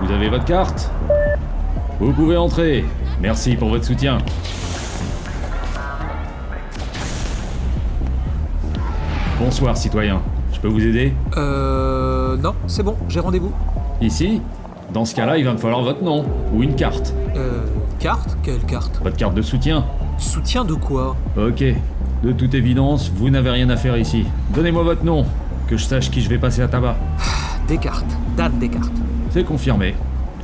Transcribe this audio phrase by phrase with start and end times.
[0.00, 0.90] Vous avez votre carte
[1.98, 2.84] Vous pouvez entrer.
[3.20, 4.18] Merci pour votre soutien.
[9.38, 10.20] Bonsoir, citoyen.
[10.52, 12.36] Je peux vous aider Euh.
[12.36, 13.52] Non, c'est bon, j'ai rendez-vous.
[14.00, 14.40] Ici
[14.92, 17.14] Dans ce cas-là, il va me falloir votre nom ou une carte.
[17.36, 17.62] Euh.
[17.98, 19.00] Carte Quelle carte?
[19.02, 19.84] Votre carte de soutien.
[20.18, 21.16] Soutien de quoi?
[21.36, 21.62] Ok.
[22.22, 24.26] De toute évidence, vous n'avez rien à faire ici.
[24.54, 25.24] Donnez-moi votre nom,
[25.68, 26.96] que je sache qui je vais passer à tabac.
[27.68, 28.04] Descartes.
[28.36, 28.92] Dan Descartes.
[29.30, 29.94] C'est confirmé.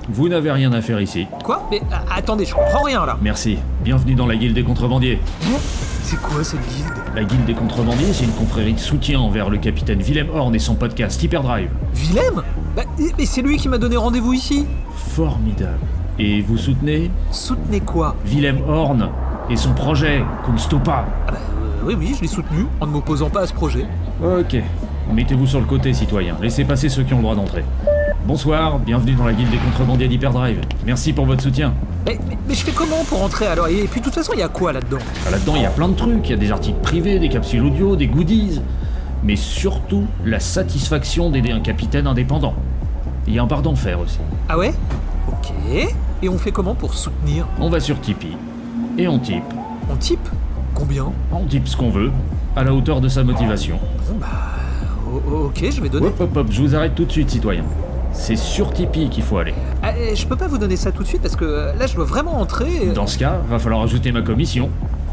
[0.09, 1.27] Vous n'avez rien à faire ici.
[1.43, 1.67] Quoi?
[1.73, 3.19] Mais ah, attendez, je comprends rien là.
[3.21, 3.59] Merci.
[3.83, 5.19] Bienvenue dans la guilde des contrebandiers.
[5.43, 5.57] Hein
[6.03, 6.93] C'est quoi cette guilde?
[7.17, 10.61] La guilde des contrebandiers, c'est une confrérie de soutien envers le capitaine Willem Horn et
[10.61, 11.69] son podcast Hyperdrive.
[11.95, 12.45] Willem?
[12.77, 12.85] Bah,
[13.19, 14.67] mais c'est lui qui m'a donné rendez-vous ici.
[14.95, 15.81] Formidable.
[16.21, 17.11] Et vous soutenez?
[17.33, 18.15] Soutenez quoi?
[18.25, 19.09] Willem Horn
[19.51, 21.07] et son projet Kunstopa.
[21.27, 23.85] Ah bah, euh, oui, oui, je l'ai soutenu en ne m'opposant pas à ce projet.
[24.23, 24.57] Ok.
[25.13, 26.37] Mettez-vous sur le côté, citoyen.
[26.41, 27.65] Laissez passer ceux qui ont le droit d'entrer.
[28.25, 30.61] Bonsoir, bienvenue dans la guilde des contrebandiers d'Hyperdrive.
[30.85, 31.75] Merci pour votre soutien.
[32.05, 34.41] Mais, mais, mais je fais comment pour entrer alors Et puis de toute façon, il
[34.41, 36.29] y a quoi là-dedans Ah, Là-dedans, il y a plein de trucs.
[36.29, 38.61] Il y a des articles privés, des capsules audio, des goodies.
[39.23, 42.55] Mais surtout, la satisfaction d'aider un capitaine indépendant.
[43.29, 44.19] Il y a un bar d'enfer aussi.
[44.49, 44.75] Ah ouais
[45.29, 45.53] Ok.
[46.23, 48.37] Et on fait comment pour soutenir On va sur Tipeee.
[48.99, 49.45] Et on type.
[49.91, 50.29] On type
[50.75, 52.11] Combien On type ce qu'on veut,
[52.55, 53.79] à la hauteur de sa motivation.
[54.09, 55.47] Bon bah.
[55.47, 56.09] ok, je vais donner.
[56.09, 57.65] Hop hop hop, je vous arrête tout de suite, citoyen.
[58.19, 59.55] C'est sur Tipeee qu'il faut aller.
[59.83, 61.95] Ah, je peux pas vous donner ça tout de suite parce que euh, là, je
[61.95, 62.87] dois vraiment entrer.
[62.95, 64.71] Dans ce cas, va falloir ajouter ma commission.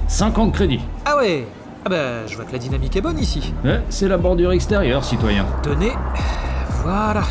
[0.08, 0.80] 50 crédits.
[1.06, 1.46] Ah ouais
[1.86, 3.54] Ah bah, je vois que la dynamique est bonne ici.
[3.64, 5.46] Ouais, c'est la bordure extérieure, citoyen.
[5.62, 5.92] Tenez.
[6.84, 7.24] Voilà.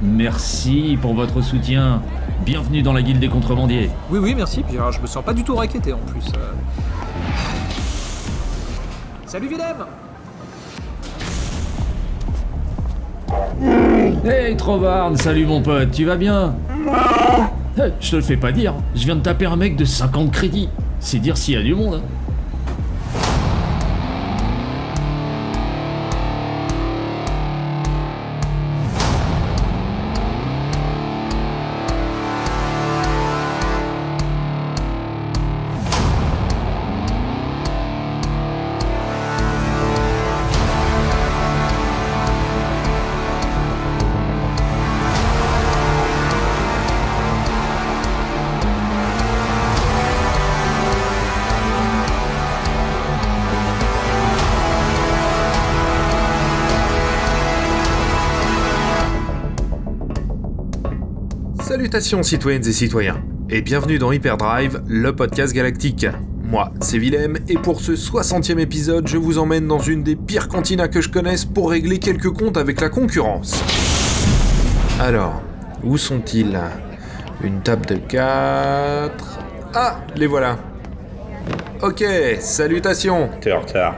[0.00, 2.02] Merci pour votre soutien.
[2.44, 3.90] Bienvenue dans la guilde des contrebandiers.
[4.10, 4.62] Oui, oui, merci.
[4.62, 6.24] Puis alors, je me sens pas du tout raquetté en plus.
[6.36, 6.52] euh.
[9.26, 9.76] Salut Willem
[14.24, 16.54] Hey Trovarne, salut mon pote, tu vas bien?
[17.78, 20.30] Eh, Je te le fais pas dire, je viens de taper un mec de 50
[20.30, 20.68] crédits.
[21.00, 21.94] C'est dire s'il y a du monde.
[21.96, 22.31] hein.
[61.92, 66.06] Salutations citoyennes et citoyens, et bienvenue dans Hyperdrive, le podcast galactique.
[66.42, 70.48] Moi, c'est Willem, et pour ce 60e épisode, je vous emmène dans une des pires
[70.48, 73.62] cantinas que je connaisse pour régler quelques comptes avec la concurrence.
[74.98, 75.42] Alors,
[75.84, 76.58] où sont-ils?
[77.44, 79.40] Une table de 4...
[79.74, 80.56] Ah, les voilà.
[81.82, 82.02] Ok,
[82.40, 83.28] salutations.
[83.42, 83.96] T'es en retard.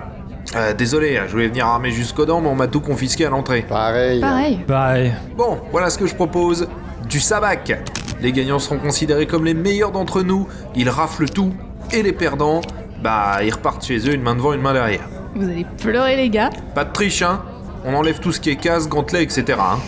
[0.57, 3.63] Euh, désolé, je voulais venir armé jusqu'aux dents, mais on m'a tout confisqué à l'entrée.
[3.63, 4.21] Pareil.
[4.21, 4.65] Pareil.
[4.67, 5.13] Pareil.
[5.37, 6.67] Bon, voilà ce que je propose.
[7.09, 7.73] Du sabac.
[8.21, 10.49] Les gagnants seront considérés comme les meilleurs d'entre nous.
[10.75, 11.53] Ils raflent tout.
[11.93, 12.61] Et les perdants,
[13.03, 15.07] bah, ils repartent chez eux une main devant, une main derrière.
[15.35, 16.51] Vous allez pleurer, les gars.
[16.75, 17.43] Pas de triche, hein
[17.85, 19.59] On enlève tout ce qui est casse, gantelet, etc.
[19.61, 19.79] Hein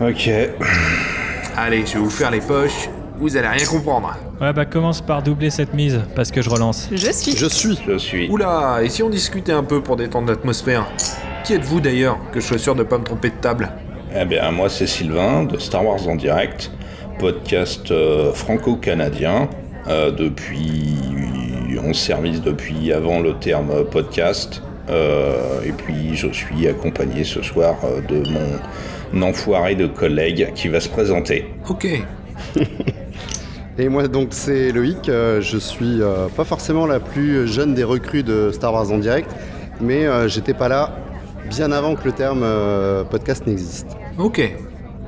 [0.00, 0.30] Ok.
[1.56, 2.88] Allez, je vais vous faire les poches.
[3.18, 4.14] Vous allez rien comprendre.
[4.40, 6.88] Ouais, bah commence par doubler cette mise, parce que je relance.
[6.92, 7.34] Je suis.
[7.34, 7.78] Je suis.
[7.86, 8.28] Je suis.
[8.28, 10.86] Oula, et si on discutait un peu pour détendre l'atmosphère?
[11.44, 13.70] Qui êtes-vous d'ailleurs Que je sois sûr de pas me tromper de table?
[14.18, 16.70] Eh bien, moi, c'est Sylvain de Star Wars en direct,
[17.18, 19.50] podcast euh, franco-canadien,
[19.88, 20.94] euh, depuis.
[21.86, 24.62] en service depuis avant le terme podcast.
[24.88, 27.76] Euh, et puis, je suis accompagné ce soir
[28.08, 28.22] de
[29.12, 31.44] mon enfoiré de collègue qui va se présenter.
[31.68, 31.86] Ok.
[33.78, 36.00] Et moi donc c'est Loïc, je suis
[36.34, 39.30] pas forcément la plus jeune des recrues de Star Wars en direct,
[39.82, 40.96] mais j'étais pas là
[41.48, 43.88] bien avant que le terme euh, podcast n'existe.
[44.18, 44.40] Ok.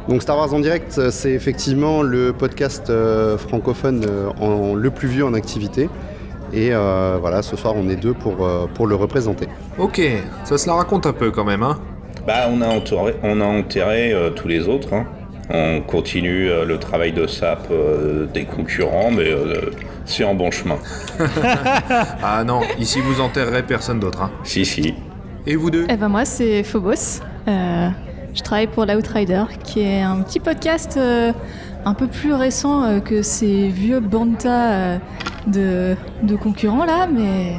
[0.08, 4.90] Donc Star Wars en direct, euh, c'est effectivement le podcast euh, francophone euh, en, le
[4.90, 5.90] plus vieux en activité.
[6.52, 9.48] Et euh, voilà, ce soir on est deux pour, euh, pour le représenter.
[9.78, 10.00] Ok.
[10.44, 11.78] Ça se la raconte un peu quand même, hein
[12.26, 14.94] Bah, on a enterré, on a enterré euh, tous les autres.
[14.94, 15.06] hein.
[15.50, 19.70] On continue euh, le travail de sap euh, des concurrents, mais euh,
[20.06, 20.76] c'est en bon chemin.
[22.22, 24.94] Ah non, ici vous enterrerez personne d'autre, hein Si, si.
[25.50, 27.22] Et vous deux Eh ben moi, c'est Phobos.
[27.48, 27.88] Euh,
[28.34, 31.32] je travaille pour l'Outrider, qui est un petit podcast euh,
[31.86, 34.98] un peu plus récent euh, que ces vieux bantas euh,
[35.46, 37.54] de, de concurrents là, mais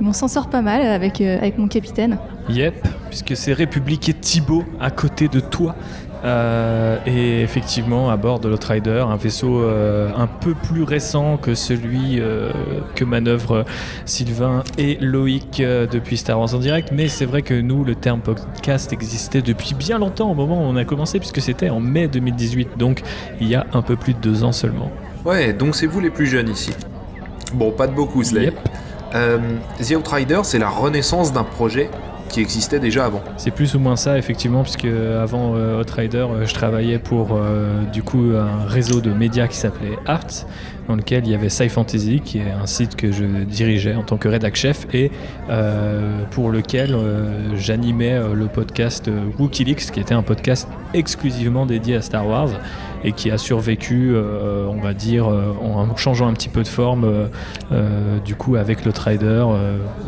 [0.00, 2.18] on s'en sort pas mal avec, euh, avec mon capitaine.
[2.48, 5.76] Yep, puisque c'est République et Thibaut à côté de toi.
[6.24, 11.54] Euh, et effectivement, à bord de l'Outrider, un vaisseau euh, un peu plus récent que
[11.54, 12.50] celui euh,
[12.94, 13.64] que manœuvrent
[14.04, 16.90] Sylvain et Loïc depuis Star Wars en direct.
[16.92, 20.64] Mais c'est vrai que nous, le terme podcast existait depuis bien longtemps au moment où
[20.64, 23.02] on a commencé, puisque c'était en mai 2018, donc
[23.40, 24.90] il y a un peu plus de deux ans seulement.
[25.24, 26.72] Ouais, donc c'est vous les plus jeunes ici.
[27.54, 28.44] Bon, pas de beaucoup, Slay.
[28.44, 28.68] Yep.
[29.82, 31.90] The Outrider, c'est la renaissance d'un projet
[32.30, 33.22] qui existait déjà avant.
[33.36, 37.82] C'est plus ou moins ça, effectivement, puisque avant euh, Outrider, euh, je travaillais pour euh,
[37.92, 40.46] du coup un réseau de médias qui s'appelait Arts,
[40.88, 44.02] dans lequel il y avait Sci Fantasy, qui est un site que je dirigeais en
[44.02, 45.10] tant que rédac chef et
[45.48, 46.96] euh, pour lequel
[47.54, 52.50] j'animais le podcast WikiLeaks, qui était un podcast exclusivement dédié à Star Wars
[53.04, 56.68] et qui a survécu, euh, on va dire, euh, en changeant un petit peu de
[56.68, 57.26] forme, euh,
[57.72, 59.46] euh, du coup, avec le Trader.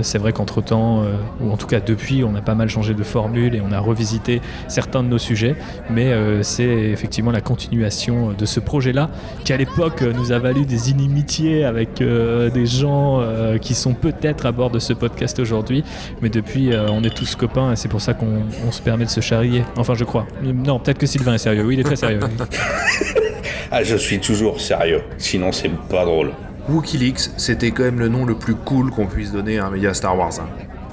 [0.00, 1.04] c'est vrai qu'entre-temps,
[1.40, 3.78] ou en tout cas depuis, on a pas mal changé de formule et on a
[3.78, 5.56] revisité certains de nos sujets,
[5.90, 6.12] mais
[6.42, 9.10] c'est effectivement la continuation de ce projet-là,
[9.44, 13.22] qui à l'époque nous a valu des inimitiés avec des gens
[13.60, 15.84] qui sont peut-être à bord de ce podcast aujourd'hui,
[16.20, 19.10] mais depuis, on est tous copains et c'est pour ça qu'on on se permet de
[19.10, 19.64] se charrier.
[19.76, 20.26] Enfin, je crois.
[20.42, 21.64] Non, peut-être que Sylvain est sérieux.
[21.64, 22.20] Oui, il est très sérieux.
[23.70, 26.32] Ah, je suis toujours sérieux, sinon c'est pas drôle.
[26.68, 29.92] WikiLeaks, c'était quand même le nom le plus cool qu'on puisse donner à un média
[29.94, 30.30] Star Wars.
[30.40, 30.48] hein.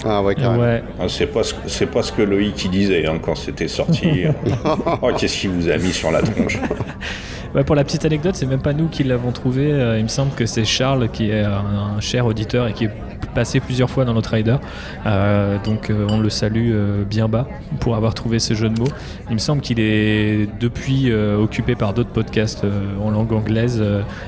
[0.05, 0.63] Ah ouais, carrément.
[0.63, 0.81] Ouais.
[0.97, 4.23] Ah, C'est pas, ce- c'est pas ce que Loïc disait hein, quand c'était sorti.
[5.01, 6.57] oh, qu'est-ce qu'il vous a mis sur la tronche
[7.55, 9.71] Ouais, pour la petite anecdote, c'est même pas nous qui l'avons trouvé.
[9.73, 12.85] euh, il me semble que c'est Charles qui est un, un cher auditeur et qui
[12.85, 12.91] est
[13.29, 14.57] passé plusieurs fois dans notre rider.
[15.05, 17.47] Euh, donc euh, on le salue euh, bien bas
[17.79, 18.87] pour avoir trouvé ce jeu de mots.
[19.29, 22.65] Il me semble qu'il est depuis occupé par d'autres podcasts
[23.01, 23.83] en langue anglaise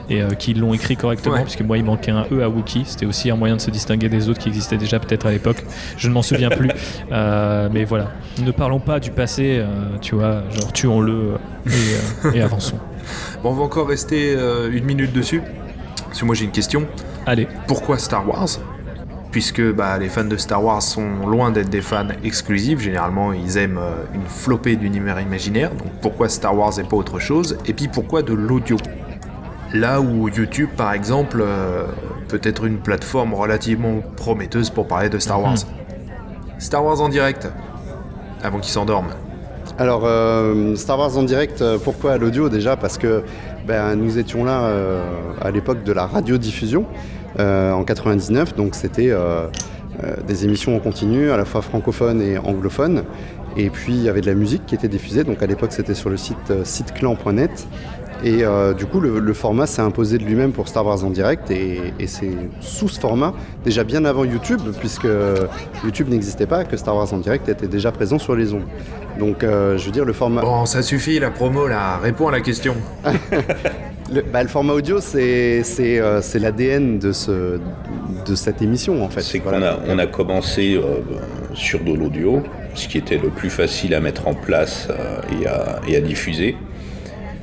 [0.09, 1.43] et qui l'ont écrit correctement, Ouais.
[1.43, 2.83] puisque moi il manquait un E à Wookie.
[2.85, 5.63] C'était aussi un moyen de se distinguer des autres qui existaient déjà peut-être à l'époque.
[5.97, 6.69] Je ne m'en souviens plus.
[7.09, 8.11] Mais voilà,
[8.43, 9.63] ne parlons pas du passé,
[10.01, 11.33] tu vois, genre tuons-le
[11.67, 12.77] et, et avançons.
[13.43, 15.41] Bon, on va encore rester euh, une minute dessus.
[16.05, 16.87] Parce que moi j'ai une question.
[17.25, 17.47] Allez.
[17.67, 18.47] Pourquoi Star Wars?
[19.31, 22.79] Puisque bah, les fans de Star Wars sont loin d'être des fans exclusifs.
[22.79, 25.71] Généralement, ils aiment euh, une flopée d'univers imaginaires.
[25.71, 27.57] Donc pourquoi Star Wars et pas autre chose?
[27.65, 28.75] Et puis pourquoi de l'audio?
[29.73, 31.85] Là où YouTube, par exemple, euh,
[32.27, 35.55] peut être une plateforme relativement prometteuse pour parler de Star Wars.
[36.59, 37.47] Star Wars en direct,
[38.43, 39.13] avant qu'ils s'endorment.
[39.79, 42.75] Alors, euh, Star Wars en direct, pourquoi à l'audio déjà?
[42.75, 43.23] Parce que
[43.65, 45.01] ben, nous étions là euh,
[45.41, 46.85] à l'époque de la radiodiffusion
[47.39, 49.47] en 99, donc c'était euh,
[50.03, 53.03] euh, des émissions en continu, à la fois francophones et anglophones.
[53.57, 55.93] Et puis il y avait de la musique qui était diffusée, donc à l'époque c'était
[55.93, 57.67] sur le site euh, siteclan.net.
[58.23, 61.09] Et euh, du coup, le, le format s'est imposé de lui-même pour Star Wars en
[61.09, 62.29] direct, et, et c'est
[62.59, 63.33] sous ce format,
[63.65, 65.07] déjà bien avant YouTube, puisque
[65.83, 68.67] YouTube n'existait pas, que Star Wars en direct était déjà présent sur les ondes.
[69.19, 71.97] Donc, euh, je veux dire, le format, Bon, ça suffit, la promo là.
[71.97, 72.75] Réponds à la question.
[74.11, 77.59] le, bah, le format audio, c'est c'est euh, c'est l'ADN de ce
[78.25, 79.21] de cette émission en fait.
[79.21, 81.01] C'est qu'on a, on a commencé euh,
[81.53, 82.43] sur de l'audio,
[82.75, 86.01] ce qui était le plus facile à mettre en place euh, et, à, et à
[86.01, 86.55] diffuser.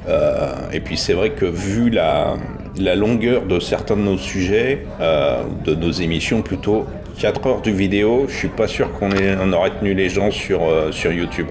[0.08, 2.34] Euh, et puis c'est vrai que vu la,
[2.78, 6.86] la longueur de certains de nos sujets, de nos émissions plutôt,
[7.18, 10.30] 4 heures de vidéo, je suis pas sûr qu'on ait- on aurait tenu les gens
[10.30, 10.60] sur,
[10.92, 11.48] sur YouTube.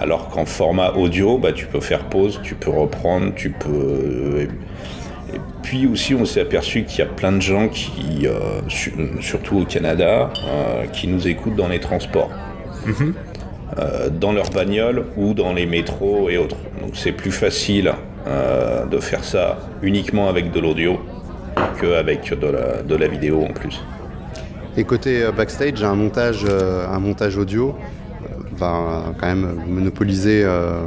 [0.00, 3.68] Alors qu'en format audio, bah, tu peux faire pause, tu peux reprendre, tu peux...
[3.68, 4.46] euh,
[5.34, 8.94] et puis aussi, on s'est aperçu qu'il y a plein de gens qui, euh, su-
[9.20, 12.30] surtout au Canada, euh, qui nous écoutent dans les transports,
[13.78, 16.56] Euh, dans leur bagnole ou dans les métros et autres.
[16.80, 17.92] Donc c'est plus facile
[18.26, 20.98] euh, de faire ça uniquement avec de l'audio
[21.78, 23.84] qu'avec de la, de la vidéo en plus.
[24.78, 27.74] Et côté backstage, un montage, un montage audio
[28.58, 30.82] va quand même monopoliser euh,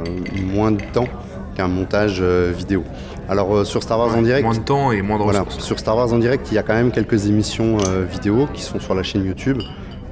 [0.54, 1.08] moins de temps
[1.56, 2.84] qu'un montage euh, vidéo.
[3.28, 5.78] Alors euh, sur Star Wars en direct, Moins de temps et moins de Voilà, sur
[5.78, 8.80] Star Wars en direct, il y a quand même quelques émissions euh, vidéo qui sont
[8.80, 9.58] sur la chaîne YouTube,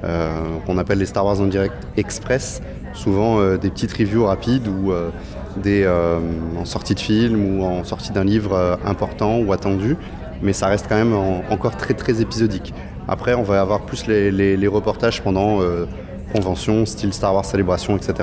[0.03, 0.31] euh,
[0.65, 2.61] qu'on appelle les Star Wars en direct express.
[2.93, 5.09] Souvent euh, des petites reviews rapides ou euh,
[5.57, 6.19] des euh,
[6.59, 9.95] en sortie de film ou en sortie d'un livre euh, important ou attendu,
[10.41, 12.73] mais ça reste quand même en- encore très très épisodique.
[13.07, 15.85] Après, on va avoir plus les, les- les reportages pendant euh,
[16.31, 18.13] conventions, style Star Wars Célébration, etc.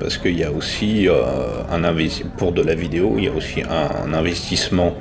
[0.00, 1.14] Parce qu'il y a aussi euh,
[1.70, 4.92] un investi- pour de la vidéo, il y a aussi un, un investissement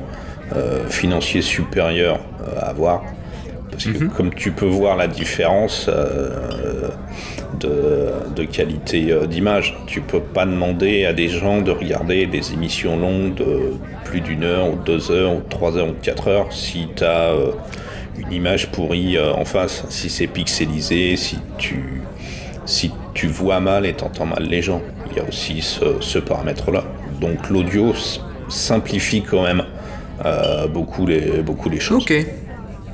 [0.56, 3.04] euh, financier supérieur euh, à avoir.
[3.72, 6.90] Parce que comme tu peux voir la différence euh,
[7.60, 12.54] de, de qualité euh, d'image, tu peux pas demander à des gens de regarder des
[12.54, 13.74] émissions longues de
[14.04, 17.34] plus d'une heure ou deux heures ou trois heures ou quatre heures si tu as
[18.18, 22.02] une image pourrie euh, en face, si c'est pixelisé, si tu
[22.66, 24.82] si tu vois mal et t'entends mal les gens.
[25.10, 26.84] Il y a aussi ce, paramètre-là.
[27.20, 27.94] Donc l'audio
[28.48, 29.64] simplifie quand même
[30.26, 32.04] euh, beaucoup, les, beaucoup les choses.
[32.04, 32.12] Ok.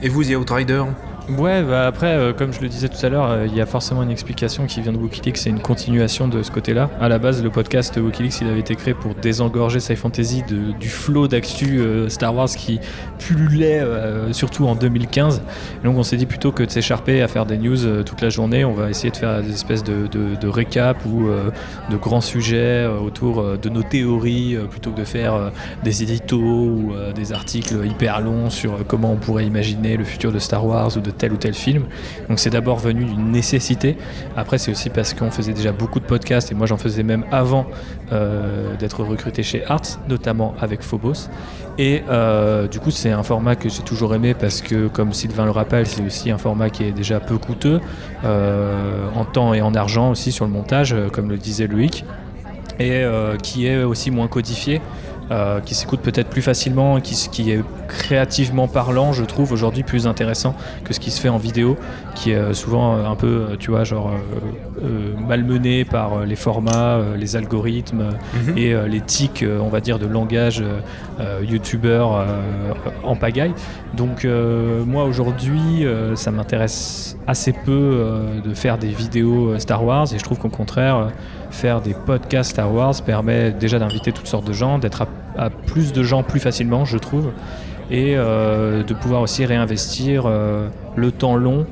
[0.01, 0.83] Et vous, The Outrider?
[1.29, 3.65] Ouais, bah après, euh, comme je le disais tout à l'heure, euh, il y a
[3.65, 6.89] forcément une explication qui vient de Wikileaks, c'est une continuation de ce côté-là.
[7.01, 10.87] À la base, le podcast Wikileaks, il avait été créé pour désengorger Sci Fantasy du
[10.87, 12.79] flot d'actu euh, Star Wars qui
[13.19, 13.83] pullulait,
[14.31, 15.41] surtout en 2015.
[15.81, 18.29] Et donc on s'est dit plutôt que de s'écharper à faire des news toute la
[18.29, 21.27] journée, on va essayer de faire des espèces de, de, de récap ou
[21.89, 25.51] de grands sujets autour de nos théories, plutôt que de faire
[25.83, 30.39] des éditos ou des articles hyper longs sur comment on pourrait imaginer le futur de
[30.39, 31.83] Star Wars ou de tel ou tel film.
[32.29, 33.97] Donc c'est d'abord venu d'une nécessité.
[34.35, 37.25] Après c'est aussi parce qu'on faisait déjà beaucoup de podcasts et moi j'en faisais même
[37.31, 37.65] avant
[38.11, 41.29] euh, d'être recruté chez Arts, notamment avec Phobos.
[41.77, 45.45] Et euh, du coup c'est un format que j'ai toujours aimé parce que comme Sylvain
[45.45, 47.79] le rappelle c'est aussi un format qui est déjà peu coûteux
[48.23, 52.05] euh, en temps et en argent aussi sur le montage comme le disait Loïc
[52.79, 53.03] et
[53.41, 54.81] qui est aussi moins codifié,
[55.31, 60.55] euh, qui s'écoute peut-être plus facilement, qui, est créativement parlant, je trouve aujourd'hui plus intéressant
[60.83, 61.77] que ce qui se fait en vidéo,
[62.15, 64.11] qui est euh, souvent euh, un peu, tu vois, genre
[64.83, 70.05] euh, malmené par les formats, les algorithmes euh, et les tics, on va dire, de
[70.05, 70.63] langage
[71.41, 72.25] youtubeur
[73.03, 73.53] en pagaille.
[73.95, 74.25] Donc
[74.85, 78.05] moi aujourd'hui, ça m'intéresse assez peu
[78.43, 81.09] de faire des vidéos Star Wars et je trouve qu'au contraire,
[81.51, 85.05] faire des podcasts Star Wars permet déjà d'inviter toutes sortes de gens, d'être
[85.37, 87.31] à, plus de gens plus facilement, je trouve,
[87.89, 91.65] et euh, de pouvoir aussi réinvestir euh, le temps long,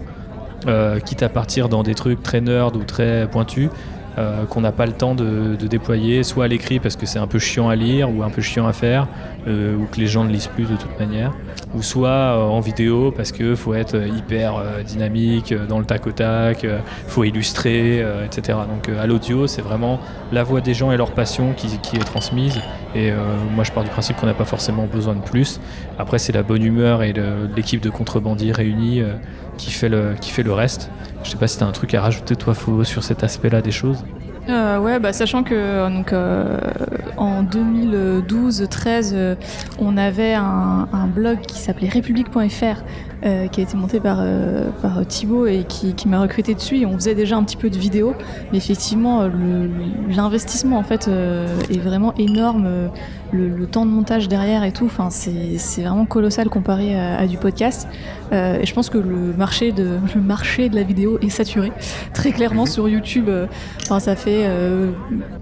[0.68, 3.70] euh, quitte à partir dans des trucs très nerd ou très pointus.
[4.18, 7.28] Euh, qu'on n'a pas le temps de, déployer, soit à l'écrit parce que c'est un
[7.28, 9.08] peu chiant à lire ou un peu chiant à faire,
[9.48, 11.34] euh, ou que les gens ne lisent plus de toute manière,
[11.74, 16.12] ou soit euh, en vidéo parce que faut être hyper dynamique dans le tac au
[16.12, 18.60] tac, euh, faut illustrer, etc.
[18.70, 20.00] Donc à l'audio, c'est vraiment
[20.32, 22.60] la voix des gens et leur passion qui, qui est transmise.
[22.96, 23.12] Et
[23.54, 25.60] moi, je pars du principe qu'on n'a pas forcément besoin de plus.
[26.00, 27.14] Après, c'est la bonne humeur et
[27.56, 29.04] l'équipe de contrebandiers réunis
[29.58, 30.90] qui, fait le, qui fait le reste.
[31.24, 33.62] Je sais pas si tu as un truc à rajouter, toi, Faux, sur cet aspect-là
[33.62, 34.06] des choses.
[34.48, 36.60] Euh, ouais, bah, sachant que euh, donc, euh,
[37.18, 39.36] en 2012-13, euh,
[39.80, 42.84] on avait un, un blog qui s'appelait république.fr
[43.26, 46.78] euh, qui a été monté par, euh, par Thibaut et qui, qui m'a recruté dessus.
[46.78, 48.14] Et on faisait déjà un petit peu de vidéo,
[48.52, 49.28] mais effectivement,
[50.10, 52.90] l'investissement en fait euh, est vraiment énorme.
[53.32, 57.26] Le, le temps de montage derrière et tout, enfin, c'est vraiment colossal comparé à, à
[57.26, 57.88] du podcast.
[58.32, 61.72] Et je pense que le marché de le marché de la vidéo est saturé
[62.14, 63.30] très clairement sur YouTube.
[63.80, 64.92] ça fait euh,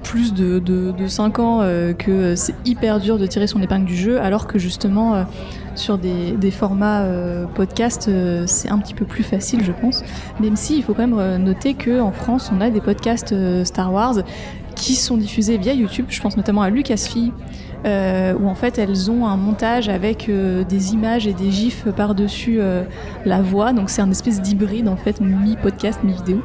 [0.04, 3.86] plus de, de, de 5 ans euh, que c'est hyper dur de tirer son épingle
[3.86, 5.24] du jeu, alors que justement, euh,
[5.76, 10.04] sur des, formats euh, podcast, euh, c'est un petit peu plus facile, je pense.
[10.40, 13.66] Même si, il faut quand même euh, noter qu'en France, on a des podcasts euh,
[13.66, 14.16] Star Wars
[14.76, 16.06] qui sont diffusés via YouTube.
[16.10, 17.32] Je pense notamment à Lucasfilm.
[17.86, 21.84] Euh, où en fait elles ont un montage avec euh, des images et des gifs
[21.92, 22.84] par-dessus euh,
[23.26, 26.42] la voix, donc c'est un espèce d'hybride en fait, mi-podcast, mi-vidéo.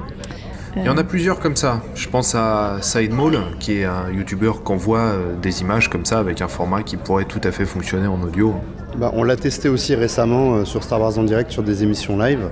[0.78, 1.82] Il y en a plusieurs comme ça.
[1.94, 6.18] Je pense à Sidemall, qui est un youtubeur qui envoie euh, des images comme ça
[6.18, 8.54] avec un format qui pourrait tout à fait fonctionner en audio.
[8.96, 12.16] Bah, on l'a testé aussi récemment euh, sur Star Wars en direct sur des émissions
[12.16, 12.50] live.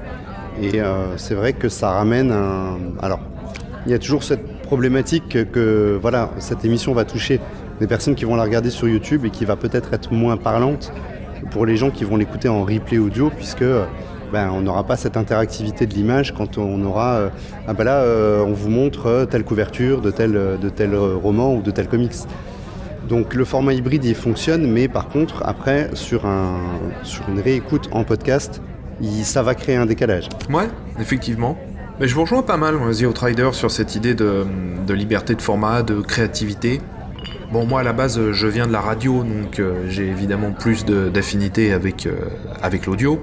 [0.60, 2.78] Et euh, c'est vrai que ça ramène un.
[3.00, 3.20] Alors,
[3.86, 7.40] il y a toujours cette problématique que, que, voilà, cette émission va toucher
[7.80, 10.92] des personnes qui vont la regarder sur YouTube et qui va peut-être être moins parlante
[11.50, 13.84] pour les gens qui vont l'écouter en replay audio, puisque euh,
[14.32, 17.14] ben, on n'aura pas cette interactivité de l'image quand on aura.
[17.14, 17.28] euh,
[17.68, 21.62] ah ben là, euh, on vous montre euh, telle couverture de tel, de roman ou
[21.62, 22.14] de tel comics.
[23.08, 26.58] Donc le format hybride il fonctionne, mais par contre après sur, un,
[27.04, 28.60] sur une réécoute en podcast,
[29.22, 30.28] ça va créer un décalage.
[30.50, 30.68] Ouais,
[31.00, 31.56] effectivement.
[32.00, 34.44] Mais je vous rejoins pas mal, The Outrider, sur cette idée de,
[34.92, 36.80] liberté de format, de créativité.
[37.52, 41.72] Bon, moi, à la base, je viens de la radio, donc j'ai évidemment plus d'affinité
[41.72, 43.22] avec l'audio.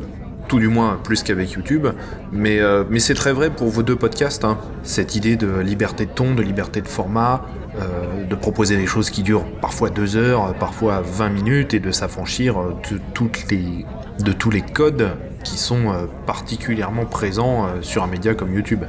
[0.53, 1.87] Tout du moins, plus qu'avec YouTube.
[2.31, 4.45] Mais, euh, mais c'est très vrai pour vos deux podcasts.
[4.45, 4.59] hein.
[4.83, 7.41] Cette idée de liberté de ton, de liberté de format,
[7.81, 11.89] euh, de proposer des choses qui durent parfois deux heures, parfois 20 minutes, et de
[11.89, 12.53] s'affranchir
[12.91, 13.83] de, toutes les,
[14.23, 18.83] de tous les codes qui sont euh, particulièrement présents sur un média comme YouTube.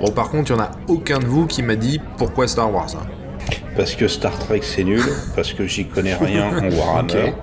[0.00, 2.72] Bon, par contre, il n'y en a aucun de vous qui m'a dit pourquoi Star
[2.72, 2.86] Wars.
[2.98, 3.04] hein.
[3.76, 5.02] Parce que Star Trek c'est nul,
[5.34, 7.34] parce que j'y connais rien en Warhammer,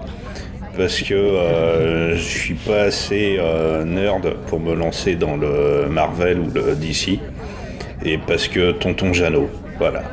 [0.75, 6.39] parce que euh, je suis pas assez euh, nerd pour me lancer dans le Marvel
[6.39, 7.19] ou le DC,
[8.03, 10.03] et parce que Tonton Jeannot, voilà.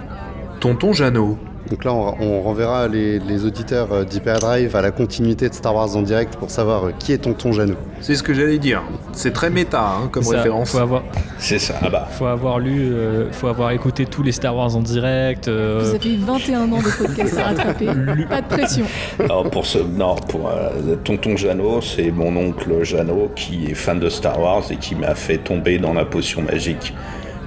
[0.61, 1.39] Tonton Jeannot.
[1.71, 5.73] Donc là, on, on renverra les, les auditeurs euh, d'Hyperdrive à la continuité de Star
[5.75, 7.77] Wars en direct pour savoir euh, qui est Tonton Jeannot.
[8.01, 8.83] C'est ce que j'allais dire.
[9.13, 10.71] C'est très méta hein, comme Ça, référence.
[10.73, 11.05] Faut avoir,
[11.39, 11.75] C'est ça.
[11.81, 15.47] Ah bah, faut avoir lu, euh, faut avoir écouté tous les Star Wars en direct.
[15.47, 17.87] euh, Vous avez 21 ans de podcast à rattraper.
[18.29, 18.85] Pas de pression.
[19.21, 24.01] alors pour ce, non, pour euh, Tonton Jeannot, c'est mon oncle Jeannot qui est fan
[24.01, 26.95] de Star Wars et qui m'a fait tomber dans la potion magique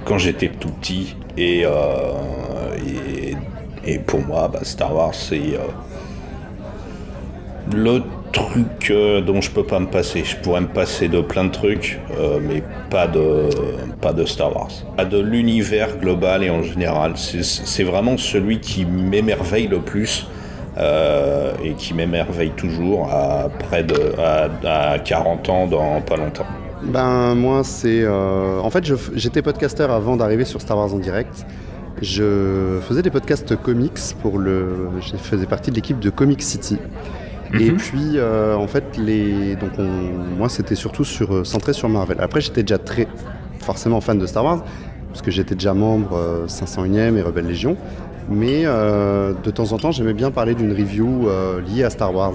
[0.06, 1.14] quand j'étais tout petit.
[1.36, 1.70] Et, euh,
[2.86, 3.13] et,
[3.86, 5.58] et pour moi, bah, Star Wars, c'est euh,
[7.74, 8.00] le
[8.32, 10.24] truc euh, dont je peux pas me passer.
[10.24, 13.48] Je pourrais me passer de plein de trucs, euh, mais pas de,
[14.00, 14.70] pas de Star Wars.
[14.96, 17.12] Pas de l'univers global et en général.
[17.16, 20.26] C'est- vraiment celui qui m'émerveille le plus.
[21.64, 24.48] et qui m'émerveille toujours à près de à,
[24.94, 26.46] à 40 ans dans pas longtemps.
[26.82, 31.46] Ben moi c'est en fait j'étais podcasteur avant d'arriver sur Star Wars en direct.
[32.02, 36.78] Je faisais des podcasts comics pour le je faisais partie de l'équipe de Comic City.
[37.58, 37.76] Et Mhm.
[37.76, 42.16] puis euh, en fait les donc on- moi c'était surtout sur euh, centré sur Marvel.
[42.20, 43.06] Après j'étais déjà très
[43.60, 44.64] forcément fan de Star Wars
[45.08, 47.76] parce que j'étais déjà membre euh, 501e et Rebelle Légion.
[48.28, 52.12] Mais euh, de temps en temps j'aimais bien parler d'une review euh, liée à Star
[52.14, 52.34] Wars.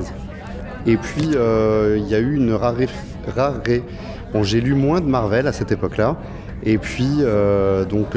[0.86, 2.88] Et puis, euh, il y a eu une raré...
[3.36, 3.84] raré-
[4.32, 6.16] Bon, j'ai lu moins de Marvel à cette époque-là.
[6.64, 8.08] Et puis, euh, donc,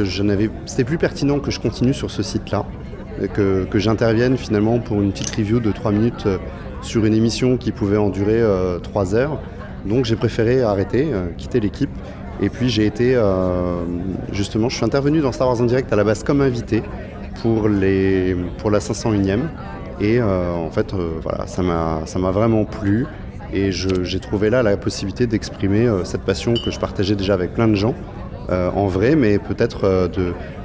[0.66, 2.64] c'était plus pertinent que je continue sur ce site-là.
[3.34, 6.38] Que, que j'intervienne finalement pour une petite review de 3 minutes euh,
[6.80, 8.42] sur une émission qui pouvait en durer
[8.82, 9.38] 3 heures.
[9.86, 11.90] Donc, j'ai préféré arrêter, euh, quitter l'équipe.
[12.40, 13.14] Et puis, j'ai été...
[13.14, 13.82] euh,
[14.32, 16.82] justement, je suis intervenu dans Star Wars en direct à la base comme invité
[17.40, 19.40] pour, les, pour la 501e.
[20.00, 23.06] Et euh, en fait, euh, voilà, ça m'a, vraiment plu.
[23.52, 27.52] Et j'ai trouvé là la possibilité d'exprimer euh, cette passion que je partageais déjà avec
[27.52, 30.08] plein de gens euh, en vrai, mais peut-être euh,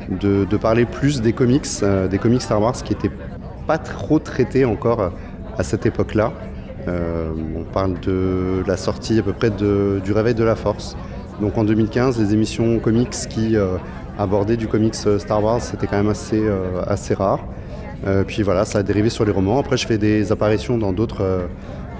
[0.09, 3.11] de, parler plus des comics, euh, des comics Star Wars qui n'étaient
[3.67, 5.09] pas trop traités encore euh,
[5.57, 6.31] à cette époque-là.
[6.87, 10.95] Euh, on parle de la sortie à peu près de- du réveil de la force.
[11.41, 13.75] Donc en 2015, les émissions comics qui euh,
[14.17, 17.45] abordaient du comics euh, Star Wars, c'était quand même assez, euh, assez rare.
[18.05, 19.59] Euh, puis voilà, ça a dérivé sur les romans.
[19.59, 21.47] Après, je fais des apparitions dans d'autres euh,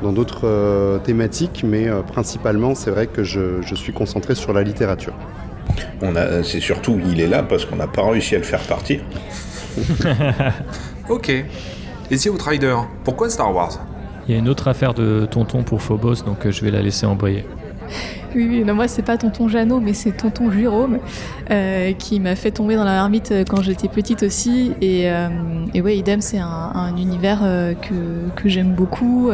[0.01, 4.61] dans d'autres euh, thématiques, mais euh, principalement, c'est vrai que je suis concentré sur la
[4.61, 5.15] littérature.
[6.01, 8.61] On a, c'est surtout, il est là parce qu'on n'a pas réussi à le faire
[8.61, 9.01] partir.
[11.09, 11.29] Ok.
[12.11, 12.75] Et si Outrider,
[13.05, 13.79] pourquoi Star Wars?
[14.27, 16.81] Il y a une autre affaire de tonton pour Phobos, donc euh, je vais la
[16.81, 17.45] laisser embrayer.
[18.35, 20.99] Oui, oui, non, moi c'est pas tonton Jeannot, mais c'est tonton Jérôme
[21.49, 24.73] euh, qui m'a fait tomber dans la marmite euh, quand j'étais petite aussi.
[24.81, 25.29] Et, euh,
[25.73, 29.31] et ouais, idem, c'est un, un univers euh, que, que j'aime beaucoup.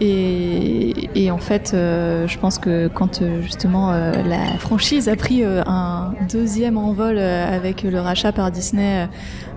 [0.00, 5.44] Et, en fait, euh, je pense que quand euh, justement euh, la franchise a pris
[5.44, 9.08] un deuxième envol avec le rachat par Disney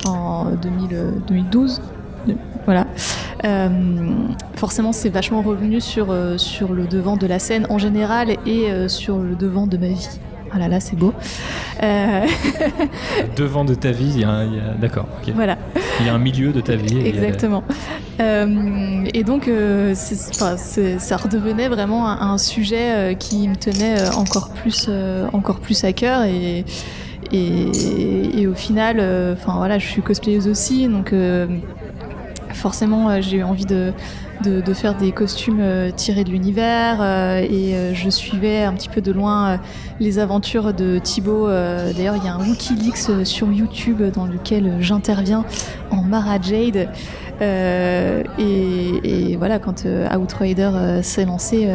[0.06, 1.82] en 2000, euh, 2012,
[2.28, 2.86] de- voilà.
[4.56, 9.18] Forcément, c'est vachement revenu sur, sur le devant de la scène en général et sur
[9.18, 10.08] le devant de ma vie.
[10.56, 11.14] Ah là là, c'est beau.
[11.82, 12.26] Euh,
[13.36, 15.58] Devant de ta vie, il y a, un- a- d'accord, voilà.
[16.00, 17.00] Il y a un milieu de ta vie.
[17.00, 17.64] et a- Exactement.
[18.20, 23.56] Euh, et donc, euh, c'est- enfin, c'est- ça redevenait vraiment un, un sujet qui me
[23.56, 24.90] tenait encore plus,
[25.34, 26.24] encore plus à cœur.
[26.24, 26.66] Et,
[27.32, 28.98] et, et au final,
[29.34, 31.14] enfin voilà, je suis cosplayeuse aussi, donc
[32.54, 33.92] forcément, j'ai eu envie de,
[34.42, 38.90] de, faire des costumes euh, tirés de l'univers euh, et euh, je suivais un petit
[38.90, 39.60] peu de loin
[40.00, 41.48] les aventures de Thibaut.
[41.48, 45.46] D'ailleurs, il y a un Wikileaks sur YouTube dans lequel j'interviens
[45.92, 46.90] en Mara Jade.
[47.40, 49.86] Et, voilà, quand
[50.20, 51.70] Outrider s'est lancé,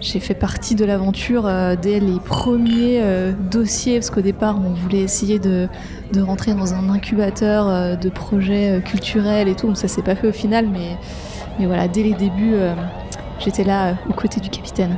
[0.00, 1.48] j'ai fait partie de l'aventure
[1.80, 3.00] dès les premiers
[3.50, 5.68] dossiers, parce qu'au départ, on voulait essayer de,
[6.18, 9.68] rentrer dans un incubateur de projets culturels et tout.
[9.68, 10.98] Donc ça s'est pas fait au final, mais,
[11.58, 12.74] mais voilà, dès les débuts, euh,
[13.38, 14.96] j'étais là euh, aux côtés du capitaine.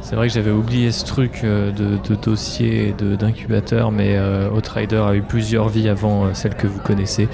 [0.00, 5.02] C'est vrai que j'avais oublié ce truc euh, de, dossier et d'incubateur, mais euh, Outrider
[5.06, 7.28] a eu plusieurs vies avant celle que vous connaissez.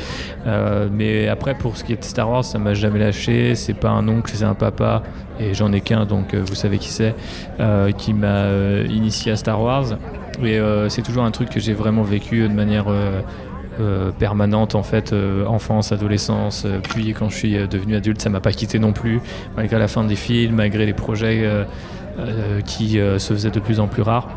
[0.91, 3.55] Mais après, pour ce qui est de Star Wars, ça m'a jamais lâché.
[3.55, 5.03] C'est pas un oncle, c'est un papa,
[5.39, 7.15] et j'en ai qu'un, donc vous savez qui c'est,
[7.99, 8.49] qui m'a
[8.89, 9.99] initié à Star Wars.
[10.43, 10.59] Et
[10.89, 12.87] c'est toujours un truc que j'ai vraiment vécu de manière
[13.81, 18.31] euh, permanente en fait, euh, enfance, adolescence, euh, puis quand je suis devenu adulte, ça
[18.31, 19.21] m'a pas quitté non plus,
[19.57, 21.67] malgré la fin des films, malgré les projets
[22.65, 24.29] qui se faisaient de plus en plus rares.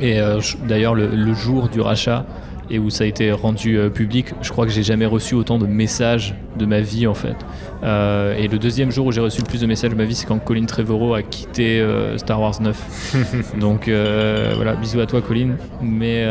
[0.00, 0.18] Et
[0.66, 2.24] d'ailleurs, le, le jour du rachat,
[2.70, 4.34] et où ça a été rendu euh, public.
[4.42, 7.36] Je crois que j'ai jamais reçu autant de messages de ma vie en fait.
[7.82, 10.14] Euh, et le deuxième jour où j'ai reçu le plus de messages de ma vie,
[10.14, 13.56] c'est quand Colin Trevorrow a quitté euh, Star Wars 9.
[13.60, 15.56] Donc voilà, bisous à toi Colin.
[15.82, 16.24] Mais,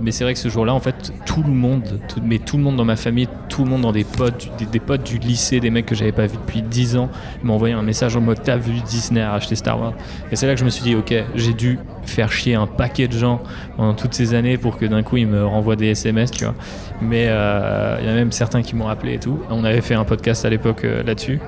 [0.00, 2.62] mais c'est vrai que ce jour-là, en fait, tout le monde, tout, mais tout le
[2.62, 5.60] monde dans ma famille, tout le monde dans des potes, des, des potes du lycée,
[5.60, 7.08] des mecs que j'avais pas vus depuis 10 ans,
[7.42, 9.94] m'ont envoyé un message en mode T'as vu Disney a racheté Star Wars?
[10.32, 13.08] Et c'est là que je me suis dit, ok, j'ai dû faire chier un paquet
[13.08, 13.40] de gens
[13.76, 16.54] pendant toutes ces années pour que d'un coup ils me renvoient des SMS, tu vois.
[17.00, 19.40] Mais euh, il y a même certains qui m'ont appelé et tout.
[19.50, 21.40] On avait fait un podcast à l'époque euh, là-dessus.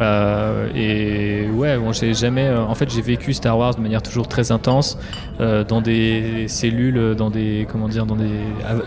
[0.00, 2.48] Euh, et ouais, j'ai jamais.
[2.48, 4.98] en fait, j'ai vécu Star Wars de manière toujours très intense,
[5.38, 8.06] dans des cellules, dans des comment dire,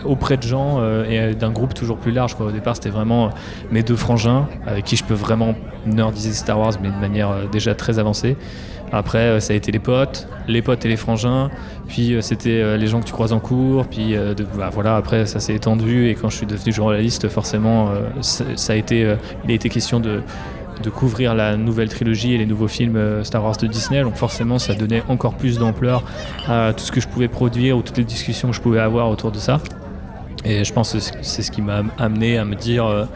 [0.04, 2.34] auprès de gens et d'un groupe toujours plus large.
[2.40, 3.30] Au départ, c'était vraiment
[3.70, 5.54] mes deux frangins avec qui je peux vraiment
[5.86, 8.36] nerdiser Star Wars, mais de manière déjà très avancée.
[8.92, 11.50] Après, euh, ça a été les potes, les potes et les frangins.
[11.88, 13.86] Puis euh, c'était euh, les gens que tu croises en cours.
[13.86, 14.14] Puis
[14.56, 16.08] bah, voilà, après ça s'est étendu.
[16.08, 20.22] Et quand je suis devenu journaliste, forcément, ça, a été, il a été question de
[20.84, 24.02] de couvrir la nouvelle trilogie et les nouveaux films Star Wars de Disney.
[24.02, 26.04] Donc forcément, ça donnait encore plus d'ampleur
[26.46, 29.08] à tout ce que je pouvais produire ou toutes les discussions que je pouvais avoir
[29.08, 29.58] autour de ça.
[30.44, 33.08] Et je pense que c'est ce qui m'a amené à me dire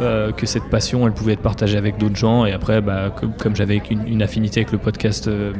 [0.00, 2.44] euh, que cette passion, elle pouvait être partagée avec d'autres gens.
[2.46, 5.52] Et après, bah, comme, comme j'avais une, une affinité avec le podcast, euh,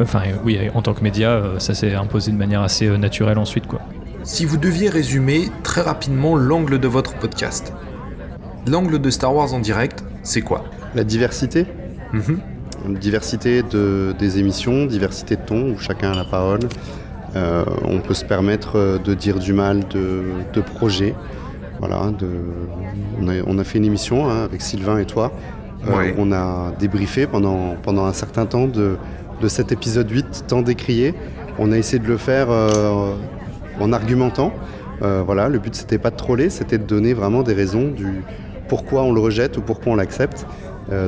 [0.00, 2.96] enfin euh, oui, en tant que média, euh, ça s'est imposé de manière assez euh,
[2.98, 3.66] naturelle ensuite.
[3.66, 3.80] Quoi.
[4.22, 7.72] Si vous deviez résumer très rapidement l'angle de votre podcast,
[8.66, 10.64] l'angle de Star Wars en direct, c'est quoi?
[10.94, 11.66] La diversité,
[12.12, 12.38] Mhm.
[13.00, 16.60] diversité de, des émissions, diversité de ton, où chacun a la parole.
[17.34, 21.14] Euh, on peut se permettre de dire du mal de, de projets.
[21.78, 22.28] Voilà, de,
[23.20, 25.32] on, a, on a fait une émission hein, avec Sylvain et toi.
[25.86, 26.14] Euh, Ouais.
[26.18, 28.96] On a débriefé pendant, pendant un certain temps de,
[29.40, 31.14] de cet épisode 8 tant décrié.
[31.58, 33.14] On a essayé de le faire euh,
[33.80, 34.52] en argumentant.
[35.02, 38.22] Euh, voilà, le but c'était pas de troller, c'était de donner vraiment des raisons du
[38.68, 40.46] pourquoi on le rejette ou pourquoi on l'accepte.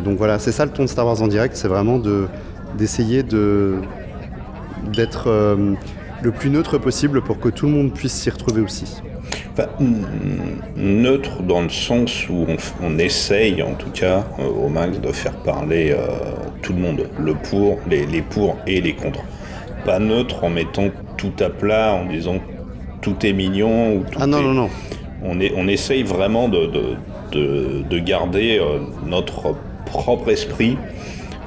[0.04, 2.26] Donc voilà, c'est ça le ton de Star Wars en direct, c'est vraiment de
[2.76, 3.76] d'essayer de
[4.92, 5.28] d'être
[6.22, 9.02] le plus neutre possible pour que tout le monde puisse s'y retrouver aussi.
[9.52, 9.68] Enfin,
[10.76, 12.46] neutre dans le sens où
[12.82, 16.06] on, essaye, en tout cas, euh, au max, de faire parler euh,
[16.62, 19.20] tout le monde, le pour, les, les pour et les contre.
[19.84, 22.36] Pas neutre en mettant tout à plat, en disant
[23.00, 24.70] tout est mignon ou tout Ah non, est- non, non.
[25.24, 26.82] On, est, on essaye vraiment de, de,
[27.32, 29.54] de- de garder euh, notre
[29.86, 30.76] propre esprit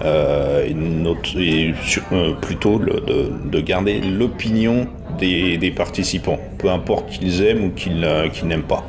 [0.04, 2.02] et, notre, et sur-
[2.41, 3.04] plutôt le-
[3.50, 8.84] de garder l'opinion des, des participants, peu importe qu'ils aiment ou qu'ils euh, n'aiment pas.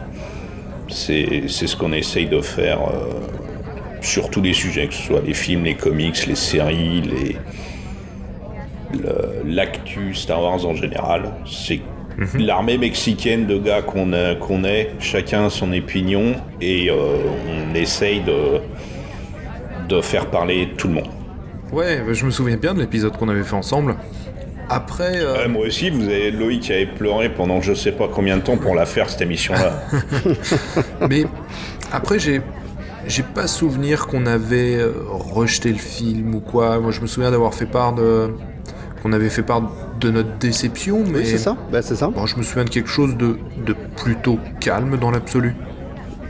[0.88, 3.20] C'est ce qu'on essaye de faire euh,
[4.02, 7.36] sur tous les sujets, que ce soit les films, les comics, les séries, les
[8.92, 11.32] le- l'actu Star Wars en général.
[11.46, 11.80] C'est
[12.38, 16.94] l'armée mexicaine de gars qu'on a- qu'on est, chacun a son opinion et euh,
[17.70, 18.60] on essaye de,
[19.88, 21.08] de faire parler tout le monde.
[21.72, 23.96] Ouais, je me souviens bien de l'épisode qu'on avait fait ensemble.
[24.74, 28.36] Après, euh, moi aussi, vous avez Loïc qui avait pleuré pendant je sais pas combien
[28.38, 29.82] de temps pour la faire cette émission-là.
[31.08, 31.24] mais
[31.92, 32.40] après j'ai
[33.06, 36.78] j'ai pas souvenir qu'on avait euh, rejeté le film ou quoi.
[36.78, 38.30] Moi, je me souviens d'avoir fait part de
[39.02, 41.56] qu'on avait fait part de notre déception, mais Oui, c'est ça.
[41.72, 42.06] Bah, c'est ça.
[42.06, 45.56] Bon, je me souviens de quelque chose de, de plutôt calme dans l'absolu.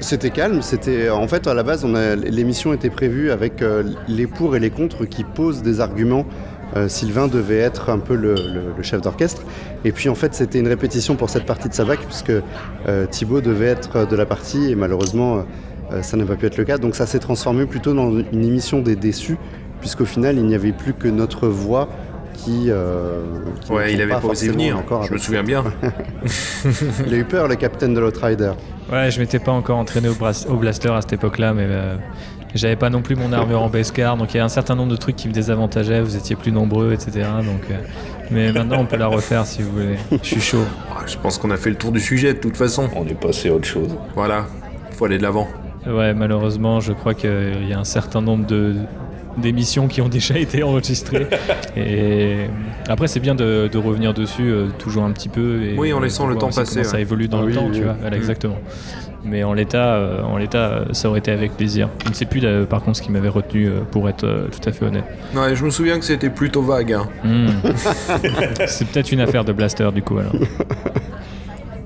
[0.01, 0.63] C'était calme.
[0.63, 4.71] C'était en fait à la base, l'émission était prévue avec euh, les pour et les
[4.71, 6.25] contre qui posent des arguments.
[6.77, 9.43] Euh, Sylvain devait être un peu le, le- le chef d'orchestre.
[9.85, 12.33] Et puis en fait, c'était une répétition pour cette partie de Sabac puisque
[12.89, 15.45] euh, Thibaut devait être de la partie et malheureusement,
[15.93, 16.79] euh, ça n'a pas pu être le cas.
[16.79, 19.37] Donc ça s'est transformé plutôt dans une émission des déçus
[19.81, 21.89] puisqu'au final, il n'y avait plus que notre voix
[22.35, 22.67] qui.
[22.71, 23.21] euh,
[23.69, 24.77] Ouais, il avait pas osé forcément venir.
[24.77, 25.65] d'accord Je me souviens bien.
[27.07, 28.53] Il a eu peur, le capitaine de l'Outrider.
[28.91, 31.97] Ouais, je m'étais pas encore entraîné au, bras- au blaster à cette époque-là, mais euh,
[32.55, 34.91] j'avais pas non plus mon armure en Beskar, donc il y a un certain nombre
[34.93, 37.29] de trucs qui me désavantageaient, vous étiez plus nombreux, etc.
[37.45, 37.75] Donc, euh,
[38.31, 39.97] mais maintenant on peut la refaire si vous voulez.
[40.23, 40.65] Je suis chaud.
[40.95, 42.89] Ah, Je pense qu'on a fait le tour du sujet de toute façon.
[42.95, 43.97] on est passé à autre chose.
[44.15, 44.47] Voilà,
[44.93, 45.49] faut aller de l'avant.
[45.87, 48.77] Ouais, malheureusement, je crois qu'il y a un certain nombre de
[49.39, 51.27] d'émissions qui ont déjà été enregistrées.
[51.77, 52.47] Et
[52.89, 55.63] après, c'est bien de, de revenir dessus euh, toujours un petit peu.
[55.63, 57.67] Et, Oui, en euh, laissant le temps passer, Ça évolue dans Ah le oui, temps,
[57.67, 57.95] oui, tu vois.
[58.01, 58.21] Voilà, Mm.
[58.21, 58.57] exactement.
[59.25, 61.89] Mais en l'état, euh, en l'état, ça aurait été avec plaisir.
[62.05, 64.49] Je ne sais plus, euh, par contre, ce qui m'avait retenu, euh, pour être euh,
[64.49, 65.05] tout à fait honnête.
[65.35, 66.93] Ouais, je me souviens que c'était plutôt vague.
[66.93, 67.07] hein.
[67.23, 67.47] Hmm.
[68.67, 70.19] c'est peut-être une affaire de blaster, du coup.
[70.19, 70.33] Alors.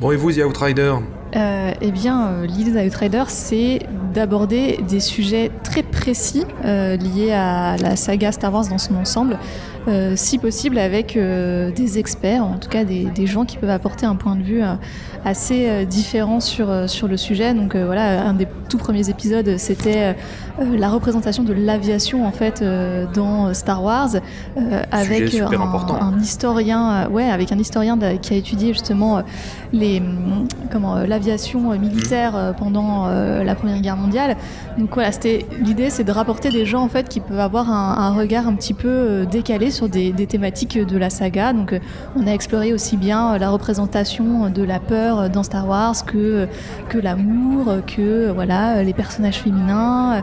[0.00, 0.94] Bon, et vous, The Outrider?
[1.36, 3.80] Euh, eh bien, euh, l'idée d'Outrider, c'est
[4.14, 9.38] d'aborder des sujets très précis euh, liés à la saga Star Wars dans son ensemble.
[9.88, 13.70] Euh, si possible avec euh, des experts, en tout cas des, des gens qui peuvent
[13.70, 14.74] apporter un point de vue euh,
[15.24, 17.52] assez différent sur, sur le sujet.
[17.54, 20.14] Donc voilà, un des tout premiers épisodes, c'était
[20.60, 22.62] la représentation de l'aviation en fait
[23.12, 24.10] dans Star Wars,
[24.92, 25.48] avec un,
[26.00, 29.22] un historien, ouais, avec un historien de- qui a étudié justement
[29.72, 34.36] les hum, comment l'aviation militaire euh, pendant la Première Guerre mondiale.
[34.78, 37.96] Donc voilà, c'était l'idée, c'est de rapporter des gens en fait qui peuvent avoir un,
[37.98, 41.52] un regard un petit peu décalé sur des, thématiques de la saga.
[41.52, 41.78] Euh,
[42.16, 45.94] on a exploré aussi bien euh, la représentation de la peur euh, dans Star Wars
[46.04, 46.48] que
[46.94, 50.22] l'amour, que voilà les personnages féminins.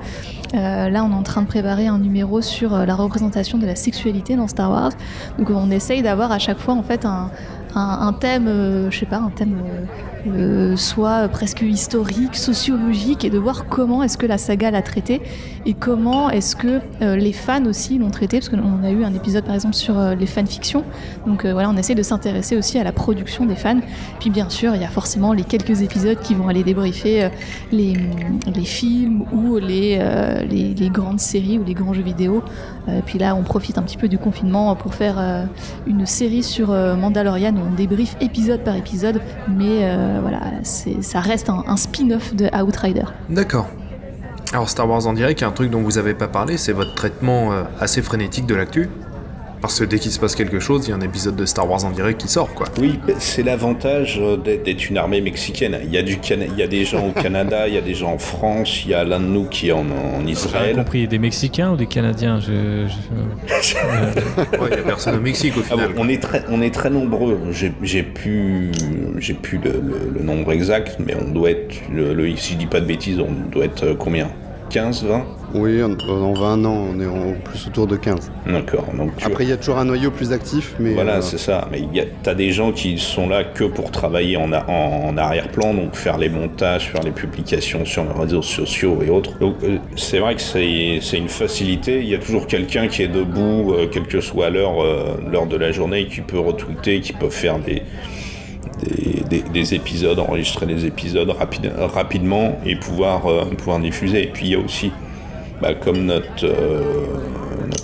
[0.54, 4.36] Là, on est en train de préparer un numéro sur la représentation de la sexualité
[4.36, 4.92] dans Star Wars.
[5.38, 9.30] Donc, on essaye d'avoir à chaque fois en fait un, thème, je sais pas, un
[9.30, 9.56] thème
[10.28, 15.22] euh, soit presque historique, sociologique, et de voir comment est-ce que la saga l'a traité
[15.66, 19.14] et comment est-ce que euh, les fans aussi l'ont traité, parce qu'on a eu un
[19.14, 20.84] épisode par exemple sur euh, les fanfictions.
[21.28, 23.80] Donc voilà, on essaie de s'intéresser aussi à la production des fans.
[24.20, 27.30] Puis bien sûr, il y a forcément les quelques épisodes qui vont aller débriefer
[27.72, 27.96] les,
[28.64, 30.00] films ou les
[30.92, 32.44] grandes séries ou les grands jeux vidéo.
[32.88, 35.46] Euh, puis là, on profite un petit peu du confinement pour faire euh,
[35.88, 41.20] une série sur euh, Mandalorian où on débriefe épisode par épisode, mais euh, voilà, ça
[41.20, 43.06] reste un, un spin-off de Outrider.
[43.30, 43.68] D'accord.
[44.52, 46.58] Alors Star Wars en direct, il y a un truc dont vous avez pas parlé,
[46.58, 48.90] c'est votre traitement assez frénétique de l'actu.
[49.64, 51.70] Parce que dès qu'il se passe quelque chose, il y a un épisode de Star
[51.70, 52.68] Wars en direct qui sort, quoi.
[52.82, 55.80] Oui, c'est l'avantage euh, d'être une armée mexicaine.
[55.86, 57.82] Il y, a du Cana- il y a des gens au Canada, il y a
[57.82, 60.32] des gens en France, il y a l'un de nous qui est en, en J'ai
[60.34, 60.76] Israël.
[60.76, 63.76] compris, des Mexicains ou des Canadiens je, je-
[64.60, 65.96] Ouais, il y a personne au Mexique au Ah bon, final.
[65.98, 67.40] on, est très, on est très nombreux.
[67.52, 68.70] J'ai j'ai plus,
[69.18, 72.58] j'ai plus le, le- le nombre exact, mais on doit être, le, le- si je
[72.58, 74.28] dis pas de bêtises, on doit être euh, combien?
[74.72, 78.32] 15, 20 Oui, en, en 20 ans, on est en plus autour de 15.
[78.48, 78.86] D'accord.
[78.98, 81.38] Donc tu Après, il y a toujours un noyau plus actif, mais Voilà, euh, c'est
[81.38, 81.68] ça.
[81.72, 84.66] Mais il y a- t'as des gens qui sont là que pour travailler en, a-
[84.68, 89.10] en, en arrière-plan, donc faire les montages, faire les publications sur les réseaux sociaux et
[89.10, 89.38] autres.
[89.40, 92.00] Donc euh, c'est vrai que c'est une facilité.
[92.02, 95.46] Il y a toujours quelqu'un qui est debout, euh, quelle que soit l'heure euh, l'heure
[95.46, 97.84] de la journée, qui peut retweeter, qui peut faire des,
[98.84, 104.24] des, des- des épisodes, enregistrer des épisodes rapide- rapidement et pouvoir, euh, pouvoir diffuser.
[104.24, 104.92] Et puis il y a aussi,
[105.64, 106.82] bah, comme notre, euh,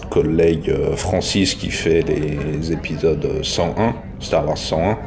[0.09, 4.97] collègue euh, Francis qui fait les épisodes 101, Star Wars 101,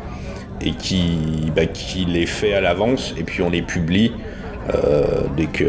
[0.63, 4.13] et qui, bah, qui les fait à l'avance et puis on les publie
[4.75, 5.05] euh,
[5.37, 5.67] dès que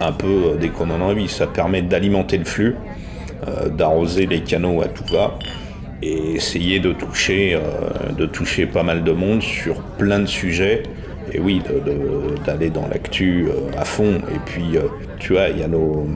[0.00, 1.28] un peu dès qu'on en a envie.
[1.28, 2.74] Ça permet d'alimenter le flux,
[3.78, 5.38] d'arroser les canaux à tout va
[6.02, 7.56] et essayer de toucher,
[8.18, 10.82] de toucher pas mal de monde sur plein de sujets.
[11.32, 11.62] Et oui,
[12.44, 14.20] d'aller dans l'actu euh, à fond.
[14.32, 14.82] Et puis, euh,
[15.18, 16.06] tu vois, il y a nos,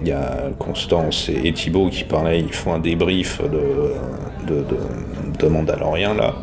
[0.00, 6.34] il y a Constance et, Thibaut qui parlaient, ils font un débrief de, Mandalorian là.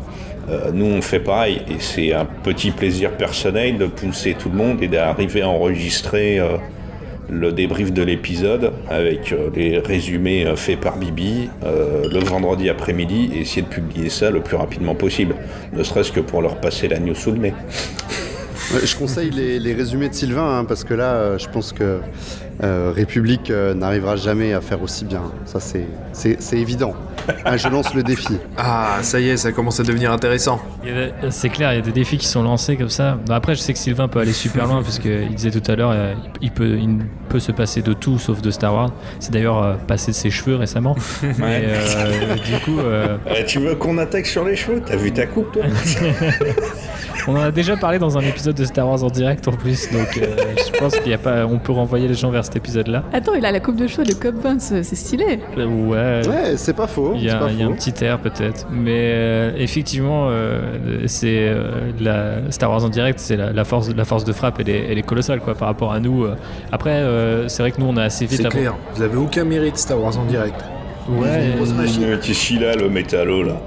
[0.50, 4.56] Euh, nous, on fait pareil, et c'est un petit plaisir personnel de pousser tout le
[4.56, 6.40] monde et d'arriver à enregistrer
[7.32, 12.68] le débrief de l'épisode avec euh, les résumés euh, faits par Bibi euh, le vendredi
[12.68, 15.34] après-midi et essayer de publier ça le plus rapidement possible,
[15.72, 17.54] ne serait-ce que pour leur passer la news sous le nez.
[18.84, 22.00] Je conseille les, les résumés de Sylvain, hein, parce que là, je pense que
[22.62, 25.22] euh, République euh, n'arrivera jamais à faire aussi bien.
[25.44, 25.86] Ça, c'est-
[26.56, 26.94] évident.
[27.44, 28.36] Ah, je lance le défi.
[28.58, 30.60] Ah, ça y est, ça commence à devenir intéressant.
[31.30, 33.16] C'est clair, il y a des défis qui sont lancés comme ça.
[33.26, 35.76] Bon, après, je sais que Sylvain peut aller super loin parce qu'il disait tout à
[35.76, 36.98] l'heure, euh, il peut, il
[37.28, 38.90] peut se passer de tout sauf de Star Wars.
[39.20, 40.96] C'est d'ailleurs euh, passé de ses cheveux récemment.
[41.38, 44.82] Mais euh, du coup, euh, Eh, tu veux qu'on attaque sur les cheveux?
[44.84, 45.62] T'as vu ta coupe toi?
[47.28, 49.90] on en a déjà parlé dans un épisode de Star Wars en direct en plus,
[49.92, 52.56] donc euh, je pense qu'il y a pas, on peut renvoyer les gens vers cet
[52.56, 53.04] épisode-là.
[53.12, 55.40] Attends, il a la coupe de cheveux de Cobb Vance, c'est stylé.
[55.58, 56.26] Euh, Ouais.
[56.28, 57.12] Ouais, c'est pas faux.
[57.16, 62.70] Il y, a, un petit air peut-être, mais euh, effectivement, euh, c'est euh, la Star
[62.70, 65.02] Wars en direct, c'est la, la force, la force de frappe, elle est, elle est
[65.02, 66.24] colossale quoi par rapport à nous.
[66.24, 66.34] euh.
[66.70, 68.42] Après, euh, c'est vrai que nous on a assez vite.
[68.42, 70.60] C'est clair, vous avez aucun mérite Star Wars en direct.
[71.08, 72.08] Ouais, Une grosse machine.
[72.10, 73.60] Le petit là, le métallo là.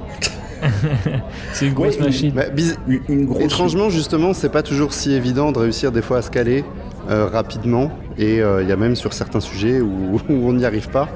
[1.54, 2.32] c'est une grosse Ouais, machine.
[2.32, 3.44] Bah, biz- Une, une grosse.
[3.44, 6.64] Étrangement, justement, c'est pas toujours si évident de réussir des fois à se caler
[7.10, 7.92] euh, rapidement.
[8.18, 11.10] Et euh, il y a même sur certains sujets où, où on n'y arrive pas.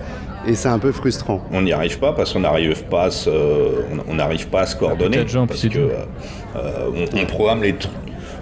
[0.47, 1.41] Et c'est un peu frustrant.
[1.51, 3.29] On n'y arrive pas parce qu'on n'arrive pas, à se-
[4.07, 7.75] on n'arrive pas à se coordonner gens, parce que euh, on, on programme les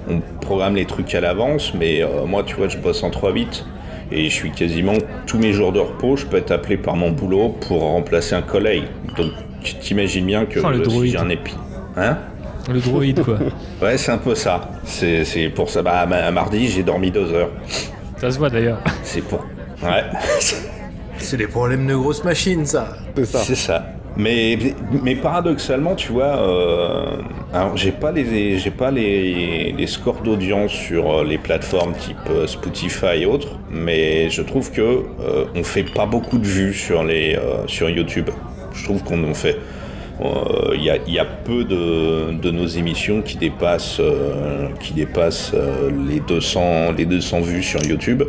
[0.09, 3.63] on programme les trucs à l'avance, mais euh, moi tu vois je bosse en 3-8
[4.11, 4.93] et je suis quasiment
[5.25, 8.41] tous mes jours de repos, je peux être appelé par mon boulot pour remplacer un
[8.41, 8.83] collègue.
[9.17, 9.31] Donc
[9.63, 11.53] tu t'imagines bien que Oh, le si j'ai un épi,
[11.95, 12.17] hein
[12.71, 13.37] Le droïde quoi.
[13.81, 14.69] Ouais c'est un peu ça.
[14.83, 15.81] C'est c'est pour ça.
[15.81, 17.49] Bah, à ma- à mardi j'ai dormi deux heures.
[18.17, 18.79] Ça se voit d'ailleurs.
[19.03, 19.45] C'est pour.
[19.83, 20.03] Ouais.
[21.19, 22.97] C'est des problèmes de grosses machines, ça.
[23.15, 23.39] C'est ça.
[23.39, 23.85] C'est ça.
[24.19, 24.57] Mais,
[25.03, 27.17] mais paradoxalement, tu vois, euh,
[27.53, 32.17] alors j'ai pas les j'ai pas les, les scores d'audience sur euh, les plateformes type
[32.31, 36.73] euh, Spotify et autres, mais je trouve que euh, on fait pas beaucoup de vues
[36.73, 38.31] sur les euh, sur YouTube.
[38.77, 39.57] Je trouve qu'on en fait.
[40.21, 46.19] euh, Il y, a, peu de, nos émissions qui dépassent euh, qui dépassent euh, les
[46.19, 48.23] 200 les 200 vues sur YouTube.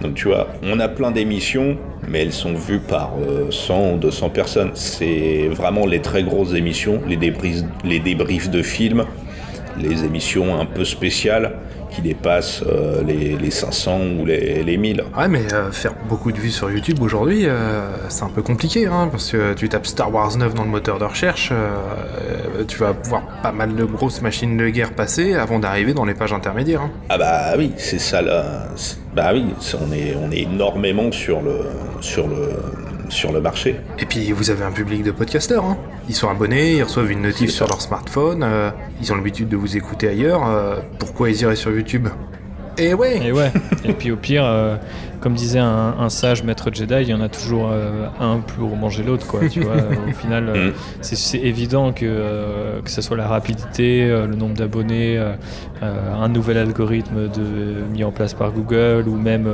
[0.00, 1.76] Donc tu vois, on a plein d'émissions,
[2.08, 4.70] mais elles sont vues par euh, 100 ou 200 personnes.
[4.74, 9.04] C'est vraiment les très grosses émissions, les débriefs de films,
[9.78, 11.52] les émissions un peu spéciales
[11.90, 15.04] qui dépassent euh, les, les 500 ou les, les 1000.
[15.16, 18.86] Ouais, mais euh, faire beaucoup de vues sur YouTube aujourd'hui, euh, c'est un peu compliqué,
[18.86, 21.52] hein, parce que tu tapes Star Wars 9 dans le moteur de recherche,
[22.68, 26.14] tu vas voir pas mal de grosses machines de guerre passer avant d'arriver dans les
[26.14, 26.82] pages intermédiaires.
[26.82, 26.90] hein.
[27.08, 28.66] Ah bah oui, c'est ça là.
[29.14, 29.44] Bah oui,
[29.80, 31.60] on est, on est énormément sur le,
[32.00, 32.50] sur le,
[33.10, 33.76] sur le marché.
[33.98, 35.76] Et puis vous avez un public de podcasteurs, hein.
[36.08, 38.70] ils sont abonnés, ils reçoivent une notif sur leur smartphone, euh,
[39.00, 42.08] ils ont l'habitude de vous écouter ailleurs, euh, pourquoi ils iraient sur YouTube?
[42.78, 43.50] Et ouais Et ouais.
[43.84, 44.76] Et puis au pire, euh,
[45.20, 48.74] comme disait un, un sage maître Jedi, il y en a toujours euh, un pour
[48.76, 49.40] manger l'autre, quoi.
[49.50, 49.74] Tu vois,
[50.08, 50.72] au final, euh, Mm.
[51.02, 55.20] c'est- c'est évident que euh, que ce soit la rapidité, euh, le nombre d'abonnés,
[55.82, 59.46] un nouvel algorithme de, mis en place par Google, ou même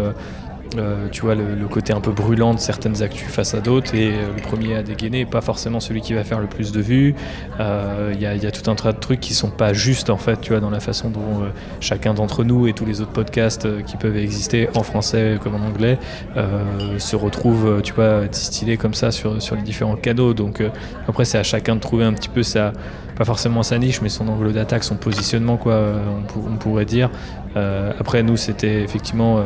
[0.77, 3.95] euh, euh, tu vois, le, côté un peu brûlant de certaines actus face à d'autres,
[3.95, 6.81] et euh, le premier à dégainer, pas forcément celui qui va faire le plus de
[6.81, 7.15] vues.
[7.61, 9.73] Euh, Il y, a, il y a tout un tas de trucs qui sont pas
[9.73, 11.49] justes, en fait, tu vois, dans la façon dont euh,
[11.81, 15.55] chacun d'entre nous et tous les autres podcasts euh, qui peuvent exister en français comme
[15.55, 15.99] en anglais
[16.37, 20.35] euh, se retrouvent, euh, tu vois, distillés comme ça sur, sur les différents canaux.
[20.35, 20.69] Donc euh,
[21.09, 22.73] après, c'est à chacun de trouver un petit peu sa,
[23.17, 26.57] pas forcément sa niche, mais son angle d'attaque, son positionnement, quoi, euh, on, pour- on
[26.57, 27.11] pourrait dire.
[27.57, 29.43] Euh, après, nous, c'était effectivement euh,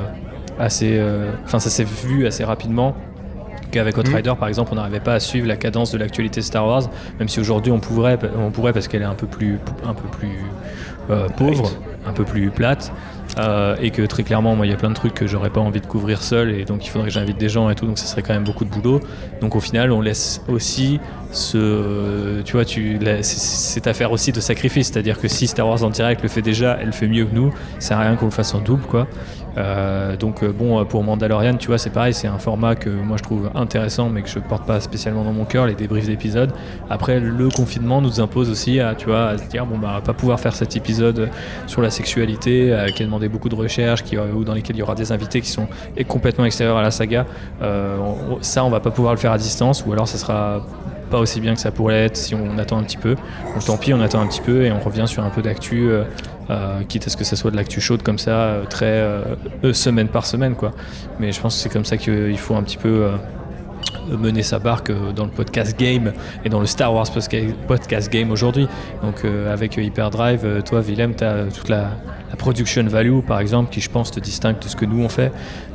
[0.61, 2.94] assez, euh, enfin, ça s'est vu assez rapidement
[3.70, 3.96] qu'avec.
[3.96, 7.29] Outrider par exemple on n'arrivait pas à suivre la cadence de l'actualité Star Wars même
[7.29, 10.38] si aujourd'hui on pourrait on pourrait parce qu'elle est un peu plus un peu plus
[11.11, 11.70] euh, pauvre
[12.07, 12.92] un peu plus plate
[13.38, 15.61] euh, et que très clairement moi il y a plein de trucs que j'aurais pas
[15.61, 17.99] envie de couvrir seul et donc il faudrait que j'invite des gens et tout donc
[17.99, 19.01] ça serait quand même beaucoup de boulot
[19.40, 20.99] donc au final on laisse aussi
[21.33, 25.47] ce tu vois tu c'est- c'est affaire aussi de sacrifice c'est à dire que si
[25.47, 27.53] Star Wars en direct le fait déjà elle le fait mieux que nous
[27.90, 29.07] à rien qu'on le fasse en double quoi
[29.59, 32.88] euh, donc euh, bon, euh, pour Mandalorian, tu vois, c'est pareil, c'est un format que
[32.88, 36.07] moi je trouve intéressant, mais que je porte pas spécialement dans mon cœur, les débriefs
[36.07, 36.53] d'épisodes.
[36.88, 40.12] Après, le confinement nous impose aussi à, tu vois, à se dire bon bah, pas
[40.12, 41.31] pouvoir faire cet épisode
[41.66, 44.83] sur la sexualité, qui a demandé beaucoup de recherche, qui, ou dans lesquels il y
[44.83, 45.66] aura des invités qui sont
[46.07, 47.27] complètement extérieurs à la saga.
[47.61, 50.64] On- ça, va pas pouvoir le faire à distance, ou alors ça sera
[51.11, 53.16] pas aussi bien que ça pourrait être si on attend un petit peu.
[53.66, 55.90] Tant pis, on attend un petit peu et on revient sur un peu d'actu.
[55.90, 56.05] euh,
[56.51, 60.09] euh, quitte à ce que ça soit de l'actu chaude comme ça, euh, très semaine
[60.09, 60.73] par semaine quoi.
[61.18, 63.09] Mais je pense que c'est comme ça qu'il faut un petit peu
[64.11, 66.12] mener sa barque dans le podcast game
[66.44, 67.07] et dans le Star Wars
[67.68, 68.66] podcast game aujourd'hui.
[69.03, 71.90] Donc avec Hyperdrive, toi Willem, tu as toute la,
[72.31, 75.09] la production value par exemple qui je pense te distingue de ce que nous on
[75.09, 75.33] fait.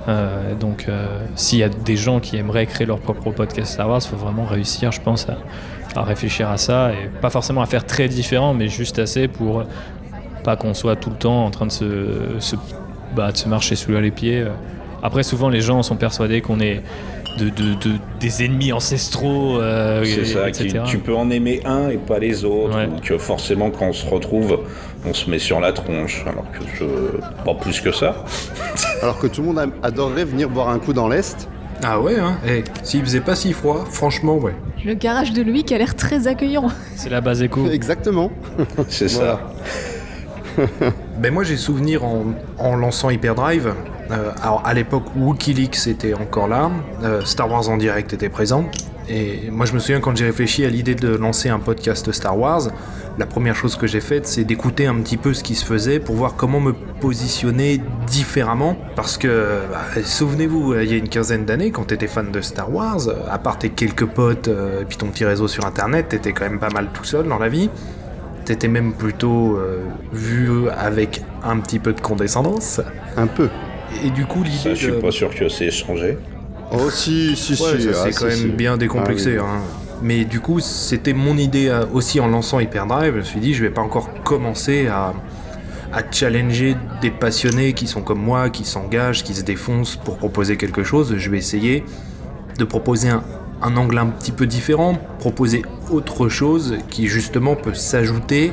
[0.08, 3.90] Euh, donc euh, s'il y a des gens qui aimeraient créer leur propre podcast Star
[3.90, 7.66] Wars, il faut vraiment réussir je pense à, réfléchir à ça et pas forcément à
[7.66, 9.64] faire très différent mais juste assez pour
[10.44, 12.56] pas qu'on soit tout le temps en train de se,
[13.16, 14.46] bah, de se marcher sous les pieds.
[15.02, 16.82] Après, souvent, les gens sont persuadés qu'on est
[17.38, 20.80] de, de- de- des ennemis ancestraux, euh, C'est ça, etc.
[20.86, 22.88] qui- tu peux en aimer un et pas les autres, Ouais.
[22.88, 24.60] ou que forcément quand on se retrouve,
[25.06, 26.86] on se met sur la tronche, alors que je...
[27.44, 28.24] pas plus que ça.
[29.02, 31.48] Alors que tout le monde adorerait venir boire un coup dans l'Est.
[31.84, 34.54] Ah ouais, hein Eh, s'il faisait pas si froid, franchement, ouais.
[34.86, 36.70] Le garage de Louis qui a l'air très accueillant.
[36.96, 37.68] C'est la base éco.
[37.72, 38.32] Exactement.
[38.88, 39.40] C'est Voilà.
[40.58, 40.66] ça.
[41.20, 42.24] Ben moi j'ai souvenir en,
[42.60, 43.74] en lançant Hyperdrive.
[44.12, 46.72] Euh, alors à l'époque Wikileaks était encore là,
[47.04, 48.66] euh, Star Wars en direct était présent.
[49.08, 52.38] Et moi je me souviens quand j'ai réfléchi à l'idée de lancer un podcast Star
[52.38, 52.70] Wars,
[53.18, 56.00] la première chose que j'ai faite c'est d'écouter un petit peu ce qui se faisait
[56.00, 58.76] pour voir comment me positionner différemment.
[58.96, 62.74] Parce que bah, souvenez-vous, il y a une quinzaine d'années quand t'étais fan de Star
[62.74, 66.10] Wars, euh, à part tes quelques potes euh, et puis ton petit réseau sur internet,
[66.10, 67.70] t'étais quand même pas mal tout seul dans la vie.
[68.46, 72.82] T'étais même plutôt euh, vu avec un petit peu de condescendance.
[73.18, 73.50] Un peu.
[74.04, 74.98] Et du coup, Ça, l'idée je suis de...
[75.02, 76.18] pas sûr que c'est changé.
[76.72, 77.84] Oh si, si, Ouais, si.
[77.84, 78.48] ça, ah, c'est si, quand même si.
[78.48, 79.38] bien décomplexé.
[79.40, 79.50] Ah oui.
[79.50, 79.62] hein.
[80.02, 83.14] Mais du coup, c'était mon idée euh, aussi en lançant Hyperdrive.
[83.14, 85.14] Je me suis dit, je vais pas encore commencer à,
[85.94, 90.58] à challenger des passionnés qui sont comme moi, qui s'engagent, qui se défoncent pour proposer
[90.58, 91.16] quelque chose.
[91.18, 91.86] Je vais essayer
[92.60, 93.24] de proposer un,
[93.62, 98.52] un angle un petit peu différent, proposer autre chose qui justement peut s'ajouter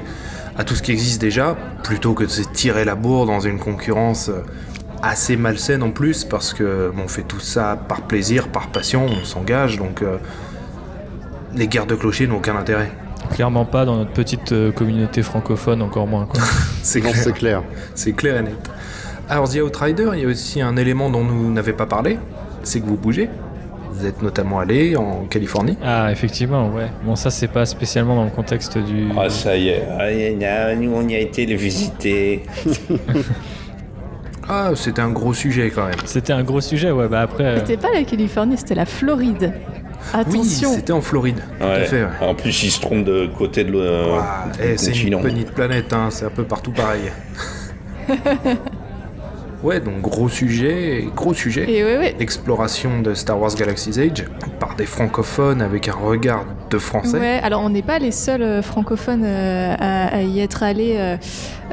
[0.56, 3.58] à tout ce qui existe déjà, plutôt que de se tirer la bourre dans une
[3.58, 4.42] concurrence euh,
[5.02, 9.06] assez malsaine en plus parce que bon, on fait tout ça par plaisir, par passion,
[9.06, 10.18] on s'engage donc euh,
[11.54, 12.90] les guerres de clochers n'ont aucun intérêt.
[13.30, 16.26] Clairement pas dans notre petite euh, communauté francophone, encore moins.
[16.26, 16.40] Quoi.
[16.82, 17.62] C'est clair.
[17.94, 18.36] c'est clair.
[18.38, 18.70] Et net.
[19.28, 22.18] Alors, The Outrider, il y a aussi un élément dont nous n'avez pas parlé,
[22.64, 23.30] c'est que vous bougez.
[23.92, 25.78] Vous êtes notamment allé en Californie.
[25.82, 26.88] Ah, effectivement, ouais.
[27.04, 29.08] Bon, ça, c'est pas spécialement dans le contexte du.
[29.16, 29.84] Ah, ça y est.
[29.88, 32.42] Ah, nous, on y a été les visiter.
[34.54, 35.94] Ah, c'était un gros sujet quand même.
[36.04, 37.08] C'était un gros sujet, ouais.
[37.08, 37.44] Bah après.
[37.44, 39.52] euh, C'était pas la Californie, c'était la Floride.
[39.54, 40.72] Oui, Attention.
[40.74, 41.40] c'était en Floride.
[41.58, 41.84] Tout à Ouais.
[41.86, 42.02] fait.
[42.02, 42.08] ouais.
[42.20, 44.04] En plus, ils se trompent de côté de le
[44.62, 45.20] eh, c'est une continent.
[45.22, 47.10] petite planète, hein, c'est un peu partout pareil.
[49.62, 51.70] ouais, donc gros sujet, gros sujet.
[51.70, 52.16] Et ouais, ouais.
[52.20, 54.24] Exploration de Star Wars Galaxy's Edge
[54.58, 57.18] par des francophones avec un regard de français.
[57.18, 60.96] Ouais, alors on n'est pas les seuls euh, francophones euh, à, à y être allés,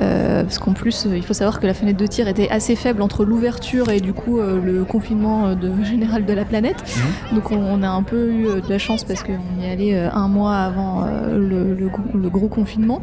[0.02, 3.02] euh, parce qu'en plus, il faut savoir que la fenêtre de tir était assez faible
[3.02, 6.84] entre l'ouverture et du coup le confinement de, général de la planète.
[7.32, 7.36] Mhm.
[7.38, 10.10] Donc on, on a un peu eu de la chance parce qu'on y allait euh,
[10.12, 13.02] un mois avant le, le gros confinement.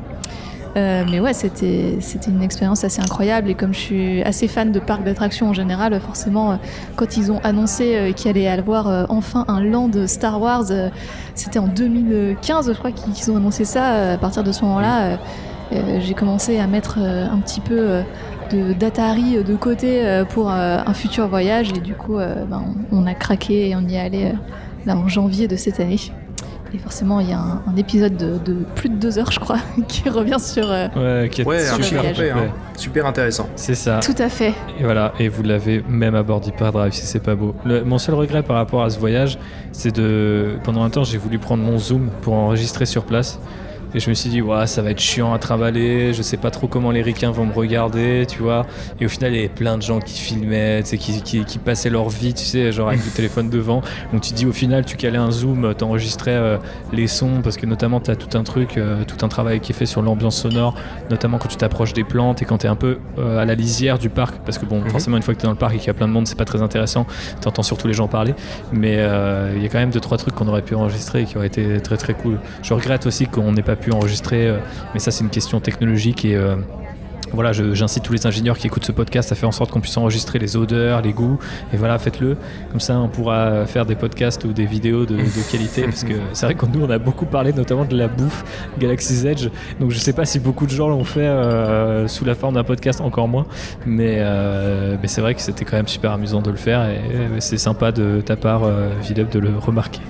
[0.77, 1.99] Euh, mais ouais, c'était
[2.29, 5.99] une expérience assez incroyable et comme je suis assez fan de parcs d'attractions en général,
[6.01, 6.57] forcément, euh,
[6.97, 10.64] quand ils ont annoncé euh, qu'il allait y avoir enfin un land Star Wars,
[11.35, 14.12] c'était en 2015, je crois qu'ils ont annoncé ça.
[14.12, 15.18] À partir de ce moment-là,
[15.70, 18.03] j'ai commencé à mettre un petit peu
[18.51, 22.62] de d'Atari de côté pour un futur voyage et du coup, ben,
[22.93, 24.33] on, a craqué et on y est allé
[24.85, 25.99] là en janvier de cette année.
[26.77, 29.41] Et forcément, il y a un, un épisode de, de plus de deux heures, je
[29.41, 29.57] crois,
[29.89, 30.70] qui revient sur.
[30.70, 30.89] euh,
[31.22, 32.37] Ouais, qui est Ouais, complet, hein.
[32.77, 33.49] Super intéressant.
[33.57, 34.01] C'est ça.
[34.01, 34.53] Tout à fait.
[34.79, 37.55] Et voilà, et vous l'avez même à bord d'Hyperdrive si c'est pas beau.
[37.64, 39.39] Le- mon seul regret par rapport à ce voyage,
[39.72, 40.57] c'est de.
[40.64, 43.41] Pendant un temps, j'ai voulu prendre mon zoom pour enregistrer sur place.
[43.95, 46.51] Et je me suis dit, ouais, ça va être chiant à travailler, je sais pas
[46.51, 48.66] trop comment les ricains vont me regarder, tu vois.
[49.01, 51.45] Et au final, il y avait plein de gens qui filmaient, tu sais, qui, qui,
[51.45, 53.82] qui passaient leur vie, tu sais, genre avec le téléphone devant.
[54.12, 56.59] Donc tu dis, au final, tu calais un zoom, t'enregistrais euh,
[56.93, 59.72] les sons, parce que notamment, tu as tout un truc, euh, tout un travail qui
[59.72, 60.74] est fait sur l'ambiance sonore,
[61.11, 63.55] notamment quand tu t'approches des plantes et quand tu es un peu euh, à la
[63.55, 64.91] lisière du parc, parce que bon, Mhm.
[64.91, 66.12] forcément, une fois que tu es dans le parc et qu'il y a plein de
[66.12, 67.07] monde, c'est pas très intéressant,
[67.41, 68.34] tu entends surtout les gens parler,
[68.72, 71.24] mais euh, il y a quand même deux trois trucs qu'on aurait pu enregistrer et
[71.24, 72.39] qui auraient été très très cool.
[72.62, 74.59] Je regrette aussi qu'on n'ait pas pu enregistrer, euh,
[74.95, 76.57] mais ça c'est une question technologique et euh,
[77.33, 79.97] voilà, j'incite tous les ingénieurs qui écoutent ce podcast à faire en sorte qu'on puisse
[79.97, 81.39] enregistrer les odeurs, les goûts,
[81.72, 82.37] et voilà, faites-le.
[82.70, 86.14] Comme ça, on pourra faire des podcasts ou des vidéos de, de qualité, parce que
[86.33, 88.45] c'est vrai que nous, on a beaucoup parlé notamment de la bouffe
[88.79, 89.49] Galaxy's Edge,
[89.81, 92.64] donc je sais pas si beaucoup de gens l'ont fait euh, sous la forme d'un
[92.64, 93.47] podcast, encore moins,
[93.85, 96.97] mais, euh, mais c'est vrai que c'était quand même super amusant de le faire, et,
[97.37, 100.01] et c'est sympa de ta part, euh, Philippe, de le remarquer.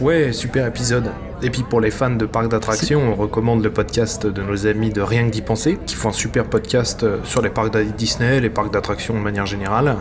[0.00, 1.10] Ouais, super épisode.
[1.42, 4.90] Et puis pour les fans de parcs d'attractions, on recommande le podcast de nos amis
[4.90, 8.40] de Rien que d'y penser, qui font un super podcast euh, sur les parcs Disney,
[8.40, 9.96] les parcs d'attractions de manière générale,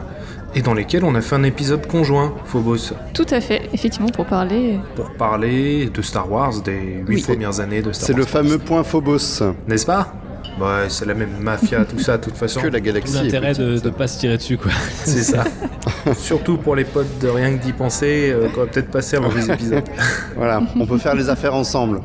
[0.55, 4.25] et dans lesquels on a fait un épisode conjoint, Phobos, Tout à fait, effectivement, pour
[4.25, 4.79] parler.
[4.95, 7.21] pour parler de Star Wars, des huit Oui.
[7.21, 8.19] premières années de Star C'est Wars.
[8.21, 10.13] le fameux point Phobos N'est-ce pas?
[10.59, 12.61] Ouais, c'est la même mafia, tout ça, de toute façon.
[12.61, 13.13] que la galaxie.
[13.23, 14.71] l'intérêt de, de pas se tirer dessus, quoi.
[15.03, 15.43] C'est ça.
[16.17, 19.21] Surtout pour les potes de Rien que d'y penser, euh, qu'on va peut-être passer un
[19.21, 19.83] mauvais épisode.
[20.35, 22.01] Voilà, on peut faire les affaires ensemble.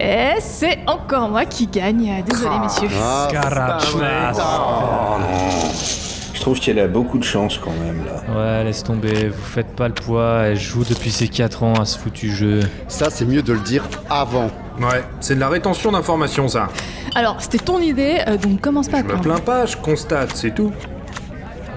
[0.00, 2.22] Et c'est encore moi qui gagne.
[2.28, 2.60] Désolé, Ah.
[2.62, 2.88] messieurs.
[3.00, 3.28] Ah,
[4.34, 6.07] Oh non.
[6.38, 8.22] Je trouve qu'elle a beaucoup de chance quand même là.
[8.32, 11.84] Ouais, laisse tomber, vous faites pas le poids, elle joue depuis ses 4 ans à
[11.84, 12.60] ce foutu jeu.
[12.86, 14.48] ça, c'est mieux de le dire avant.
[14.80, 16.68] Ouais, c'est de la rétention d'informations, ça.
[17.16, 20.36] Alors, c'était ton idée, euh, donc commence pas à Je me plains pas, je constate,
[20.36, 20.70] c'est tout.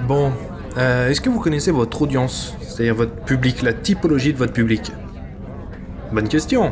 [0.07, 0.32] Bon,
[0.78, 4.91] euh, est-ce que vous connaissez votre audience C'est-à-dire votre public, la typologie de votre public?
[6.12, 6.72] Bonne question.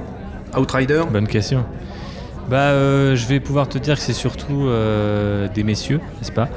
[0.55, 1.01] Outrider?
[1.11, 1.65] Bonne question.
[2.49, 6.49] Bah, euh, je vais pouvoir te dire que c'est surtout euh, des messieurs, n'est-ce pas?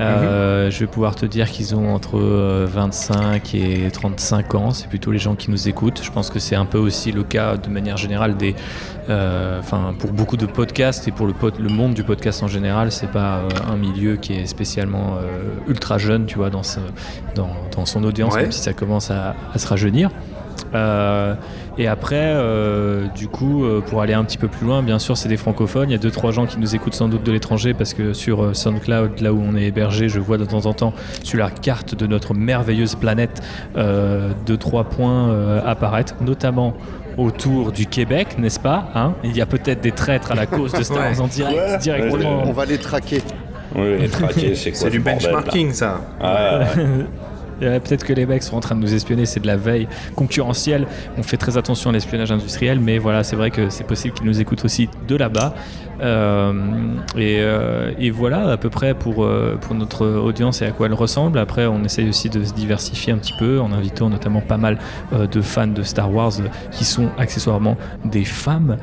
[0.00, 4.70] Euh, Je vais pouvoir te dire qu'ils ont entre euh, 25 et 35 ans.
[4.72, 6.00] C'est plutôt les gens qui nous écoutent.
[6.02, 8.54] Je pense que c'est un peu aussi le cas de manière générale des,
[9.08, 12.48] euh, enfin, pour beaucoup de podcasts et pour le, pod- le monde du podcast en
[12.48, 16.62] général, c'est pas euh, un milieu qui est spécialement euh, ultra jeune, tu vois, dans,
[16.64, 16.80] ce-
[17.34, 18.42] dans, dans son audience, Ouais.
[18.42, 20.10] même si ça commence à, à se rajeunir.
[20.74, 21.34] Euh,
[21.78, 25.16] et après, euh, du coup, euh, pour aller un petit peu plus loin, bien sûr,
[25.16, 25.88] c'est des francophones.
[25.90, 28.12] Il y a deux trois gens qui nous écoutent sans doute de l'étranger parce que
[28.12, 31.38] sur euh, SoundCloud, là où on est hébergé, je vois de temps en temps sur
[31.38, 33.42] la carte de notre merveilleuse planète
[33.76, 36.74] euh, deux trois points euh, apparaître, notamment
[37.16, 39.14] autour du Québec, n'est-ce pas hein?
[39.22, 41.20] Il y a peut-être des traîtres à la cause de Star Wars Ouais.
[41.20, 41.78] en direct, Ouais.
[41.78, 42.42] directement.
[42.46, 43.22] On va les traquer.
[43.76, 45.12] Oui, les traquer, c'est quoi C'est du là?
[45.12, 46.00] benchmarking, ça.
[46.20, 46.82] Ah, ouais.
[47.62, 49.88] Euh, Peut-être que les mecs sont en train de nous espionner, c'est de la veille
[50.16, 50.86] concurrentielle.
[51.18, 54.26] On fait très attention à l'espionnage industriel, mais voilà, c'est vrai que c'est possible qu'ils
[54.26, 55.54] nous écoutent aussi de là-bas.
[56.00, 56.52] Euh,
[57.16, 59.28] et, euh, et voilà à peu près pour,
[59.60, 61.38] pour notre audience et à quoi elle ressemble.
[61.38, 64.78] Après, on essaye aussi de se diversifier un petit peu en invitant notamment pas mal
[65.12, 66.32] de fans de Star Wars
[66.72, 68.76] qui sont accessoirement des femmes.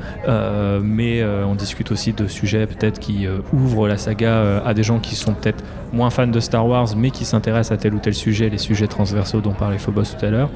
[0.82, 5.16] Mais on discute aussi de sujets peut-être qui ouvrent la saga à des gens qui
[5.16, 5.62] sont peut-être
[5.92, 8.86] moins fans de Star Wars mais qui s'intéressent à tel ou tel sujet, les sujets
[8.86, 10.50] transversaux dont parlait Phobos tout à l'heure.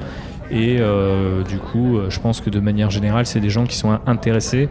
[0.49, 3.75] Et euh, du coup, euh, je pense que de manière générale, c'est des gens qui
[3.75, 4.69] sont intéressés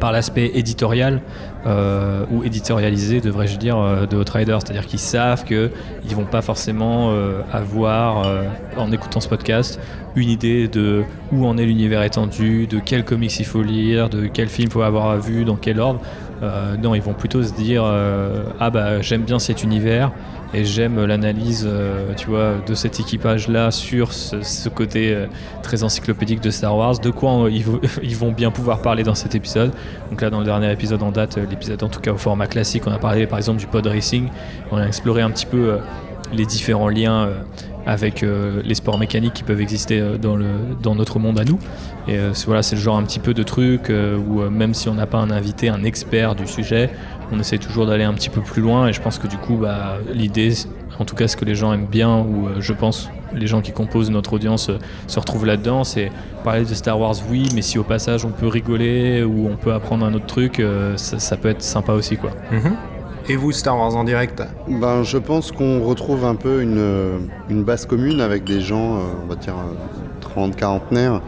[0.00, 1.22] par l'aspect éditorial
[1.66, 4.56] euh, ou éditorialisé, devrais-je dire, de Outrider.
[4.60, 5.70] C'est-à-dire qu'ils savent qu'ils
[6.14, 7.10] vont pas forcément
[7.50, 8.28] avoir,
[8.76, 9.80] en écoutant ce podcast,
[10.14, 14.26] une idée de où en est l'univers étendu, de quels comics il faut lire, de
[14.26, 16.00] quel film il faut avoir vu, dans quel ordre.
[16.42, 20.12] Euh, non, ils vont plutôt se dire euh, ah bah j'aime bien cet univers
[20.52, 25.26] et j'aime l'analyse, euh, tu vois, de cet équipage-là sur ce, côté
[25.62, 26.98] très encyclopédique de Star Wars.
[26.98, 29.72] De quoi ils, vont- ils vont bien pouvoir parler dans cet épisode.
[30.10, 32.84] Donc là, dans le dernier épisode en date, l'épisode en tout cas au format classique,
[32.86, 34.28] on a parlé par exemple du pod racing.
[34.70, 35.78] On a exploré un petit peu
[36.32, 37.28] les différents liens
[37.86, 41.58] avec euh, les sports mécaniques qui peuvent exister euh, dans, notre monde à nous.
[42.08, 44.94] Et euh, voilà, c'est le genre un petit peu de truc où même si on
[44.94, 46.90] n'a pas un invité, un expert du sujet,
[47.32, 48.88] on essaie toujours d'aller un petit peu plus loin.
[48.88, 50.52] Et je pense que du coup, bah, l'idée,
[50.98, 53.72] en tout cas ce que les gens aiment bien, ou je pense les gens qui
[53.72, 54.70] composent notre audience
[55.06, 56.10] se retrouvent là-dedans, c'est
[56.44, 59.72] parler de Star Wars, oui, mais si au passage on peut rigoler ou on peut
[59.72, 60.62] apprendre un autre truc,
[60.96, 62.30] ça, peut être sympa aussi, quoi.
[62.50, 62.76] Mhm.
[63.28, 67.18] Et vous, Star Wars en direct Ben, je pense qu'on retrouve un peu une, euh,
[67.50, 69.54] une base commune avec des gens, euh, on va dire,
[70.20, 71.20] 30, quarantenaires,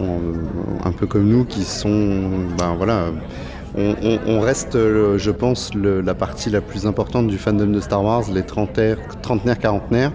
[0.00, 3.06] on- un peu comme nous, qui sont, ben voilà,
[3.76, 8.22] on, reste, euh, je pense, la partie la plus importante du fandom de Star Wars,
[8.32, 10.12] les trentenaires, trentenaires quarantenaires.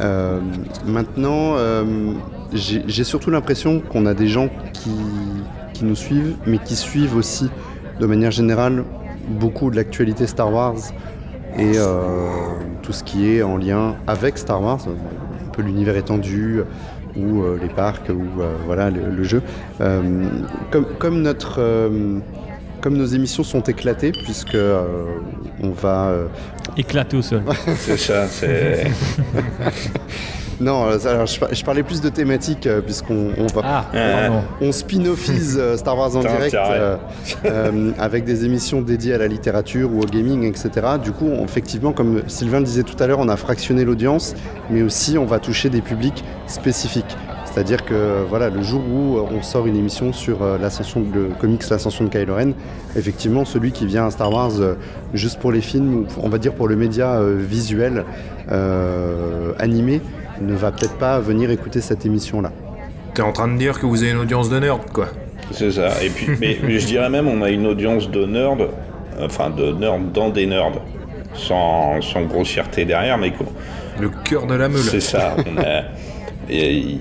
[0.00, 0.40] Euh,
[0.86, 2.12] maintenant, euh,
[2.52, 4.90] j'ai surtout l'impression qu'on a des gens qui,
[5.72, 7.48] qui nous suivent, mais qui suivent aussi,
[8.00, 8.84] de manière générale,
[9.28, 10.76] beaucoup de l'actualité Star Wars
[11.58, 11.98] et euh,
[12.82, 16.60] tout ce qui est en lien avec Star Wars, un peu l'univers étendu
[17.16, 19.42] ou euh, les parcs ou euh, voilà le, le jeu.
[19.80, 20.02] Euh,
[20.70, 22.18] comme, comme notre euh,
[22.80, 24.82] comme nos émissions sont éclatées puisque euh,
[25.62, 26.26] on va euh,
[26.76, 27.42] Éclaté au sol.
[27.76, 28.90] C'est ça, c'est.
[30.60, 33.84] non euh, alors je, par- je parlais plus de thématiques euh, puisqu'on on va Ah,
[33.94, 34.28] Euh,
[34.60, 36.96] on spin-offise euh, Star Wars en direct euh,
[37.44, 40.70] euh, avec des émissions dédiées à la littérature ou au gaming, etc.
[41.02, 44.34] Du coup, on- effectivement, comme Sylvain le disait tout à l'heure, on a fractionné l'audience,
[44.70, 47.16] mais aussi on va toucher des publics spécifiques.
[47.46, 51.28] C'est-à-dire que voilà, le jour où on sort une émission sur euh, l'ascension de le
[51.40, 52.52] comics L'ascension de Kylo Ren,
[52.96, 54.74] effectivement, celui qui vient à Star Wars euh,
[55.14, 58.04] juste pour les films, ou on va dire pour le média euh, visuel
[58.50, 60.00] euh, animé,
[60.40, 62.52] ne va peut-être pas venir écouter cette émission-là.
[63.14, 65.06] T'es en train de dire que vous avez une audience de nerd, quoi.
[65.52, 66.02] C'est ça.
[66.02, 68.56] Et puis, mais, mais je dirais même, on a une audience de nerds,
[69.20, 70.72] enfin de nerds dans des nerds,
[71.34, 73.46] sans, sans grossièreté derrière, mais quoi.
[74.00, 74.80] Le cœur de la meule.
[74.80, 75.36] C'est ça.
[75.46, 75.82] On a-
[76.50, 76.98] et il-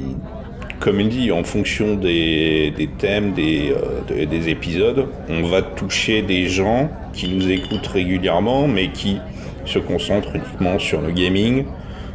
[0.79, 5.61] comme il dit, en fonction des, des thèmes, des, euh, de- des épisodes, on va
[5.61, 9.17] toucher des gens qui nous écoutent régulièrement, mais qui
[9.65, 11.63] se concentrent uniquement sur le gaming,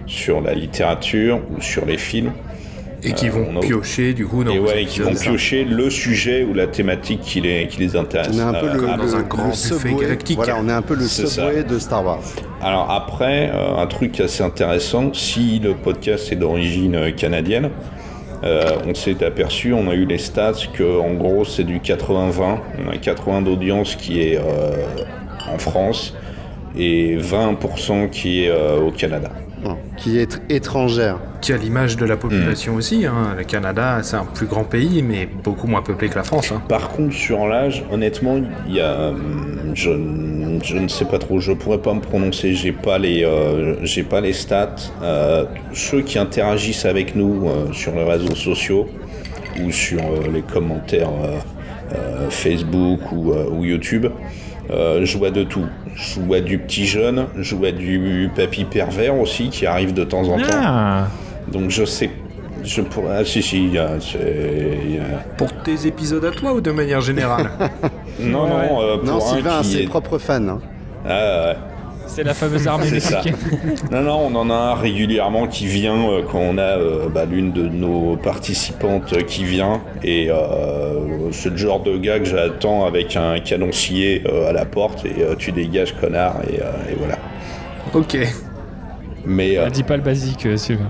[0.09, 2.33] sur la littérature ou sur les films.
[3.05, 5.89] Et qui vont on a- piocher, du coup, dans et ouais, qui vont piocher le
[5.89, 8.31] sujet ou la thématique qui les, qui les intéresse.
[8.35, 9.95] On est un peu Euh, le, dans un grand Subway.
[10.01, 10.37] galactique.
[10.37, 11.25] Voilà, on est un peu le ça.
[11.29, 12.19] subway de Star Wars.
[12.61, 17.71] Alors après, euh, un truc assez intéressant, si le podcast est d'origine euh, canadienne,
[18.43, 22.59] euh, on s'est aperçu, on a eu les stats que en gros c'est du 80-20.
[22.85, 24.43] On a 80 d'audience qui est euh,
[25.55, 26.15] en France
[26.77, 29.31] et 20% qui est euh, au Canada.
[29.97, 31.19] Qui est étrangère.
[31.41, 33.07] Qui a l'image de la population aussi.
[33.07, 33.35] Hein.
[33.37, 36.53] Le Canada, c'est un plus grand pays, mais beaucoup moins peuplé que la France.
[36.53, 36.63] Hein.
[36.69, 39.91] Par contre, sur l'âge, honnêtement, il y a, hum, je,
[40.65, 44.03] je ne sais pas trop, je pourrais pas me prononcer, j'ai pas les, euh, j'ai
[44.03, 44.77] pas les stats.
[45.03, 48.89] Euh, ceux qui interagissent avec nous euh, sur les réseaux sociaux
[49.63, 51.39] ou sur euh, les commentaires euh,
[51.95, 54.07] euh, Facebook ou, euh, ou YouTube,
[54.71, 55.65] euh, je vois de tout.
[55.95, 60.29] Je vois du petit jeune, je vois du papy pervers aussi qui arrive de temps
[60.29, 60.45] en temps.
[60.63, 61.07] Ah,
[61.51, 62.11] Donc je sais,
[62.65, 63.71] je pourrais, ah si si,
[65.37, 67.51] Pour tes épisodes à toi ou de manière générale
[68.21, 68.49] non Ouais.
[68.69, 70.35] non, euh, Non, pour un Sylvain a qui ses est- propres fans.
[70.49, 70.61] hein.
[71.09, 71.09] Ah,
[71.49, 71.57] ouais.
[72.09, 73.23] C'est la fameuse armée ça.
[73.23, 73.37] mexicaine.
[73.93, 77.25] Non, non, on en a un régulièrement qui vient euh, quand on a euh, bah,
[77.25, 79.81] l'une de nos participantes euh, qui vient.
[80.03, 84.53] Et euh, c'est le genre de gars que j'attends avec un canon scié euh, à
[84.53, 87.17] la porte et euh, tu dégages, connard, et, euh, et voilà.
[87.95, 88.17] Ok.
[89.25, 90.89] Mais euh, Ah, dis pas le basique, euh, Sylvain.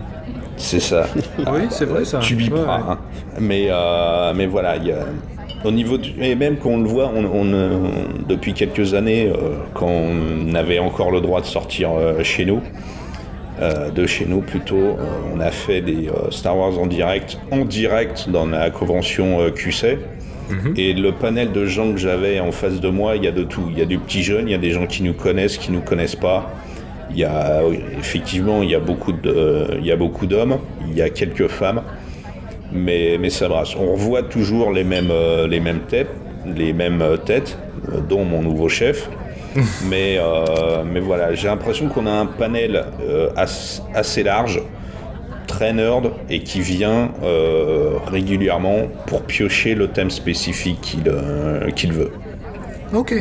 [0.57, 1.07] c'est ça.
[1.39, 2.19] Oui, c'est vrai ça.
[2.21, 2.61] Tu biperas.
[2.63, 2.91] Ouais, ouais.
[2.91, 2.99] hein.
[3.41, 5.07] Mais, euh, mais voilà, il y a-
[5.65, 7.71] au niveau du- et même quand on le voit, on, on, euh,
[8.29, 12.61] depuis quelques années, euh, quand on avait encore le droit de sortir euh, chez nous,
[13.61, 14.97] euh, de chez nous plutôt,
[15.35, 19.99] on a fait des Star Wars en direct, en direct dans la convention QC.
[20.77, 23.43] Et le panel de gens que j'avais en face de moi, il y a de
[23.43, 23.65] tout.
[23.71, 25.71] Il y a des petits jeunes, il y a des gens qui nous connaissent, qui
[25.73, 26.51] nous connaissent pas.
[27.11, 27.61] Il y a
[27.99, 31.49] effectivement, il y a beaucoup de, il y a beaucoup d'hommes, il y a quelques
[31.49, 31.83] femmes,
[32.73, 33.75] mais mais ça brasse.
[33.77, 36.11] On revoit toujours les mêmes euh, les mêmes têtes,
[36.47, 37.59] les mêmes euh, têtes,
[37.93, 39.09] euh, dont mon nouveau chef.
[39.91, 44.61] mais euh, mais voilà, j'ai l'impression qu'on a un panel euh, as- assez large,
[45.47, 51.11] très nerd et qui vient euh, régulièrement pour piocher le thème spécifique qu'il
[51.75, 52.13] qu'il veut.
[52.93, 53.15] Ok.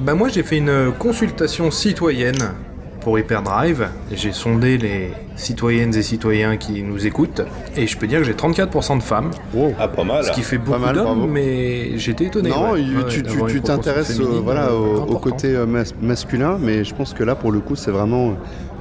[0.00, 2.54] Bah moi j'ai fait une consultation citoyenne
[3.00, 3.88] pour Hyperdrive.
[4.12, 7.42] J'ai sondé les citoyennes et citoyens qui nous écoutent
[7.76, 9.74] et je peux dire que j'ai 34% de femmes, Wow.
[9.78, 10.24] Ah, pas mal.
[10.24, 12.50] ce qui fait beaucoup d'hommes, mais j'étais étonné.
[12.50, 12.82] Non, ouais.
[12.82, 13.04] il- Ouais,
[13.52, 17.34] tu- t'intéresses euh, voilà, euh, au, côté euh, mas- masculin, mais je pense que là,
[17.34, 18.34] pour le coup, c'est vraiment.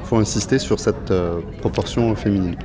[0.04, 2.56] faut insister sur cette euh, proportion féminine.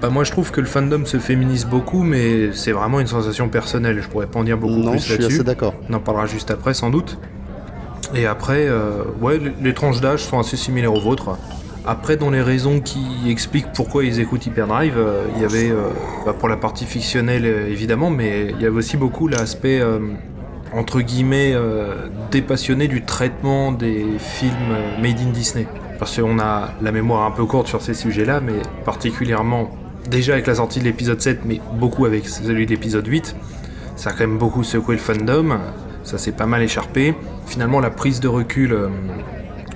[0.00, 3.48] Bah moi je trouve que le fandom se féminise beaucoup, mais c'est vraiment une sensation
[3.48, 4.00] personnelle.
[4.00, 5.34] Je pourrais pas en dire beaucoup non, plus je suis là-dessus.
[5.34, 5.74] assez d'accord.
[5.90, 7.18] On en parlera juste après sans doute.
[8.14, 11.36] Et après, euh, ouais, les- tranches d'âge sont assez similaires aux vôtres.
[11.86, 15.88] Après, dans les raisons qui expliquent pourquoi ils écoutent Hyperdrive, euh, il y avait, euh,
[16.26, 19.80] bah, pour la partie fictionnelle évidemment, mais il y avait aussi beaucoup l'aspect,
[20.74, 21.54] entre guillemets,
[22.30, 25.66] dépassionné du traitement des films made in Disney.
[25.98, 28.52] Parce qu'on a la mémoire un peu courte sur ces sujets-là, mais
[28.84, 29.70] particulièrement
[30.10, 33.34] déjà avec la sortie de l'épisode 7, mais beaucoup avec celui de l'épisode 8.
[33.96, 35.58] Ça a quand même beaucoup secoué le fandom,
[36.04, 37.14] ça s'est pas mal écharpé.
[37.46, 38.88] Finalement, la prise de recul euh,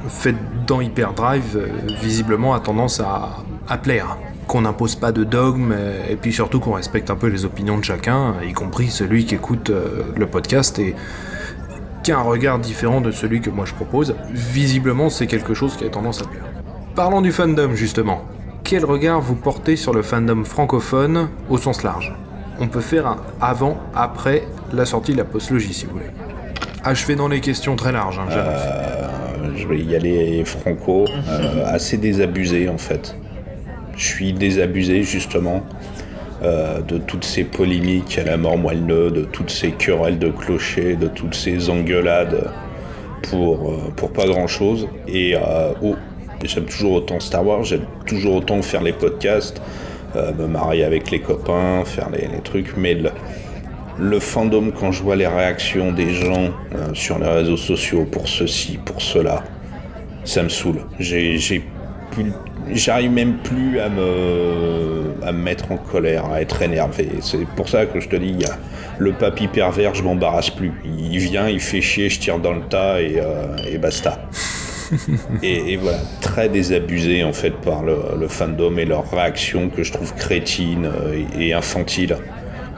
[0.08, 1.68] faite dans Hyperdrive, euh,
[2.00, 4.16] visiblement, a tendance à, à plaire.
[4.46, 7.78] Qu'on n'impose pas de dogme, euh, et puis surtout qu'on respecte un peu les opinions
[7.78, 9.70] de chacun, y compris celui qui écoute
[10.16, 10.94] le podcast et
[12.02, 14.14] qui a un regard différent de celui que moi je propose.
[14.32, 16.44] Visiblement, c'est quelque chose qui a tendance à plaire.
[16.94, 18.24] Parlons du fandom, justement.
[18.64, 22.12] Quel regard vous portez sur le fandom francophone au sens large?
[22.62, 26.04] On peut faire un avant, après la sortie de la postlogie, si vous voulez.
[26.84, 28.28] Achevé dans les questions très larges, hein.
[28.30, 29.08] Euh,
[29.56, 33.16] je vais y aller franco, euh, assez désabusé en fait.
[33.96, 35.62] Je suis désabusé justement
[36.44, 40.94] euh, de toutes ces polémiques à la mort moelleux, de toutes ces querelles de clochers,
[40.94, 42.48] de toutes ces engueulades
[43.28, 44.86] pour, pour pas grand chose.
[45.08, 45.34] Et
[45.82, 45.96] oh,
[46.44, 49.60] j'aime toujours autant Star Wars, j'aime toujours autant faire les podcasts,
[50.16, 52.96] euh, me marier avec les copains, faire les, trucs, mais
[53.98, 58.28] le, fandom, quand je vois les réactions des gens euh, sur les réseaux sociaux pour
[58.28, 59.42] ceci, pour cela,
[60.24, 60.80] ça me saoule.
[62.70, 67.08] J'arrive même plus à me, à me mettre en colère, à être énervé.
[67.20, 68.36] C'est pour ça que je te dis,
[68.98, 70.72] le papy pervers, je m'embarrasse plus.
[70.84, 74.18] Il vient, il fait chier, je tire dans le tas et, euh, et basta.
[75.42, 79.82] et, et voilà, très désabusé en fait par le, le fandom et leurs réactions que
[79.82, 82.16] je trouve crétines euh, et, et infantiles.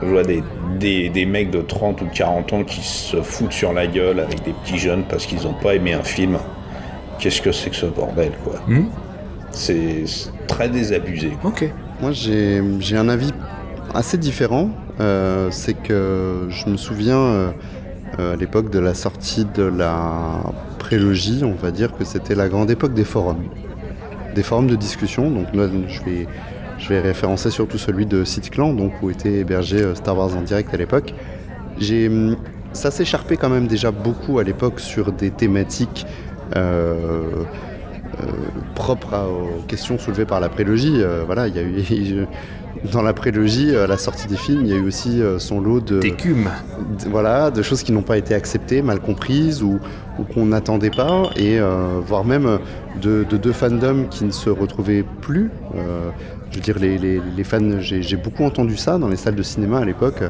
[0.01, 0.43] Je vois des,
[0.77, 4.43] des, des mecs de 30 ou 40 ans qui se foutent sur la gueule avec
[4.43, 6.37] des petits jeunes parce qu'ils n'ont pas aimé un film.
[7.19, 8.87] Qu'est-ce que c'est que ce bordel, quoi Hmm.
[9.51, 10.03] C'est
[10.47, 11.31] très désabusé.
[11.45, 11.63] Ok.
[12.01, 13.31] Moi, j'ai j'ai un avis
[13.93, 14.69] assez différent.
[14.99, 17.51] Euh, c'est que je me souviens euh,
[18.17, 20.41] à l'époque de la sortie de la
[20.79, 23.43] prélogie, on va dire que c'était la grande époque des forums.
[24.35, 25.29] Des forums de discussion.
[25.31, 26.27] Donc, là, je vais,
[26.77, 30.41] je vais référencer surtout celui de CityClan, donc où était hébergé euh, Star Wars en
[30.41, 31.13] direct à l'époque.
[31.77, 32.37] J'ai, hum,
[32.75, 36.05] ça s'écharpait quand même déjà beaucoup à l'époque sur des thématiques
[36.55, 37.43] euh,
[38.21, 38.31] euh,
[38.75, 41.01] propres aux questions soulevées par la prélogie.
[41.01, 42.27] Euh, voilà, il y a eu
[42.91, 45.59] dans la prélogie, à la sortie des films, il y a eu aussi euh, son
[45.61, 46.49] lot de, D'écume.
[47.09, 49.79] voilà, de choses qui n'ont pas été acceptées, mal comprises ou,
[50.19, 52.59] ou qu'on n'attendait pas, et euh, voire même
[53.01, 55.49] de, de deux fandoms qui ne se retrouvaient plus.
[55.75, 56.09] Euh,
[56.51, 59.43] je veux dire, les, les- les fans, j'ai beaucoup entendu ça dans les salles de
[59.43, 60.21] cinéma à l'époque,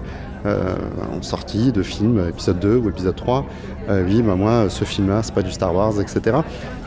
[0.45, 0.75] euh,
[1.15, 3.45] en sortie de films, épisode 2 ou épisode 3.
[3.89, 6.37] Euh, oui, bah moi, ce film-là, c'est pas du Star Wars, etc.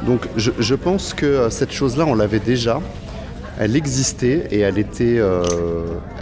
[0.07, 2.81] Donc je, je pense que euh, cette chose-là, on l'avait déjà
[3.59, 5.43] elle existait et elle était euh,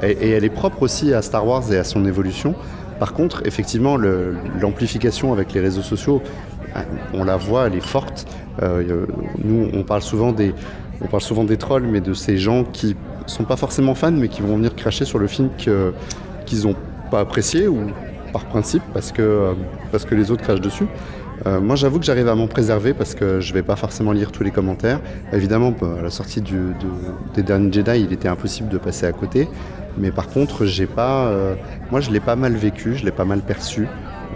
[0.03, 2.55] et, est propre aussi à Star Wars et à son évolution.
[2.99, 6.23] Par contre, effectivement, l'amplification avec les réseaux sociaux,
[7.13, 8.27] on la voit, elle est forte.
[8.63, 9.05] Euh,
[9.45, 14.13] nous, on parle souvent des trolls, mais de ces gens qui sont pas forcément fans,
[14.13, 15.51] mais qui vont venir cracher sur le film
[16.47, 16.75] qu'ils ont
[17.11, 17.81] pas apprécié ou
[18.33, 19.53] par principe parce que euh,
[19.93, 20.87] parce que les autres crachent dessus.
[21.45, 24.33] Euh, moi, j'avoue que j'arrive à m'en préserver parce que je vais pas forcément lire
[24.33, 25.01] tous les commentaires.
[25.33, 29.49] Évidemment, à la sortie des derniers Jedi, il était impossible de passer à côté.
[29.99, 30.65] Mais par contre,
[30.99, 31.55] euh,
[31.91, 33.87] moi, je l'ai pas mal vécu, je l'ai pas mal perçu.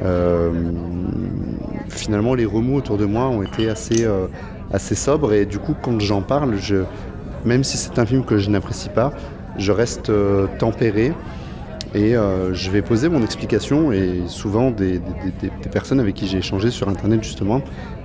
[0.03, 0.51] Euh,
[1.89, 4.07] finalement, les remous autour de moi ont été assez,
[4.95, 6.55] sobres et du coup, quand j'en parle,
[7.45, 9.13] même si c'est un film que je n'apprécie pas,
[9.57, 10.11] je reste
[10.59, 11.13] tempéré
[11.95, 14.99] et euh, je vais poser mon explication et souvent des, des-
[15.43, 17.63] des- des personnes avec qui j'ai échangé sur internet justement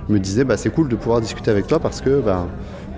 [0.08, 2.46] me disaient bah, c'est cool de pouvoir discuter avec toi parce que bah,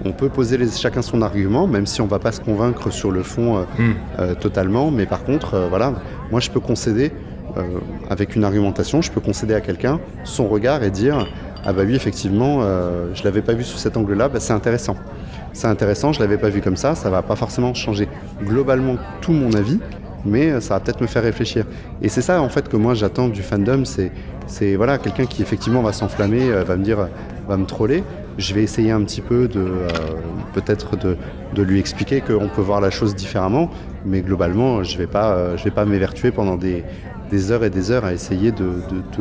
[0.05, 3.11] on peut poser les- chacun son argument même si on va pas se convaincre sur
[3.11, 3.93] le fond euh, Hmm.
[4.19, 4.91] euh, totalement.
[4.91, 5.93] Mais par contre euh, voilà
[6.31, 7.13] moi je peux concéder
[8.09, 11.27] avec une argumentation je peux concéder à quelqu'un son regard et dire
[11.65, 12.61] ah bah oui effectivement
[13.15, 14.95] je l'avais pas vu sous cet angle là bah, c'est intéressant.
[15.53, 18.07] C'est intéressant je l'avais pas vu comme ça ça va pas forcément changer.
[18.45, 19.81] Globalement tout mon avis
[20.25, 21.65] mais euh, ça va peut-être me faire réfléchir.
[22.03, 25.83] Et c'est ça en fait que moi j'attends du fandom, c'est voilà quelqu'un qui effectivement
[25.83, 27.09] va s'enflammer, euh, va me dire,
[27.47, 28.03] va me troller.
[28.39, 29.89] Je vais essayer un petit peu de euh,
[30.55, 31.17] peut-être de,
[31.63, 33.69] lui expliquer qu'on peut voir la chose différemment,
[34.07, 36.85] mais globalement je vais pas je vais pas m'évertuer pendant des,
[37.51, 38.71] heures et des heures à essayer de,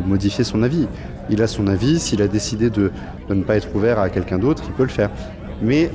[0.06, 0.88] modifier son avis.
[1.30, 2.92] Il a son avis, s'il a décidé de,
[3.30, 5.10] ne pas être ouvert à quelqu'un d'autre, il peut le faire.
[5.62, 5.90] Mais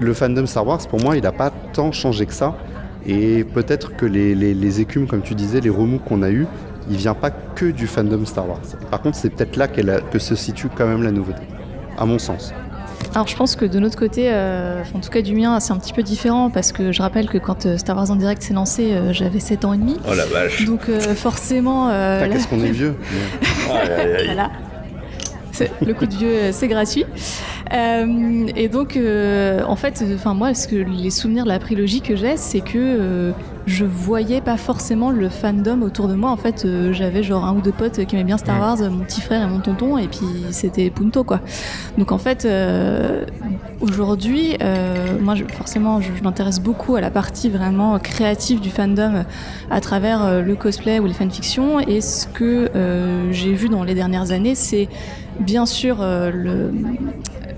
[0.00, 2.56] le fandom Star Wars, pour moi, il n'a pas tant changé que ça.
[3.06, 6.46] Et peut-être que les, les- les écumes, comme tu disais, les remous qu'on a eus,
[6.90, 8.60] il vient pas que du fandom Star Wars.
[8.90, 11.42] Par contre, c'est peut-être là a- que se situe quand même la nouveauté,
[11.98, 12.52] à mon sens.
[13.14, 15.76] Alors je pense que de notre côté, euh, en tout cas du mien, c'est un
[15.76, 18.54] petit peu différent parce que je rappelle que quand euh, Star Wars en direct s'est
[18.54, 19.98] lancé, euh, j'avais 7 ans et demi.
[20.10, 20.64] Oh la vache.
[20.64, 24.24] Donc euh, forcément, euh, Enfin, Qu'est-ce qu'on est vieux mais-.
[24.26, 24.50] Voilà.
[25.86, 27.04] Le coup de vieux, euh, c'est gratuit.
[27.72, 32.00] Euh, et donc, euh, en fait, enfin moi, ce que les souvenirs de la prélogie
[32.00, 33.32] que j'ai, c'est que euh,
[33.66, 36.30] je voyais pas forcément le fandom autour de moi.
[36.30, 39.20] En fait, j'avais genre un ou deux potes qui aimaient bien Star Wars, mon petit
[39.20, 41.40] frère et mon tonton, et puis c'était Punto quoi.
[41.96, 42.46] Donc en fait,
[43.80, 44.56] aujourd'hui,
[45.22, 49.24] moi, je- forcément, je, je m'intéresse beaucoup à la partie vraiment créative du fandom
[49.70, 51.80] à travers le cosplay ou les fanfictions.
[51.80, 52.70] Et ce que
[53.30, 54.88] j'ai vu dans les dernières années, c'est
[55.40, 56.72] bien sûr euh, le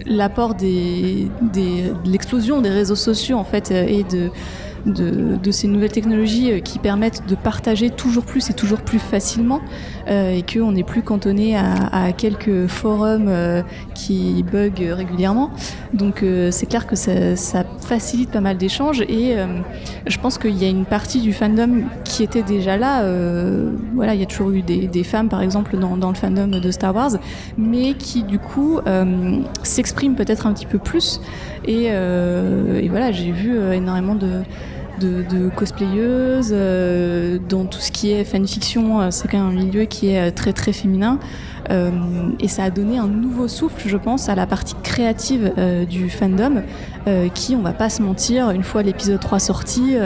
[0.09, 4.31] l'apport des, des- de l'explosion des réseaux sociaux en fait euh, et de,
[4.87, 9.61] de, ces nouvelles technologies euh, qui permettent de partager toujours plus et toujours plus facilement
[10.09, 13.63] euh, et qu'on n'est plus cantonné à, quelques forums euh,
[13.95, 15.51] qui bug régulièrement.
[15.95, 19.37] Donc euh, c'est clair que ça, facilite pas mal d'échanges et
[20.07, 23.03] je pense qu'il y a une partie du fandom qui était déjà là.
[23.95, 26.95] voilà, il y a toujours eu des, femmes par exemple dans, le fandom de Star
[26.95, 27.13] Wars,
[27.57, 28.81] mais qui du coup
[29.63, 31.21] s'expriment peut-être un petit peu plus.
[31.65, 34.43] Et, et voilà, j'ai vu énormément de
[35.01, 39.65] de, de cosplayeuses, euh, dans tout ce qui est fanfiction, euh, c'est quand même un
[39.65, 41.19] milieu qui est euh, très très féminin.
[42.39, 45.53] Et ça a donné un nouveau souffle, je pense, à la partie créative
[45.91, 46.63] du fandom,
[47.35, 49.97] qui, on va pas se mentir, une fois l'épisode 3 sorti,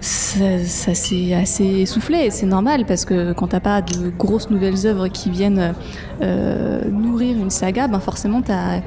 [0.00, 2.30] ça, s'est assez essoufflé.
[2.30, 5.74] C'est normal, parce que quand t'as pas de grosses nouvelles œuvres qui viennent
[6.20, 8.78] nourrir une saga, ben forcément t'as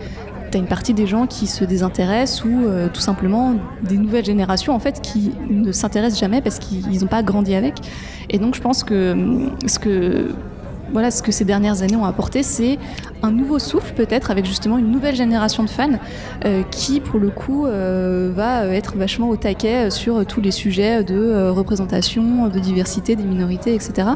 [0.52, 4.74] T'as une partie des gens qui se désintéressent ou euh, tout simplement des nouvelles générations
[4.74, 7.76] en fait qui ne s'intéressent jamais parce qu'ils n'ont pas grandi avec.
[8.30, 10.32] Et donc je pense que hum, ce que
[10.92, 12.78] voilà ce que ces dernières années ont apporté, c'est
[13.22, 16.00] un nouveau souffle peut-être avec justement une nouvelle génération de fans
[16.46, 21.04] euh, qui pour le coup euh, va être vachement au taquet sur tous les sujets
[21.04, 24.10] de euh, représentation, de diversité des minorités, etc.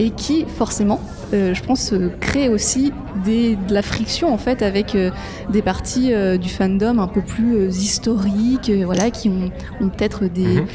[0.00, 1.00] Et qui forcément,
[1.34, 2.92] euh, je pense, euh, crée aussi
[3.24, 5.10] des, de la friction en fait avec euh,
[5.50, 9.50] des parties euh, du fandom un peu plus historiques, voilà, qui ont,
[9.84, 10.66] ont peut-être des, Mhm.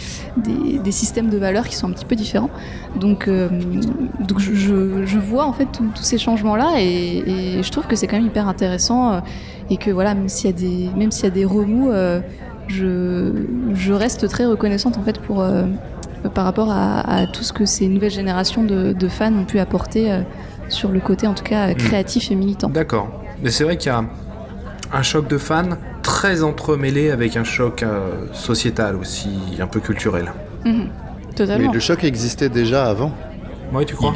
[0.44, 2.50] des, des systèmes de valeurs qui sont un petit peu différents.
[3.00, 7.24] Donc, donc je, je- je vois en fait tous ces changements-là et,
[7.60, 9.22] et je trouve que c'est quand même hyper intéressant
[9.70, 11.90] et que voilà, même s'il y a des, même s'il y a des remous,
[12.68, 13.32] je,
[13.74, 15.44] je reste très reconnaissante en fait pour
[16.34, 19.60] par rapport à, à tout ce que ces nouvelles générations de, de fans ont pu
[19.60, 20.22] apporter euh,
[20.70, 22.70] sur le côté en tout cas créatif et militant.
[22.70, 23.10] D'accord.
[23.44, 24.04] Mais c'est vrai qu'il y a
[24.94, 25.70] un choc de fans
[26.02, 29.30] très entremêlé avec un choc euh, sociétal aussi,
[29.60, 30.32] un peu culturel.
[30.66, 30.88] Mhm.
[31.30, 31.72] Mais Totalement.
[31.74, 33.12] le choc existait déjà avant.
[33.74, 34.14] Ouais, tu crois?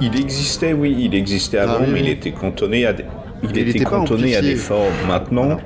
[0.00, 2.10] Il existait, oui, il existait avant, Ah oui, mais il oui.
[2.12, 3.04] était cantonné à des,
[3.42, 4.82] il Il était cantonné à des formes.
[5.08, 5.58] Maintenant, Voilà.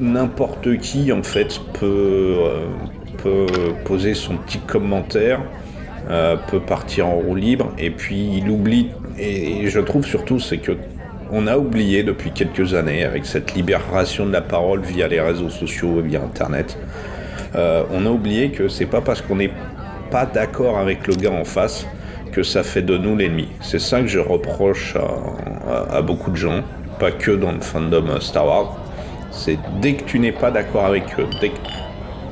[0.00, 2.66] n'importe qui en fait peut, euh,
[3.22, 3.46] peut
[3.84, 5.40] poser son petit commentaire,
[6.10, 8.90] euh, peut partir en roue libre, et puis il oublie.
[9.18, 10.72] Et, je trouve surtout c'est que
[11.30, 15.48] on a oublié depuis quelques années avec cette libération de la parole via les réseaux
[15.48, 16.76] sociaux et via Internet.
[17.54, 19.52] euh, on a oublié que c'est pas parce qu'on n'est
[20.10, 21.86] pas d'accord avec le gars en face
[22.32, 23.48] que ça fait de nous l'ennemi.
[23.60, 24.94] C'est ça que je reproche
[25.90, 26.62] à beaucoup de gens,
[26.98, 28.76] pas que dans le fandom euh, Star Wars.
[29.30, 31.56] C'est dès que tu n'es pas d'accord avec eux, dès que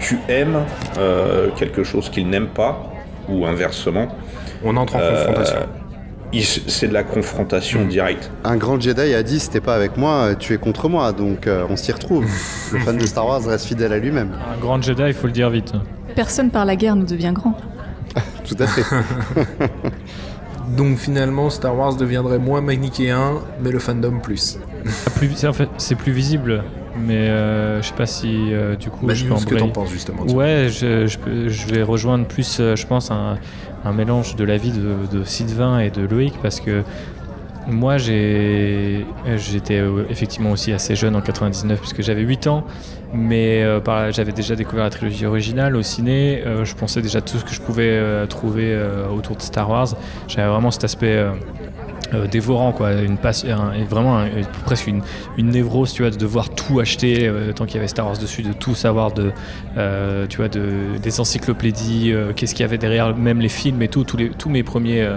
[0.01, 0.61] tu aimes
[0.99, 2.93] euh, quelque chose qu'ils n'aiment pas,
[3.29, 4.09] ou inversement,
[4.65, 5.57] On entre en Euh, confrontation.
[6.69, 8.31] c'est de la confrontation directe.
[8.45, 11.13] Un grand Jedi a dit si t'es pas avec moi, euh, tu es contre moi,
[11.13, 12.25] donc euh, on s'y retrouve.
[12.73, 14.33] Le fan de Star Wars reste fidèle à lui-même.
[14.55, 15.73] Un grand Jedi, il faut le dire vite.
[16.15, 17.55] Personne par la guerre ne devient grand.
[18.49, 18.83] Tout à fait.
[20.77, 24.59] Donc finalement, Star Wars deviendrait moins manichéen, mais le fandom plus.
[24.87, 26.63] Ah, plus- c'est en fait, c'est plus visible,
[26.97, 29.69] mais euh, je sais pas si euh, du coup Bah, je peux ce que t'en
[29.69, 30.23] penses justement.
[30.25, 33.39] Ouais, je, je, peux- je vais rejoindre plus, euh, je pense, un,
[33.85, 36.83] un mélange de la vie de, de Sylvain et de Loïc parce que
[37.69, 39.05] moi, j'ai,
[39.37, 42.65] j'étais effectivement aussi assez jeune en 99 puisque j'avais 8 ans,
[43.13, 46.43] mais euh, j'avais déjà découvert la trilogie originale au ciné.
[46.47, 48.77] euh, je pensais déjà tout ce que je pouvais euh, trouver
[49.15, 49.89] autour de Star Wars.
[50.27, 51.25] J'avais vraiment cet aspect.
[52.13, 52.93] Euh, euh, dévorant quoi.
[52.93, 54.29] Une et vraiment un-
[54.65, 55.03] presque une,
[55.39, 58.43] névrose tu vois de devoir tout acheter euh, tant qu'il y avait Star Wars dessus
[58.43, 59.33] de tout savoir de
[59.77, 63.83] euh, tu vois de, des encyclopédies euh, qu'est-ce qu'il y avait derrière même les films
[63.83, 65.17] et tout tous mes premiers euh,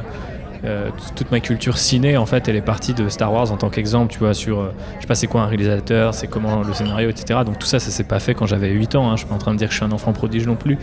[0.65, 3.69] euh, toute ma culture ciné en fait elle est partie de Star Wars en tant
[3.69, 6.73] qu'exemple tu vois sur euh, je sais pas c'est quoi un réalisateur c'est comment le
[6.73, 9.15] scénario etc donc tout ça ça s'est pas fait quand j'avais 8 ans hein.
[9.15, 10.77] je suis pas en train de dire que je suis un enfant prodige non plus.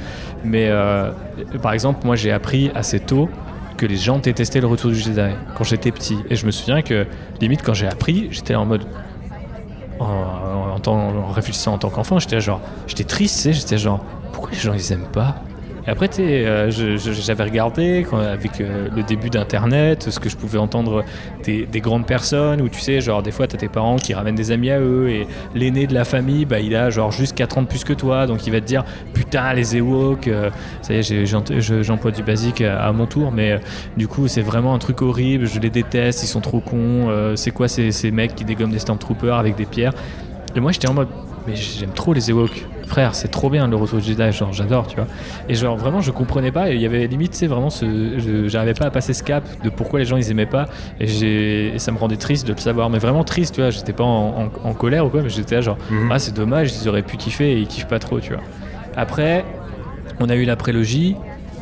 [0.45, 1.11] Mais euh,
[1.63, 3.31] par exemple moi j'ai appris assez tôt
[3.81, 6.19] que les gens détestaient le retour du Jedi quand j'étais petit.
[6.29, 7.07] Et je me souviens que,
[7.41, 8.85] limite, quand j'ai appris, j'étais en mode.
[9.99, 12.61] En, réfléchissant en tant qu'enfant, j'étais genre.
[12.87, 14.05] J'étais triste, j'étais genre.
[14.33, 15.37] Pourquoi les gens ils aiment pas
[15.91, 21.05] Après, euh, j'avais regardé avec euh, le début d'Internet, ce que je pouvais entendre
[21.43, 24.37] des, des grandes personnes, où tu sais, genre, des fois, t'as tes parents qui ramènent
[24.37, 27.59] des amis à eux, et l'aîné de la famille, bah, il a genre juste 4
[27.59, 28.85] ans de plus que toi, donc il va te dire
[29.15, 33.59] Putain, les Ewoks, euh, ça y est, j'emploie du basique à, mon tour, mais euh,
[33.97, 37.51] du coup, c'est vraiment un truc horrible, je les déteste, ils sont trop cons, c'est
[37.51, 39.95] quoi ces, ces mecs qui dégomment des Stormtroopers avec des pierres?
[40.55, 41.09] Et moi, j'étais en mode
[41.47, 42.67] Mais j'aime trop les Ewoks.
[42.87, 45.07] Frère, c'est trop bien le retour Jedi, genre j'adore, tu vois.
[45.49, 46.71] Et genre vraiment, je comprenais pas.
[46.71, 47.85] Et il y avait limite, c'est vraiment ce.
[48.19, 50.67] je- J'arrivais pas à passer ce cap de pourquoi les gens ils aimaient pas.
[50.99, 52.91] Et, j'ai- et ça me rendait triste de le savoir.
[52.91, 53.71] Mais vraiment triste, tu vois.
[53.71, 56.11] J'étais pas en, en- en colère ou quoi, mais j'étais là genre Mhm.
[56.13, 58.43] Ah, c'est dommage, ils auraient pu kiffer et ils kiffent pas trop, tu vois.
[58.97, 59.45] Après,
[60.19, 61.17] on a eu la prélogie.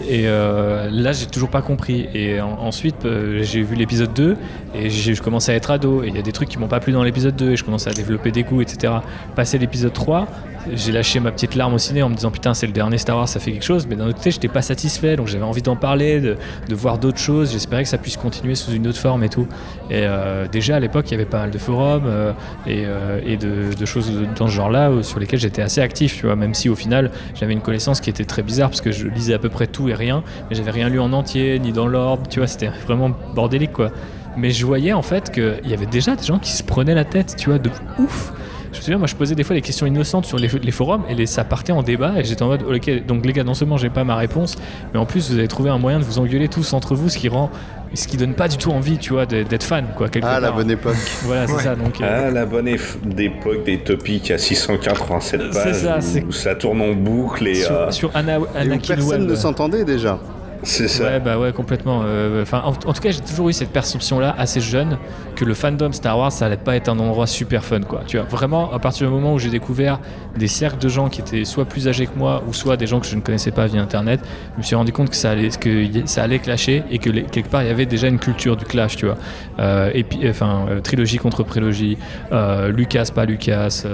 [0.06, 2.08] Et euh, là, j'ai toujours pas compris.
[2.14, 4.36] Et en- ensuite, euh, j'ai vu l'épisode 2
[4.74, 6.02] et je commençais à être ado.
[6.02, 7.64] Et il y a des trucs qui m'ont pas plu dans l'épisode 2 et je
[7.64, 8.92] commençais à développer des goûts, etc.
[9.34, 10.26] Passé l'épisode 3,
[10.72, 13.16] j'ai lâché ma petite larme au ciné en me disant putain, c'est le dernier Star
[13.16, 13.86] Wars, ça fait quelque chose.
[13.88, 16.36] Mais d'un autre côté, j'étais pas satisfait donc j'avais envie d'en parler, de,
[16.74, 17.52] voir d'autres choses.
[17.52, 19.46] J'espérais que ça puisse continuer sous une autre forme et tout.
[19.90, 22.32] Et euh, déjà à l'époque, il y avait pas mal de forums euh,
[22.66, 26.36] et, de, de choses dans ce genre-là sur lesquelles j'étais assez actif, tu vois.
[26.36, 29.34] Même si au final, j'avais une connaissance qui était très bizarre parce que je lisais
[29.34, 32.40] à peu près tout rien, mais j'avais rien lu en entier ni dans l'ordre, tu
[32.40, 32.46] vois.
[32.46, 33.90] C'était vraiment bordélique, quoi.
[34.36, 37.04] Mais je voyais en fait qu'il y avait déjà des gens qui se prenaient la
[37.04, 38.32] tête, tu vois, de ouf.
[38.72, 41.02] Je me souviens, moi je posais des fois des questions innocentes sur les, les forums
[41.08, 43.54] et les- ça partait en débat et j'étais en mode, ok, donc les gars, non
[43.54, 44.56] seulement j'ai pas ma réponse,
[44.92, 47.16] mais en plus vous avez trouvé un moyen de vous engueuler tous entre vous, ce
[47.16, 47.50] qui rend,
[47.94, 50.08] ce qui donne pas du tout envie, tu vois, d'être fan, quoi.
[50.10, 50.96] quelque Ah, la bonne époque.
[51.24, 51.62] Voilà, c'est Ouais.
[51.62, 51.74] ça.
[51.76, 52.68] Donc, euh, Ah, la bonne
[53.04, 55.98] d'époque des topics à 687 C'est pages ça,
[56.28, 59.84] où, ça tourne en boucle et sur, euh, sur Anna, Et où personne ne s'entendait
[59.84, 60.18] déjà.
[60.62, 61.04] C'est ça.
[61.04, 62.02] Ouais, bah ouais, complètement.
[62.04, 64.98] Euh, Enfin, en, en tout cas, j'ai toujours eu cette perception-là, assez jeune,
[65.34, 68.02] que le fandom Star Wars, ça allait pas être un endroit super fun, quoi.
[68.06, 69.98] Tu vois, vraiment, à partir du moment où j'ai découvert
[70.36, 73.00] des cercles de gens qui étaient soit plus âgés que moi, ou soit des gens
[73.00, 74.20] que je ne connaissais pas via Internet,
[74.54, 77.22] je me suis rendu compte que ça allait, que ça allait clasher et que les-
[77.24, 79.16] quelque part, il y avait déjà une culture du clash, tu vois.
[79.58, 81.98] Euh, et puis, enfin, euh, trilogie contre prélogie,
[82.32, 83.84] euh, Lucas, pas Lucas,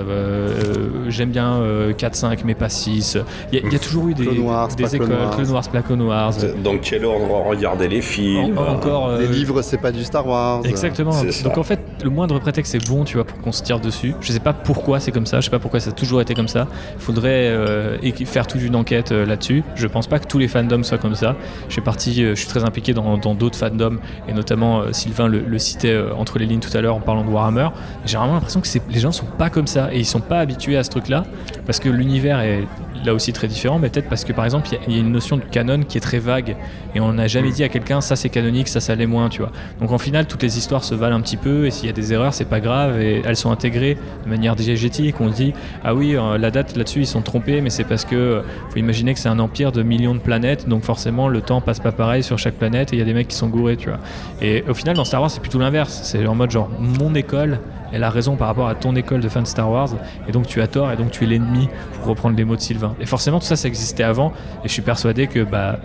[1.08, 3.18] j'aime bien euh, 4-5, mais pas 6.
[3.52, 5.08] Il y, a- il y a toujours eu des, Clone Wars, des écoles.
[5.34, 6.34] Clone Wars, pas Clone Wars.
[6.62, 10.26] Dans quel ordre regarder les films En- encore euh, Les livres, c'est pas du Star
[10.26, 10.61] Wars.
[10.64, 11.12] Exactement.
[11.44, 14.14] Donc en fait, le moindre prétexte c'est bon, tu vois, pour qu'on se tire dessus.
[14.20, 15.40] Je sais pas pourquoi c'est comme ça.
[15.40, 16.66] Je sais pas pourquoi ça a toujours été comme ça.
[16.96, 19.62] Il faudrait euh, faire toute une enquête euh, là-dessus.
[19.74, 21.36] Je pense pas que tous les fandoms soient comme ça.
[21.68, 23.98] Je suis parti, euh, je suis très impliqué dans d'autres fandoms
[24.28, 27.00] et notamment euh, Sylvain le, le citait euh, entre les lignes tout à l'heure en
[27.00, 27.68] parlant de Warhammer.
[28.07, 30.76] J'ai vraiment l'impression que les gens sont pas comme ça et ils sont pas habitués
[30.76, 31.24] à ce truc-là
[31.66, 32.64] parce que l'univers est
[33.05, 35.36] là aussi très différent, mais peut-être parce que par exemple il y a- une notion
[35.36, 36.57] de canon qui est très vague
[36.95, 39.40] et on n'a jamais dit à quelqu'un ça c'est canonique, ça ça l'est moins, tu
[39.40, 39.51] vois.
[39.80, 41.92] Donc en final toutes les histoires se valent un petit peu et s'il y a
[41.92, 45.20] des erreurs c'est pas grave et elles sont intégrées de manière diégétique.
[45.20, 48.14] On dit ah oui euh, la date là-dessus ils sont trompés mais c'est parce que
[48.14, 51.61] euh, faut imaginer que c'est un empire de millions de planètes donc forcément le temps
[51.61, 53.76] passe pas pareil sur chaque planète et il y a des mecs qui sont gourés,
[53.76, 53.99] tu vois.
[54.40, 57.59] Et au final dans Star Wars c'est plutôt l'inverse, c'est en mode genre mon école
[57.92, 59.90] elle a raison par rapport à ton école de fan de Star Wars
[60.28, 62.61] et donc tu as tort et donc tu es l'ennemi pour reprendre les mots de
[62.61, 62.95] Sylvain.
[63.01, 64.32] Et forcément tout ça ça existait avant
[64.64, 65.78] et je suis persuadé que bah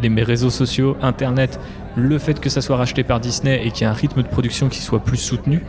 [0.00, 1.58] les réseaux sociaux, Internet,
[1.96, 4.28] le fait que ça soit racheté par Disney et qu'il y ait un rythme de
[4.28, 5.62] production qui soit plus soutenu,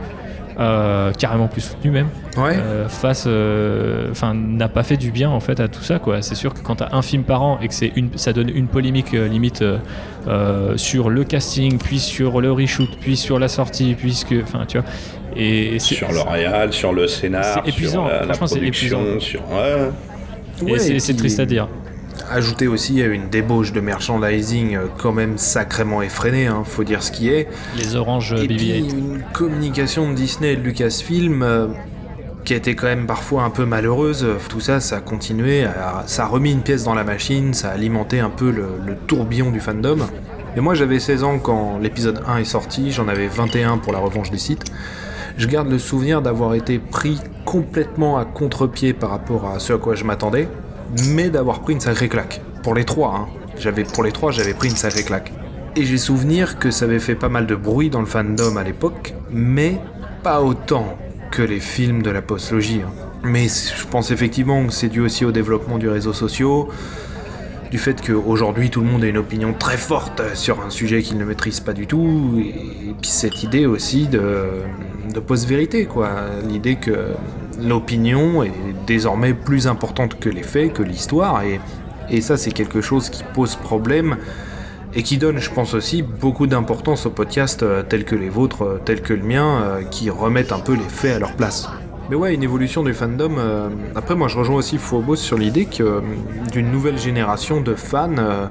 [0.58, 2.06] euh, carrément plus soutenu même,
[2.36, 2.54] Ouais.
[2.56, 6.22] euh, face, euh, enfin, n'a pas fait du bien en fait à tout ça quoi.
[6.22, 8.48] C'est sûr que quand t'as un film par an et que c'est une, ça donne
[8.48, 9.64] une polémique euh, limite
[10.76, 14.86] sur le casting, puis sur le reshoot, puis sur la sortie, puisque, enfin, tu vois,
[15.36, 19.00] et, Sur le réal, sur le scénar, C'est épuisant, sur la, la franchement, c'est production,
[19.02, 19.20] épuisant.
[19.20, 19.40] sur...
[19.50, 19.90] Ouais.
[20.68, 21.68] et Ouais, c'est et c'est puis- triste à dire.
[22.30, 27.02] Ajouter aussi à une débauche de merchandising euh, quand même sacrément effrénée, hein, faut dire
[27.02, 27.48] ce qui est.
[27.76, 28.90] Les oranges Et puis BB-8.
[28.98, 31.68] une communication de Disney et de Lucasfilm euh,
[32.44, 34.26] qui été quand même parfois un peu malheureuse.
[34.48, 37.68] Tout ça, ça a continué, à- ça a remis une pièce dans la machine, ça
[37.70, 39.98] a alimenté un peu le, le tourbillon du fandom.
[40.56, 43.98] Et moi j'avais 16 ans quand l'épisode 1 est sorti, j'en avais 21 pour la
[43.98, 44.64] revanche des sites.
[45.36, 49.78] Je garde le souvenir d'avoir été pris complètement à contre-pied par rapport à ce à
[49.78, 50.46] quoi je m'attendais,
[51.14, 52.40] mais d'avoir pris une sacrée claque.
[52.62, 53.26] Pour les trois, hein.
[53.58, 55.32] J'avais, pour les trois, j'avais pris une sacrée claque.
[55.76, 58.62] Et j'ai souvenir que ça avait fait pas mal de bruit dans le fandom à
[58.64, 59.78] l'époque, mais
[60.22, 60.96] pas autant
[61.30, 62.82] que les films de la postlogie.
[62.84, 62.90] hein.
[63.22, 66.64] Mais je pense effectivement que c'est dû aussi au développement du réseau social,
[67.70, 71.16] du fait qu'aujourd'hui tout le monde a une opinion très forte sur un sujet qu'il
[71.18, 74.44] ne maîtrise pas du tout, et puis cette idée aussi de,
[75.12, 76.10] de post-vérité, quoi.
[76.46, 77.08] L'idée que
[77.60, 78.52] l'opinion est
[78.86, 83.56] désormais plus importante que les faits, que l'histoire, et, ça c'est quelque chose qui pose
[83.56, 84.16] problème
[84.94, 88.62] et qui donne, je pense aussi, beaucoup d'importance aux podcasts euh, tels que les vôtres,
[88.62, 91.68] euh, tels que le mien, euh, qui remettent un peu les faits à leur place.
[92.10, 93.32] Mais ouais, une évolution du fandom.
[93.96, 96.02] après, moi, je rejoins aussi Phobos sur l'idée que
[96.52, 98.50] d'une nouvelle génération de fans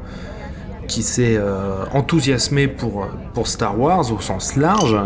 [0.88, 4.98] qui s'est euh, enthousiasmé pour, pour Star Wars au sens large,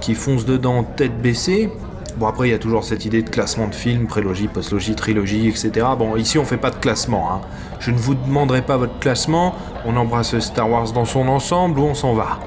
[0.00, 1.70] qui fonce dedans tête baissée.
[2.16, 5.48] Bon, après, il y a toujours cette idée de classement de films, prélogie, postlogie, trilogie,
[5.48, 5.70] etc.
[5.98, 7.28] Bon, ici, on fait pas de classement.
[7.32, 7.40] Hein.
[7.80, 9.54] Je ne vous demanderai pas votre classement.
[9.84, 12.38] On embrasse Star Wars dans son ensemble ou on s'en va.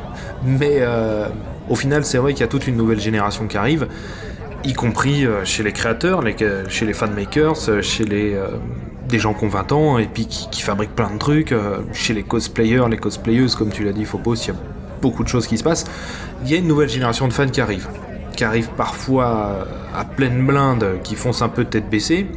[0.45, 1.27] Mais euh,
[1.69, 3.87] au final, c'est vrai qu'il y a toute une nouvelle génération qui arrive,
[4.63, 6.35] y compris euh, chez les créateurs, les-
[6.69, 8.47] chez les fanmakers, euh, chez les euh,
[9.09, 11.79] des gens qui ont 20 ans et puis qui, qui fabriquent plein de trucs, euh,
[11.93, 14.55] chez les cosplayers, les cosplayeuses, comme tu l'as dit, Phobos, il y a
[15.01, 15.85] beaucoup de choses qui se passent.
[16.43, 17.87] Il y a une nouvelle génération de fans qui arrive,
[18.37, 19.63] qui arrive parfois euh,
[19.99, 22.27] à pleine blinde, qui foncent un peu tête baissée,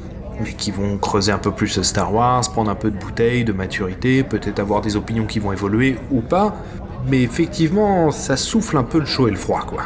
[0.42, 3.52] mais qui vont creuser un peu plus Star Wars, prendre un peu de bouteille, de
[3.52, 6.56] maturité, peut-être avoir des opinions qui vont évoluer ou pas.
[7.08, 9.82] Mais effectivement, ça souffle un peu le chaud et le froid, quoi.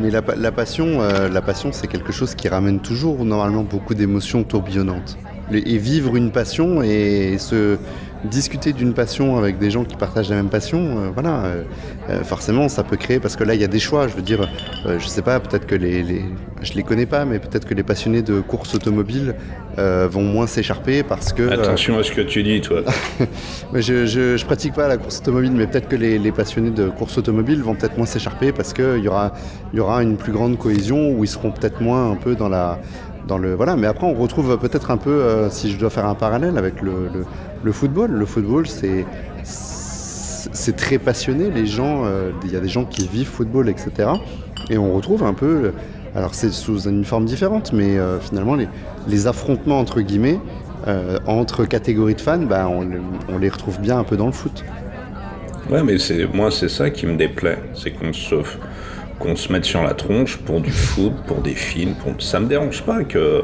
[0.00, 3.62] Mais la, pa- la passion, euh, la passion, c'est quelque chose qui ramène toujours normalement
[3.62, 5.18] beaucoup d'émotions tourbillonnantes.
[5.52, 7.78] Et vivre une passion et se
[8.24, 11.62] discuter d'une passion avec des gens qui partagent la même passion, euh, voilà, euh,
[12.10, 14.08] euh, forcément, ça peut créer parce que là, il y a des choix.
[14.08, 14.48] Je veux dire,
[14.86, 16.24] euh, je sais pas, peut-être que les, les-
[16.62, 19.34] je les connais pas, mais peut-être que les passionnés de course automobile
[19.76, 21.42] vont moins s'écharper parce que.
[21.52, 22.80] Attention à ce que tu dis, toi.
[23.74, 26.88] je, je, je pratique pas la course automobile, mais peut-être que les, les passionnés de
[26.88, 29.32] course automobile vont peut-être moins s'écharper parce qu'il y aura,
[29.72, 32.48] il y aura une plus grande cohésion où ils seront peut-être moins un peu dans
[32.48, 32.80] la.
[33.28, 36.14] Dans le, voilà, mais après on retrouve peut-être un peu, si je dois faire un
[36.14, 37.26] parallèle avec le, le-
[37.62, 38.10] le football.
[38.10, 39.04] Le football, c'est
[39.42, 41.50] c'est très passionné.
[41.50, 44.10] Les gens, euh, il y a des gens qui vivent football, etc.
[44.70, 45.72] Et on retrouve un peu,
[46.14, 48.68] alors c'est sous une forme différente, mais euh, finalement les,
[49.06, 50.38] les affrontements entre guillemets
[50.86, 54.64] euh, entre catégories de fans, bah, on les retrouve bien un peu dans le foot.
[55.70, 57.58] Ouais, mais c'est moi, c'est ça qui me déplaît.
[57.74, 58.36] C'est qu'on se,
[59.18, 61.94] qu'on se mette sur la tronche pour du foot, pour des films.
[61.94, 62.20] Pour...
[62.22, 63.42] Ça me dérange pas que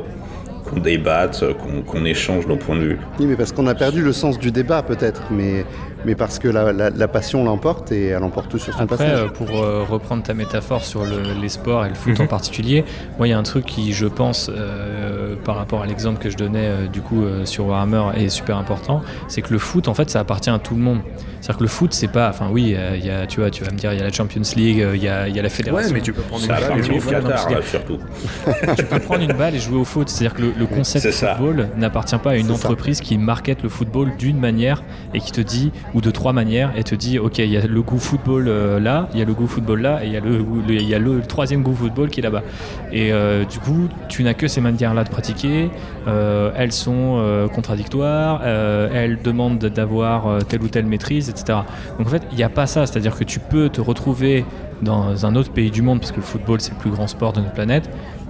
[0.65, 2.99] qu'on débatte, qu'on qu'on échange nos points de vue.
[3.21, 5.65] Oui, mais parce qu'on a perdu le sens du débat peut-être, mais,
[6.05, 8.97] mais parce que la, la- la passion l'emporte et elle emporte tout sur son Après,
[8.97, 9.19] passage.
[9.21, 12.25] euh, pour euh, reprendre ta métaphore sur le- les sports et le foot Mhm.
[12.25, 12.85] en particulier,
[13.19, 16.31] moi, il y a un truc qui, je pense, euh, par rapport à l'exemple que
[16.31, 19.89] je donnais euh, du coup euh, sur Warhammer, est super important, c'est que le foot,
[19.89, 21.01] en fait, ça appartient à tout le monde.
[21.41, 23.65] C'est-à-dire que le foot, c'est pas, enfin oui, euh, il y a, tu vois, tu
[23.65, 25.39] vas me dire, il y a la Champions League, euh, il y, a, il y
[25.39, 25.89] a la fédération.
[25.89, 27.01] Ouais, mais tu peux prendre une balle et jouer au.
[27.11, 27.99] Qatar, parce là, surtout.
[28.79, 30.09] tu peux prendre une balle et jouer au foot.
[30.09, 32.55] C'est-à-dire que le, le concept de football n'appartient pas à une ça.
[32.55, 34.83] entreprise qui market le football d'une manière
[35.13, 37.67] et qui te dit, ou de trois manières, et te dit, ok, il y a
[37.67, 40.95] le goût football euh, là, il y a le goût football là, et il y
[40.95, 42.43] a le, troisième goût football qui est là-bas.
[42.93, 45.71] Et euh, du coup, tu n'as que ces manières-là de pratiquer.
[46.09, 51.61] Euh, elles sont contradictoires, elles demandent d'avoir telle ou telle maîtrise, etc.
[51.99, 52.87] Donc en fait, il n'y a pas ça.
[52.87, 54.45] C'est-à-dire que tu peux te retrouver
[54.83, 57.33] dans un autre pays du monde, parce que le football c'est le plus grand sport
[57.33, 57.89] de notre planète,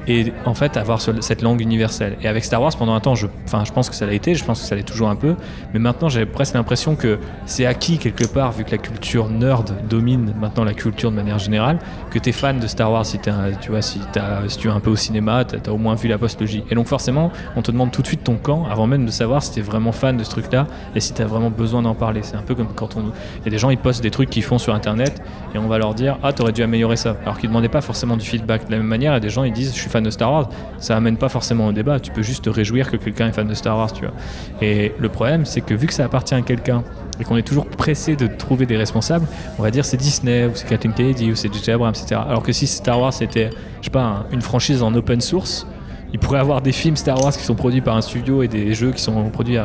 [0.08, 2.16] et en fait avoir ce- cette langue universelle.
[2.22, 4.44] Et avec Star Wars, pendant un temps, je, je pense que ça l'a été, je
[4.44, 5.34] pense que ça l'est toujours un peu,
[5.72, 9.72] mais maintenant j'ai presque l'impression que c'est acquis quelque part, vu que la culture nerd
[9.88, 11.78] domine maintenant la culture de manière générale,
[12.10, 14.58] que tu es fan de Star Wars si, t'es un- tu vois, si, t'as- si
[14.58, 16.64] tu es un peu au cinéma, tu as, au moins vu la postlogie.
[16.70, 19.42] Et donc forcément, on te demande tout de suite ton camp avant même de savoir
[19.42, 21.94] si tu es vraiment fan de ce truc-là et si tu as vraiment besoin d'en
[21.94, 22.20] parler.
[22.22, 23.00] C'est un peu comme quand on...
[23.40, 25.22] Il y a des gens, ils postent des trucs qu'ils font sur Internet
[25.54, 27.16] et on va leur dire Ah, t'aurais dû améliorer ça.
[27.22, 28.66] Alors qu'ils demandaient pas forcément du feedback.
[28.66, 30.48] De la même manière, a des gens, ils disent Je suis fan de Star Wars.
[30.78, 31.98] Ça amène pas forcément au débat.
[32.00, 34.12] Tu peux juste te réjouir que quelqu'un est fan de Star Wars, tu vois.
[34.60, 36.82] Et le problème, c'est que vu que ça appartient à quelqu'un
[37.20, 39.26] et qu'on est toujours pressé de trouver des responsables,
[39.58, 41.70] on va dire c'est Disney ou c'est Kathleen Kennedy ou c'est J.J.
[41.72, 42.20] Abrams, etc.
[42.28, 45.66] Alors que si Star Wars c'était, je sais pas, un- une franchise en open source,
[46.14, 48.72] il pourrait avoir des films Star Wars qui sont produits par un studio et des
[48.72, 49.64] jeux qui sont produits euh,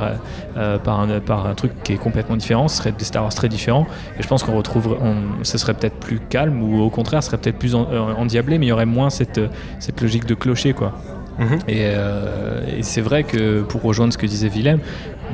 [0.57, 2.67] euh, par, un, par un truc qui est complètement différent.
[2.67, 3.85] Ce serait des Star Wars très différents.
[4.19, 7.27] Et je pense qu'on retrouverait, on- ce serait peut-être plus calme ou au contraire, ce
[7.29, 9.39] serait peut-être plus en- euh, endiablé, mais il y aurait moins cette,
[9.79, 10.93] cette logique de clocher, quoi.
[11.37, 11.59] Mhm.
[11.69, 14.79] Et, euh, et c'est vrai que pour rejoindre ce que disait Willem,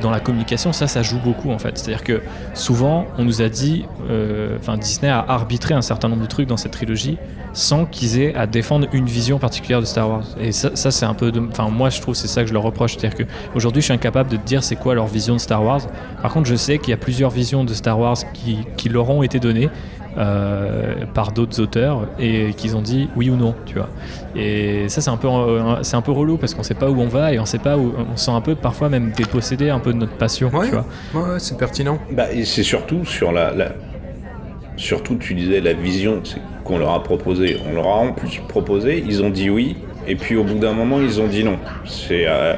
[0.02, 1.78] dans la communication, ça, ça joue beaucoup en fait.
[1.78, 2.22] C'est-à-dire que
[2.54, 6.48] souvent, on nous a dit, euh, enfin Disney a arbitré un certain nombre de trucs
[6.48, 7.18] dans cette trilogie
[7.54, 10.26] sans qu'ils aient à défendre une vision particulière de Star Wars.
[10.40, 12.98] Et ça, c'est un peu, enfin moi, je trouve c'est ça que je leur reproche.
[12.98, 13.24] C'est-à-dire que
[13.56, 15.82] aujourd'hui, je suis incapable de dire c'est quoi leur vision de Star Wars.
[16.22, 19.24] Par contre, je sais qu'il y a plusieurs visions de Star Wars qui leur ont
[19.24, 19.70] été données.
[20.18, 23.90] Euh, par d'autres auteurs et qu'ils ont dit oui ou non tu vois
[24.36, 27.02] et ça c'est un peu euh, c'est un peu relou parce qu'on sait pas où
[27.02, 29.70] on va et on sait pas où on se sent un peu parfois même dépossédé
[29.70, 30.68] un peu de notre passion Ouais.
[30.68, 32.00] tu vois Ouais, ouais, c'est pertinent.
[32.12, 33.72] Bah, et c'est surtout sur la, la-
[34.78, 37.58] Surtout, tu disais la vision c'est qu'on leur a proposé.
[37.70, 40.74] On leur a en plus proposé, ils ont dit oui, et puis au bout d'un
[40.74, 41.58] moment, ils ont dit non.
[41.86, 42.26] C'est.
[42.28, 42.56] euh,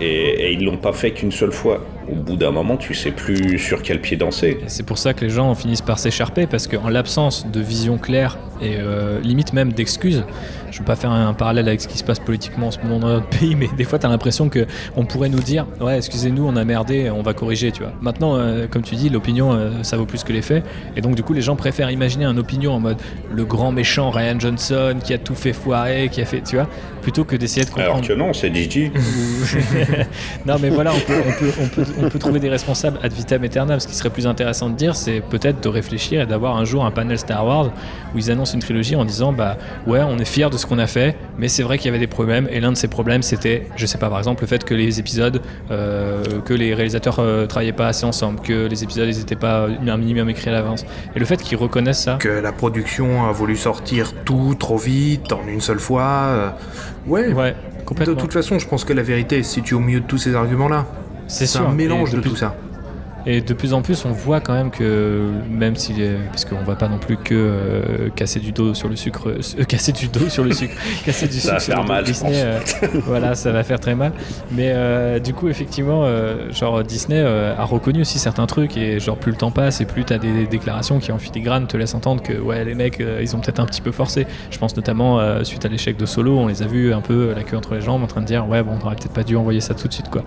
[0.00, 1.84] et, et ils l'ont pas fait qu'une seule fois.
[2.10, 4.58] Au bout d'un moment, tu sais plus sur quel pied danser.
[4.66, 8.38] C'est pour ça que les gens finissent par s'écharper parce qu'en l'absence de vision claire
[8.60, 10.24] et euh, limite même d'excuses,
[10.70, 12.78] je ne veux pas faire un parallèle avec ce qui se passe politiquement en ce
[12.80, 15.66] moment dans notre pays, mais des fois tu as l'impression que on pourrait nous dire
[15.80, 17.92] ouais excusez-nous on a merdé, on va corriger tu vois.
[18.00, 20.64] Maintenant euh, comme tu dis l'opinion euh, ça vaut plus que les faits
[20.96, 22.98] et donc du coup les gens préfèrent imaginer un opinion en mode
[23.32, 26.68] le grand méchant Ryan Johnson qui a tout fait foirer, qui a fait tu vois,
[27.00, 27.96] plutôt que d'essayer de comprendre.
[27.96, 28.90] Alors que non, c'est Gigi.
[30.46, 33.12] non, mais voilà, on peut, on, peut, on, peut, on peut trouver des responsables ad
[33.12, 33.80] vitam aeternam.
[33.80, 36.84] Ce qui serait plus intéressant de dire, c'est peut-être de réfléchir et d'avoir un jour
[36.84, 37.72] un panel Star Wars
[38.14, 40.78] où ils annoncent une trilogie en disant Bah ouais, on est fiers de ce qu'on
[40.78, 42.48] a fait, mais c'est vrai qu'il y avait des problèmes.
[42.50, 44.98] Et l'un de ces problèmes, c'était, je sais pas, par exemple, le fait que les
[45.00, 45.40] épisodes,
[45.70, 49.66] euh, que les réalisateurs euh, travaillaient pas assez ensemble, que les épisodes, ils étaient pas
[49.66, 50.84] un minimum écrits à l'avance.
[51.14, 52.16] Et le fait qu'ils reconnaissent ça.
[52.20, 56.02] Que la production a voulu sortir tout trop vite, en une seule fois.
[56.02, 56.48] euh,
[57.06, 57.32] Ouais.
[57.32, 58.14] Ouais, De complètement.
[58.16, 60.86] toute façon, je pense que la vérité se situe au milieu de tous ces arguments-là.
[61.26, 62.54] C'est C'est un mélange de plus- tout ça.
[63.26, 65.94] Et de plus en plus, on voit quand même que même si,
[66.28, 69.64] parce qu'on voit pas non plus que euh, casser du dos sur le sucre, euh,
[69.68, 71.92] casser du dos sur le sucre, casser du Ça va sucre sur faire le dos
[71.92, 72.58] mal, Disney, euh,
[73.06, 74.12] voilà, ça va faire très mal.
[74.50, 76.06] Mais euh, du coup, effectivement,
[76.50, 80.04] genre Disney a reconnu aussi certains trucs et genre plus le temps passe et plus
[80.04, 83.40] t'as des déclarations qui en filigrane te laissent entendre que ouais les mecs ils ont
[83.40, 84.26] peut-être un petit peu forcé.
[84.50, 87.42] Je pense notamment suite à l'échec de Solo, on les a vus un peu la
[87.42, 89.36] queue entre les jambes en train de dire ouais bon on aurait peut-être pas dû
[89.36, 90.22] envoyer ça tout de suite quoi.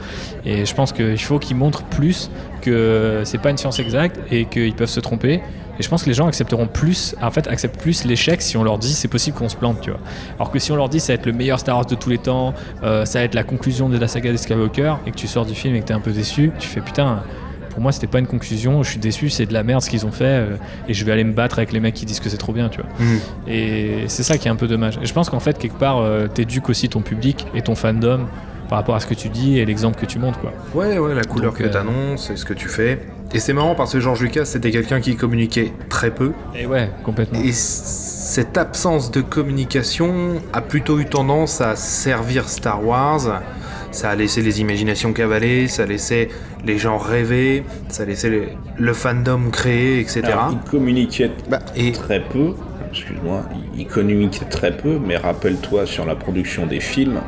[0.45, 2.29] Et je pense qu'il faut qu'ils montrent plus
[2.63, 5.41] que c'est pas une science exacte et qu'ils peuvent se tromper.
[5.79, 8.63] Et je pense que les gens accepteront plus, en fait, acceptent plus l'échec si on
[8.63, 9.99] leur dit c'est possible qu'on se plante, tu vois.
[10.35, 12.09] Alors que si on leur dit ça va être le meilleur Star Wars de tous
[12.09, 12.53] les temps,
[12.83, 15.45] euh, ça va être la conclusion de la saga des Skywalker, et que tu sors
[15.45, 17.23] du film et que t'es un peu déçu, tu fais putain.
[17.71, 18.83] Pour moi, c'était pas une conclusion.
[18.83, 20.57] Je suis déçu, c'est de la merde ce qu'ils ont fait, euh,
[20.87, 22.69] et je vais aller me battre avec les mecs qui disent que c'est trop bien,
[22.69, 22.89] tu vois.
[22.99, 23.19] Mhm.
[23.47, 24.99] Et c'est ça qui est un peu dommage.
[25.01, 28.27] Et je pense qu'en fait, quelque part, euh, t'éduques aussi ton public et ton fandom
[28.73, 30.51] par rapport à ce que tu dis et l'exemple que tu montres, quoi.
[30.73, 33.01] Ouais, ouais, la couleur Donc, que euh, t'annonces et ce que tu fais.
[33.31, 36.31] Et c'est marrant parce que George Lucas, c'était quelqu'un qui communiquait très peu.
[36.57, 37.39] Et ouais, complètement.
[37.39, 43.43] Et cette absence de communication a plutôt eu tendance à servir Star Wars.
[43.91, 46.29] Ça a laissé les imaginations cavaler, ça a laissé
[46.65, 50.21] les gens rêver, ça a laissé le fandom créer, etc.
[50.23, 52.55] Alors, ils communiquaient Bah, et très peu,
[52.89, 53.43] excuse-moi,
[53.77, 57.19] ils communiquaient très peu, mais rappelle-toi sur la production des films,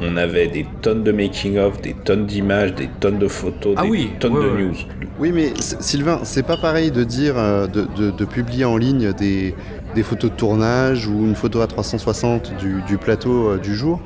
[0.00, 3.88] on avait des tonnes de making-of, des tonnes d'images, des tonnes de photos, Ah des
[3.88, 4.62] oui, tonnes ouais, de ouais.
[4.62, 4.74] news.
[5.18, 9.12] Oui, mais Sylvain, c'est pas pareil de dire euh, de, de- de publier en ligne
[9.14, 9.54] des,
[9.94, 14.00] des photos de tournage ou une photo à 360 du, du plateau euh, du jour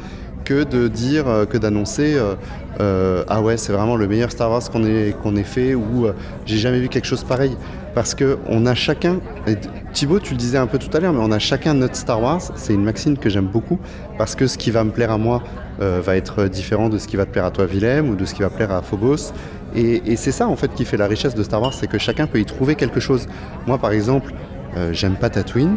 [0.45, 2.34] que de dire euh, que d'annoncer euh,
[2.80, 6.07] euh, ah ouais c'est vraiment le meilleur Star Wars qu'on ait qu'on ait fait ou
[6.07, 6.12] euh,
[6.47, 7.57] j'ai jamais vu quelque chose pareil
[7.95, 9.57] parce que on a chacun et
[9.93, 12.22] Thibaut tu le disais un peu tout à l'heure mais on a chacun notre Star
[12.22, 13.78] Wars c'est une maxime que j'aime beaucoup
[14.18, 15.43] parce que ce qui va me plaire à moi
[15.80, 18.24] euh, va être différent de ce qui va te plaire à toi Willem ou de
[18.24, 19.33] ce qui va plaire à Phobos
[19.75, 22.26] et, c'est ça en fait qui fait la richesse de Star Wars, c'est que chacun
[22.26, 23.26] peut y trouver quelque chose.
[23.67, 24.33] Moi par exemple,
[24.76, 25.76] euh, j'aime pas Tatooine,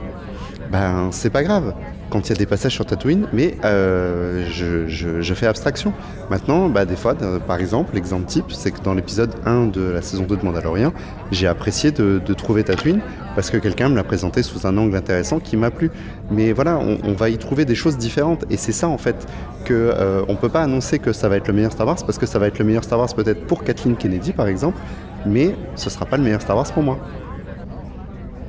[0.72, 1.74] ben c'est pas grave.
[2.14, 5.94] Quand il y a des passages sur Tatooine, mais euh, je, fais abstraction.
[6.30, 9.82] Maintenant, bah, des fois, euh, par exemple, l'exemple type, c'est que dans l'épisode 1 de
[9.82, 10.94] la saison 2 de Mandalorian,
[11.32, 13.02] j'ai apprécié de, trouver Tatooine
[13.34, 15.90] parce que quelqu'un me l'a présenté sous un angle intéressant qui m'a plu.
[16.30, 18.46] Mais voilà, on, va y trouver des choses différentes.
[18.52, 19.28] Et c'est ça, en fait,
[19.66, 22.20] que euh, on peut pas annoncer que ça va être le meilleur Star Wars parce
[22.20, 24.78] que ça va être le meilleur Star Wars peut-être pour Kathleen Kennedy, par exemple,
[25.26, 27.00] mais ce sera pas le meilleur Star Wars pour moi.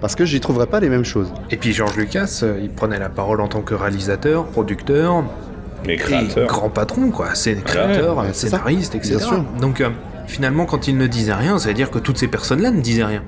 [0.05, 1.32] Parce que j'y trouverai pas les mêmes choses.
[1.51, 5.24] Et puis George Lucas, euh, il prenait la parole en tant que réalisateur, producteur,
[5.86, 6.47] Les et créateurs.
[6.47, 7.28] grand patron, quoi.
[7.32, 8.48] C'est créateur, ouais, ça.
[8.51, 9.16] scénariste, etc.
[9.16, 9.44] Bien sûr.
[9.62, 9.89] Donc euh,
[10.26, 13.06] finalement, quand il ne disait rien, ça veut dire que toutes ces personnes-là ne disaient
[13.06, 13.22] rien.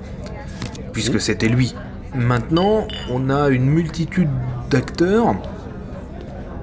[0.93, 1.73] Puisque c'était lui.
[2.13, 4.29] Maintenant, on a une multitude
[4.69, 5.33] d'acteurs,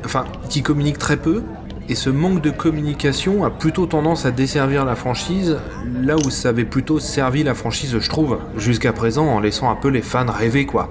[0.05, 1.43] enfin, qui communiquent très peu.
[1.89, 5.59] Et ce manque de communication a plutôt tendance à desservir la franchise,
[6.03, 9.77] là où ça avait plutôt servi la franchise, je trouve, jusqu'à présent, en laissant un
[9.77, 10.89] peu les fans rêver, quoi.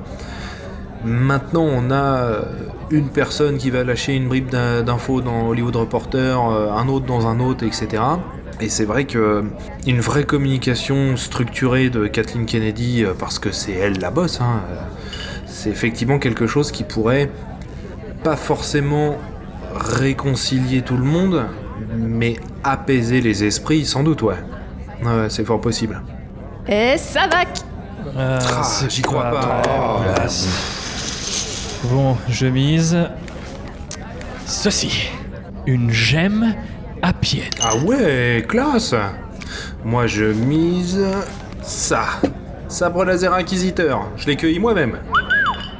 [1.04, 2.42] Maintenant, on a euh,
[2.92, 7.06] une personne qui va lâcher une bribe d'in- d'infos dans Hollywood Reporter, euh, un autre
[7.08, 8.04] dans un autre, etc.
[8.62, 9.44] Et c'est vrai que
[9.88, 14.62] une vraie communication structurée de Kathleen Kennedy, euh, parce que c'est elle la bosse, hein,
[14.72, 14.76] euh,
[15.48, 17.30] c'est effectivement quelque chose qui pourrait
[18.24, 19.18] pas forcément
[19.84, 21.46] réconcilier tout le monde,
[21.98, 24.36] mais apaiser les esprits, sans doute, ouais.
[25.04, 26.02] Ouais, c'est fort possible.
[26.68, 27.44] Et ça va
[28.18, 30.02] Ah, Ah, j'y crois pas.
[30.16, 31.80] place.
[31.92, 32.98] Bon, je mise.
[34.46, 35.10] Ceci.
[35.66, 36.54] Une gemme
[37.02, 37.44] à pied.
[37.62, 38.94] Ah ouais, classe
[39.84, 41.00] Moi je mise
[41.62, 42.04] ça.
[42.68, 44.98] Sabre laser inquisiteur, je l'ai cueilli moi-même.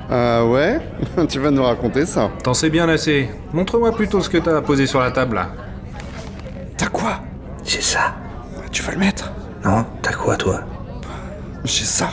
[0.10, 0.80] Ah ouais
[1.30, 3.30] Tu vas nous raconter ça T'en sais bien assez.
[3.54, 5.50] Montre-moi plutôt ce que t'as posé sur la table là.
[6.78, 7.22] T'as quoi?
[7.64, 8.16] J'ai ça.
[8.72, 9.32] Tu vas le mettre?
[9.64, 10.62] Non, t'as quoi toi?
[11.64, 12.10] J'ai ça.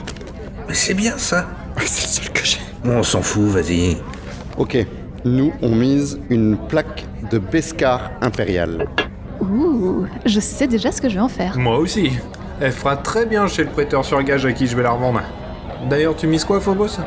[0.69, 1.47] Mais c'est bien ça.
[1.79, 2.61] C'est le seul que j'ai.
[2.85, 3.97] Bon, on s'en fout, vas-y.
[4.57, 4.77] Ok,
[5.25, 8.87] nous on mise une plaque de Beskar impérial.
[9.41, 11.59] Ouh, je sais déjà ce que je vais en faire.
[11.59, 12.13] Moi aussi.
[12.61, 15.23] Elle fera très bien chez le prêteur sur gage à qui je vais la revendre.
[15.89, 16.99] D'ailleurs, tu mises quoi, Phobos?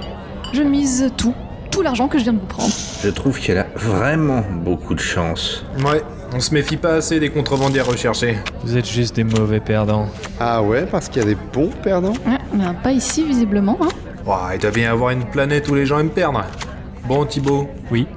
[0.54, 1.34] Je mise tout,
[1.72, 2.72] tout l'argent que je viens de vous prendre.
[3.04, 5.66] Je trouve qu'elle a vraiment beaucoup de chance.
[5.84, 6.04] Ouais,
[6.34, 8.38] on se méfie pas assez des contrebandiers recherchés.
[8.64, 10.08] Vous êtes juste des mauvais perdants.
[10.40, 13.78] Ah ouais, parce qu'il y a des bons perdants Ouais, mais pas ici visiblement.
[13.82, 13.88] Hein.
[14.28, 16.44] Ouah, il doit bien y avoir une planète où les gens aiment perdre.
[17.08, 18.08] Bon, Thibaut, Oui.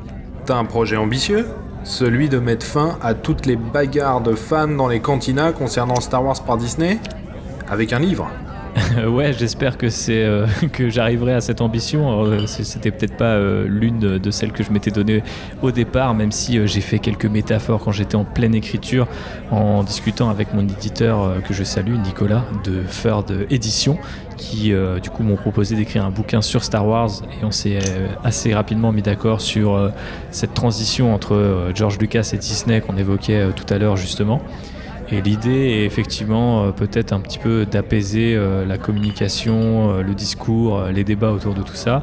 [0.44, 1.46] T'as un projet ambitieux?
[1.82, 6.24] Celui de mettre fin à toutes les bagarres de fans dans les cantinas concernant Star
[6.24, 6.98] Wars par Disney?
[7.68, 8.28] Avec un livre.
[9.06, 12.24] Ouais, j'espère que c'est euh, que j'arriverai à cette ambition.
[12.24, 15.22] Euh, C'était peut-être pas euh, l'une de, celles que je m'étais donné
[15.62, 19.06] au départ, même si j'ai fait quelques métaphores quand j'étais en pleine écriture,
[19.50, 23.98] en discutant avec mon éditeur que je salue, Nicolas de Third Edition,
[24.36, 24.72] qui
[25.02, 27.78] du coup m'ont proposé d'écrire un bouquin sur Star Wars et on s'est
[28.24, 29.92] assez rapidement mis d'accord sur
[30.30, 34.42] cette transition entre George Lucas et Disney qu'on évoquait tout à l'heure justement.
[35.10, 40.14] Et l'idée est effectivement euh, peut-être un petit peu d'apaiser euh, la communication, euh, le
[40.14, 42.02] discours, les débats autour de tout ça,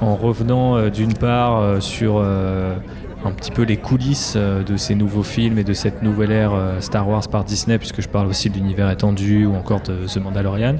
[0.00, 5.64] en revenant d'une part sur un petit peu les coulisses de ces nouveaux films et
[5.64, 9.46] de cette nouvelle ère Star Wars par Disney, puisque je parle aussi de l'univers étendu
[9.46, 10.76] ou encore de The Mandalorian.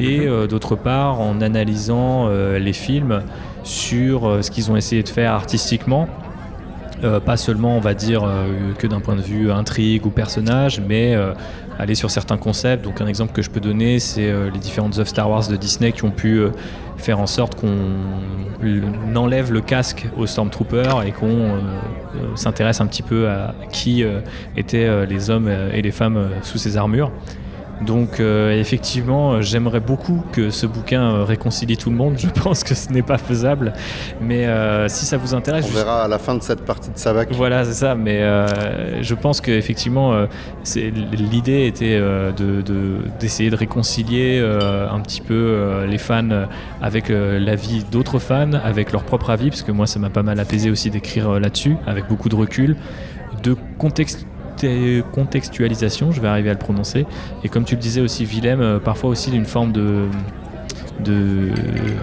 [0.00, 3.22] Et euh, d'autre part en analysant les films
[3.62, 6.08] sur ce qu'ils ont essayé de faire artistiquement,
[7.02, 10.80] euh, pas seulement, on va dire, euh, que d'un point de vue intrigue ou personnage,
[10.86, 11.32] mais euh,
[11.78, 12.84] aller sur certains concepts.
[12.84, 15.92] Donc un exemple que je peux donner, c'est les différentes œuvres Star Wars de Disney
[15.92, 16.42] qui ont pu
[16.98, 21.58] faire en sorte qu'on enlève le casque aux Stormtroopers et qu'on
[22.34, 24.04] s'intéresse un petit peu à qui
[24.58, 27.10] étaient les hommes et les femmes sous ces armures.
[27.86, 32.14] Donc euh, effectivement, euh, j'aimerais beaucoup que ce bouquin euh, réconcilie tout le monde.
[32.18, 33.72] Je pense que ce n'est pas faisable,
[34.20, 36.98] mais euh, si ça vous intéresse, On verra à la fin de cette partie de
[36.98, 37.32] Sabac.
[37.32, 37.94] voilà, c'est ça.
[37.94, 40.26] Mais euh, je pense qu'effectivement, euh,
[40.62, 46.46] c'est- l'idée était euh, de- de- d'essayer de, réconcilier un petit peu les fans
[46.82, 50.38] avec l'avis d'autres fans, avec leur propre avis, parce que moi, ça m'a pas mal
[50.40, 52.76] apaisé aussi d'écrire là-dessus, avec beaucoup de recul,
[53.42, 54.26] de contexte
[55.12, 57.06] contextualisation, je vais arriver à le prononcer.
[57.44, 60.08] Et comme tu le disais aussi, Willem, euh, parfois aussi d'une forme de,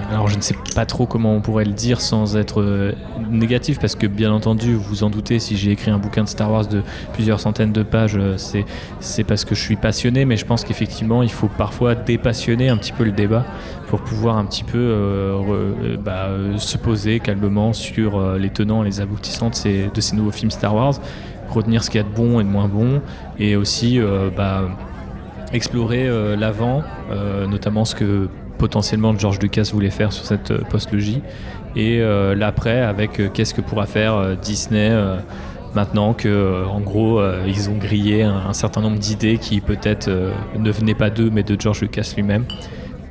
[0.10, 2.94] alors je ne sais pas trop comment on pourrait le dire sans être euh,
[3.30, 6.30] négatif parce que bien entendu vous vous en doutez si j'ai écrit un bouquin de
[6.30, 6.82] Star Wars de
[7.14, 8.38] plusieurs centaines de pages euh,
[9.00, 12.78] c'est parce que je suis passionné mais je pense qu'effectivement il faut parfois dépassionner un
[12.78, 13.46] petit peu le débat
[13.88, 15.38] pour pouvoir un petit peu
[16.04, 20.32] bah, se poser calmement sur les tenants et les aboutissants de ces, de ces nouveaux
[20.32, 20.96] films Star Wars
[21.50, 23.02] retenir ce qu'il y a de bon et de moins bon
[23.40, 24.64] et aussi euh, bah,
[25.54, 31.22] explorer euh, l'avant, euh, notamment ce que potentiellement George Lucas voulait faire sur cette post-logie.
[31.76, 32.02] Et
[32.36, 34.92] l'après, avec qu'est-ce que pourra faire Disney
[35.76, 40.10] maintenant que, en gros, ils ont grillé un, certain nombre d'idées qui peut-être
[40.58, 42.46] ne venaient pas d'eux, mais de George Lucas lui-même.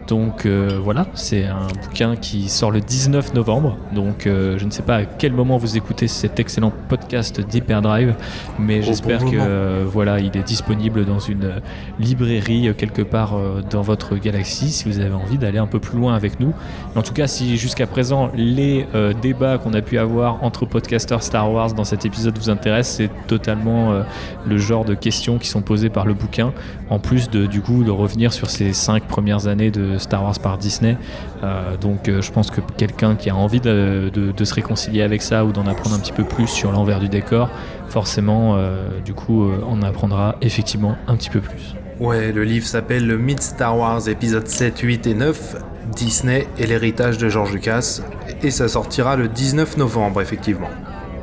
[0.07, 3.77] Donc euh, voilà, c'est un bouquin qui sort le 19 novembre.
[3.93, 8.15] Donc euh, je ne sais pas à quel moment vous écoutez cet excellent podcast d'Hyperdrive,
[8.59, 11.55] mais j'espère bon que euh, voilà, il est disponible dans une
[11.99, 13.37] librairie quelque part
[13.71, 16.53] dans votre galaxie si vous avez envie d'aller un peu plus loin avec nous.
[16.95, 18.87] En tout cas, si jusqu'à présent les
[19.23, 23.27] débats qu'on a pu avoir entre podcasters Star Wars dans cet épisode vous intéressent, c'est
[23.27, 24.03] totalement
[24.47, 26.53] le genre de questions qui sont posées par le bouquin,
[26.91, 30.39] en plus de du coup de revenir sur ces cinq premières années de Star Wars
[30.39, 30.97] par Disney.
[31.43, 35.03] Euh, donc euh, je pense que quelqu'un qui a envie de, de- de se réconcilier
[35.03, 37.49] avec ça ou d'en apprendre un petit peu plus sur l'envers du décor,
[37.89, 41.75] forcément euh, du coup euh, on apprendra effectivement un petit peu plus.
[42.01, 45.57] Ouais, le livre s'appelle Le mythe Star Wars, épisode 7, 8 et 9,
[45.95, 48.01] Disney et l'héritage de George Lucas,
[48.43, 50.69] et ça sortira le 19 novembre, effectivement.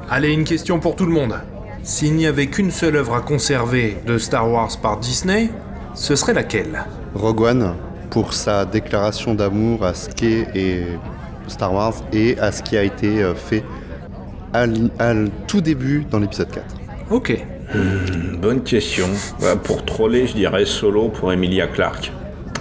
[0.10, 1.36] Allez, une question pour tout le monde.
[1.84, 5.50] S'il n'y avait qu'une seule œuvre à conserver de Star Wars par Disney,
[5.94, 6.86] ce serait laquelle?
[7.14, 7.76] Rogue One,
[8.14, 10.84] pour sa déclaration d'amour à ce qu'est et
[11.48, 13.64] Star Wars et à ce qui a été euh, fait
[14.54, 14.66] à,
[15.48, 16.64] tout début dans l'épisode 4.
[17.10, 17.36] Ok.
[17.74, 19.08] Hmm, bonne question.
[19.64, 22.12] Pour troller, je dirais solo pour Emilia Clarke.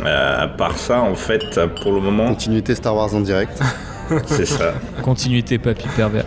[0.06, 3.60] Euh, à part ça, en fait, pour le moment, Continuité Star Wars en direct.
[4.24, 4.72] c'est ça.
[5.02, 6.24] Continuité papy pervers.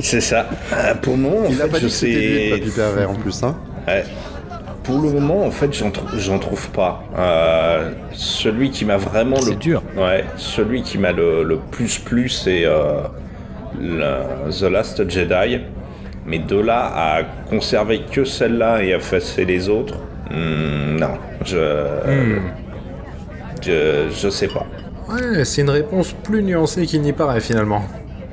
[0.00, 0.50] C'est ça.
[0.72, 2.48] Euh, pour le moment, en Il a fait, pas je sais.
[2.58, 3.44] papy pervers en plus.
[3.44, 3.54] Hein.
[3.86, 4.04] Ouais.
[4.86, 7.02] Pour le moment, en fait, j'en trou- j'en trouve pas.
[7.18, 9.82] Euh, celui qui m'a vraiment le C'est dur.
[9.96, 13.00] Ouais, celui qui m'a le, le plus plu, c'est euh,
[13.80, 15.60] le- The Last Jedi.
[16.24, 19.94] Mais de là à conserver que celle-là et à effacer les autres,
[20.30, 22.38] hmm, non, je,
[23.62, 24.66] je, je sais pas.
[25.08, 27.82] Ouais, c'est une réponse plus nuancée qu'il n'y paraît, finalement.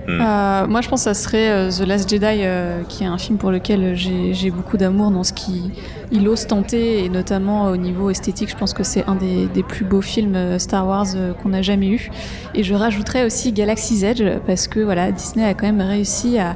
[0.09, 3.17] Euh, moi, je pense que ça serait euh, The Last Jedi, euh, qui est un
[3.17, 5.71] film pour lequel j'ai beaucoup d'amour dans ce qu'il
[6.11, 8.49] il ose tenter, et notamment au niveau esthétique.
[8.49, 11.07] Je pense que c'est un des, plus beaux films Star Wars
[11.41, 12.11] qu'on a jamais eu.
[12.53, 16.55] Et je rajouterais aussi Galaxy's Edge, parce que voilà, Disney a quand même réussi à,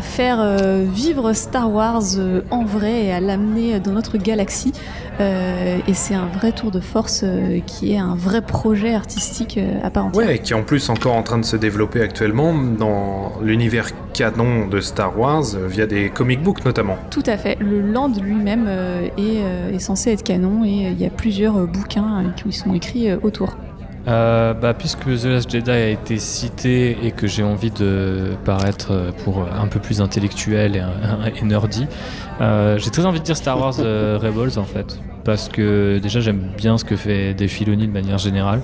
[0.00, 0.44] faire
[0.92, 2.02] vivre Star Wars
[2.50, 4.72] en vrai et à l'amener dans notre galaxie.
[5.20, 9.56] Euh, et c'est un vrai tour de force euh, qui est un vrai projet artistique
[9.58, 10.26] euh, à part entière.
[10.26, 14.66] Ouais, qui est en plus encore en train de se développer actuellement dans l'univers canon
[14.66, 16.96] de Star Wars, euh, via des comic books notamment.
[17.10, 17.56] Tout à fait.
[17.60, 18.68] Le land lui-même
[19.16, 23.56] est, est censé être canon et il y a plusieurs bouquins qui sont écrits autour.
[24.06, 28.92] Euh, bah, puisque The Last Jedi a été cité et que j'ai envie de paraître
[28.92, 31.86] euh, pour un peu plus intellectuel et, et nerdy,
[32.40, 35.00] euh, j'ai très envie de dire Star Wars euh, Rebels en fait.
[35.24, 38.60] Parce que déjà j'aime bien ce que fait Dave Filoni de manière générale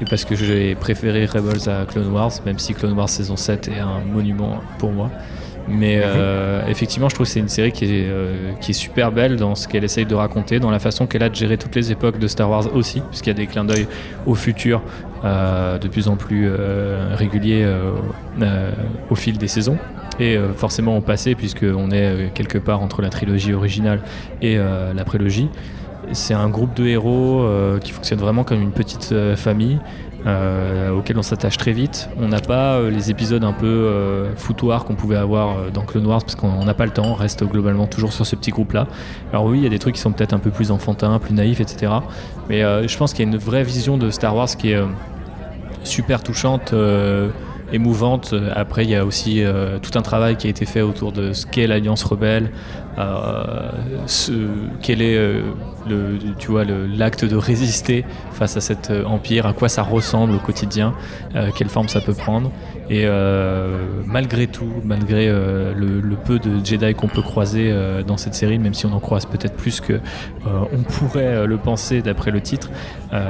[0.00, 3.68] et parce que j'ai préféré Rebels à Clone Wars, même si Clone Wars saison 7
[3.68, 5.10] est un monument pour moi.
[5.68, 9.10] Mais euh, effectivement, je trouve que c'est une série qui est, euh, qui est super
[9.10, 11.74] belle dans ce qu'elle essaye de raconter, dans la façon qu'elle a de gérer toutes
[11.74, 13.86] les époques de Star Wars aussi, puisqu'il y a des clins d'œil
[14.26, 14.82] au futur
[15.24, 16.48] euh, de plus en plus
[17.12, 17.66] réguliers
[19.10, 19.78] au fil des saisons.
[20.18, 24.00] Et forcément au passé, puisqu'on est quelque part entre la trilogie originale
[24.40, 25.48] et la prélogie.
[26.12, 27.46] C'est un groupe de héros
[27.82, 29.78] qui fonctionne vraiment comme une petite famille
[30.26, 32.08] euh, auquel on s'attache très vite.
[32.18, 35.82] On n'a pas euh, les épisodes un peu euh, foutoirs qu'on pouvait avoir euh, dans
[35.82, 38.50] Clone Wars parce qu'on n'a pas le temps, on reste globalement toujours sur ce petit
[38.50, 38.88] groupe-là.
[39.32, 41.34] Alors oui, il y a des trucs qui sont peut-être un peu plus enfantins, plus
[41.34, 41.92] naïfs, etc.
[42.48, 44.80] Mais je pense qu'il y a une vraie vision de Star Wars qui est
[45.84, 46.74] super touchante.
[47.72, 48.34] émouvante.
[48.54, 49.42] Après, il y a aussi
[49.82, 52.50] tout un travail qui a été fait autour de ce qu'est l'Alliance rebelle,
[54.06, 54.32] ce,
[54.82, 55.42] quel est
[56.38, 60.38] tu vois, l'acte de résister face à cet euh, empire, à quoi ça ressemble au
[60.38, 60.94] quotidien,
[61.34, 62.50] euh, quelle forme ça peut prendre.
[62.88, 67.74] Et euh, malgré tout, malgré le, le peu de Jedi qu'on peut croiser
[68.06, 70.00] dans cette série, même si on en croise peut-être plus que
[70.44, 72.70] on pourrait le penser d'après le titre,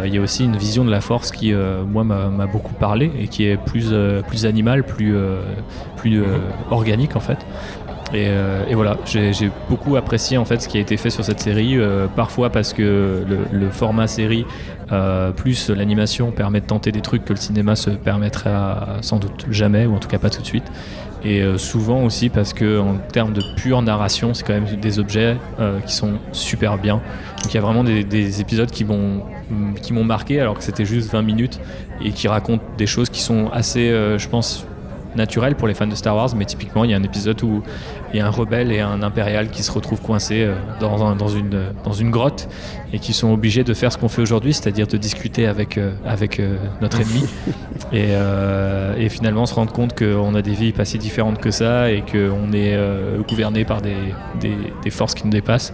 [0.04, 3.28] il y a aussi une vision de la force qui, moi, m'a beaucoup parlé et
[3.28, 3.94] qui est plus,
[4.28, 5.16] plus animale, plus,
[5.96, 6.22] plus
[6.70, 7.38] organique en fait.
[8.12, 11.24] Et, euh, et voilà, j'ai beaucoup apprécié en fait ce qui a été fait sur
[11.24, 14.46] cette série, euh, parfois parce que le, format série
[14.92, 19.18] euh, plus l'animation permet de tenter des trucs que le cinéma se permettrait à- sans
[19.18, 20.70] doute jamais, ou en tout cas pas tout de suite.
[21.24, 25.36] Et souvent aussi parce que en termes de pure narration, c'est quand même des objets
[25.84, 27.00] qui sont super bien.
[27.42, 29.22] Donc il y a vraiment des, des épisodes qui m'ont
[29.82, 31.58] qui m'ont marqué alors que c'était juste 20 minutes
[32.04, 34.66] et qui racontent des choses qui sont assez, je pense,
[35.16, 37.62] naturel pour les fans de Star Wars, mais typiquement, il y a un épisode où
[38.12, 41.16] il y a un rebelle et un impérial qui se retrouvent coincés euh, dans, un-
[41.16, 42.48] dans une, dans une grotte
[42.92, 45.92] et qui sont obligés de faire ce qu'on fait aujourd'hui, c'est-à-dire de discuter avec, euh,
[46.06, 47.24] avec euh, notre ennemi
[47.92, 51.50] et, euh, et finalement se rendre compte qu'on a des vies pas si différentes que
[51.50, 53.96] ça et qu'on est euh, gouverné par des,
[54.40, 55.72] des, des forces qui nous dépassent.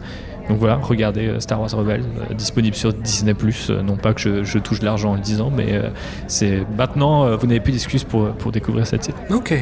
[0.48, 3.34] Donc voilà, regardez euh, Star Wars Rebels, euh, disponible sur Disney+.
[3.70, 5.80] euh, non pas que je, touche l'argent en le disant, mais
[6.26, 9.16] c'est maintenant, vous n'avez plus d'excuses pour, découvrir cette série.
[9.30, 9.54] Ok.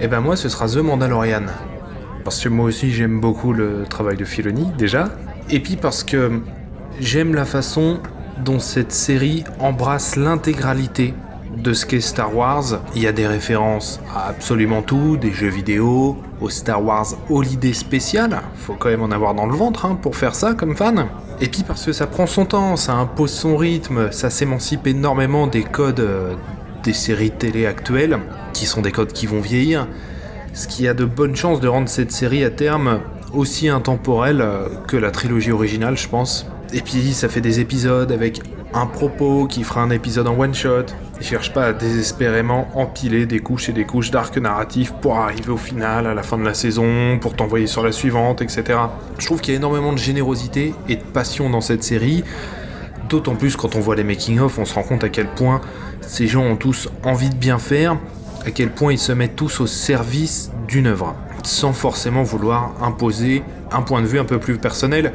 [0.00, 1.42] Et ben moi, ce sera The Mandalorian.
[2.24, 5.10] Parce que moi aussi, j'aime beaucoup le travail de Filoni, déjà.
[5.50, 6.40] Et puis parce que
[7.00, 8.00] j'aime la façon
[8.44, 11.14] dont cette série embrasse l'intégralité
[11.56, 12.80] de ce qu'est Star Wars.
[12.94, 17.72] Il y a des références à absolument tout, des jeux vidéo, au Star Wars Holiday
[17.72, 18.42] spécial.
[18.56, 21.06] Faut quand même en avoir dans le ventre hein, pour faire ça comme fan.
[21.40, 25.46] Et puis parce que ça prend son temps, ça impose son rythme, ça s'émancipe énormément
[25.46, 26.34] des codes euh,
[26.84, 28.18] des séries télé actuelles,
[28.52, 29.88] qui sont des codes qui vont vieillir.
[30.52, 33.00] Ce qui a de bonnes chances de rendre cette série à terme
[33.32, 36.46] aussi intemporelle euh, que la trilogie originale, je pense.
[36.72, 38.40] Et puis ça fait des épisodes avec
[38.72, 40.86] un propos qui fera un épisode en one shot.
[41.20, 45.50] Ils cherchent pas à désespérément empiler des couches et des couches d'arc narratif pour arriver
[45.50, 48.78] au final, à la fin de la saison, pour t'envoyer sur la suivante, etc.
[49.18, 52.24] Je trouve qu'il y a énormément de générosité et de passion dans cette série.
[53.08, 55.60] D'autant plus quand on voit les making-of, on se rend compte à quel point
[56.00, 57.96] ces gens ont tous envie de bien faire,
[58.44, 61.14] à quel point ils se mettent tous au service d'une œuvre,
[61.44, 65.12] sans forcément vouloir imposer un point de vue un peu plus personnel.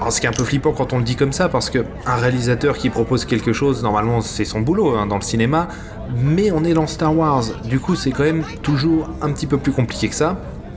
[0.00, 1.84] Alors ce qui est un peu flippant quand on le dit comme ça, parce que
[2.06, 5.68] un réalisateur qui propose quelque chose, normalement c'est son boulot hein, dans le cinéma,
[6.16, 9.58] mais on est dans Star Wars, du coup c'est quand même toujours un petit peu
[9.58, 10.36] plus compliqué que ça.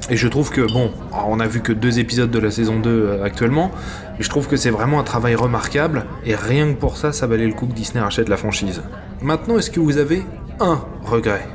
[0.09, 0.91] Et je trouve que, bon,
[1.27, 3.71] on a vu que deux épisodes de la saison 2 euh, actuellement,
[4.17, 7.27] mais je trouve que c'est vraiment un travail remarquable, et rien que pour ça, ça
[7.27, 8.81] valait le coup que Disney rachète la franchise.
[9.21, 10.23] Maintenant, est-ce que vous avez
[10.61, 11.45] un regret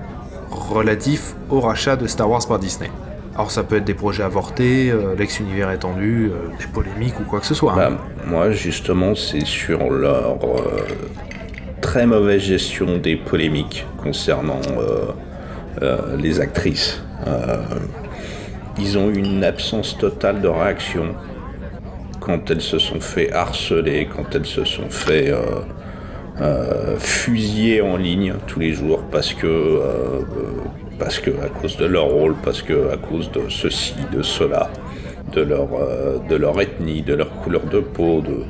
[0.50, 2.90] relatif au rachat de Star Wars par Disney?
[3.34, 7.40] Alors ça peut être des projets avortés, euh, l'ex-univers étendu, euh, des polémiques ou quoi
[7.40, 7.72] que ce soit.
[7.72, 7.90] hein.
[7.90, 10.82] Bah, moi, justement, c'est sur leur euh,
[11.80, 14.60] très mauvaise gestion des polémiques concernant
[16.18, 17.02] les actrices.
[18.78, 21.14] Ils ont une absence totale de réaction
[22.20, 25.32] quand elles se sont fait harceler, quand elles se sont fait
[26.98, 29.80] fusiller en ligne tous les jours parce que
[31.02, 34.70] parce que à cause de leur rôle, parce que à cause de ceci, de cela,
[35.34, 38.44] de leur euh, de leur ethnie, de leur couleur de peau, de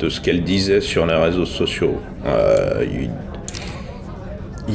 [0.00, 2.00] de ce qu'elles disaient sur les réseaux sociaux.
[2.26, 3.10] Euh, il-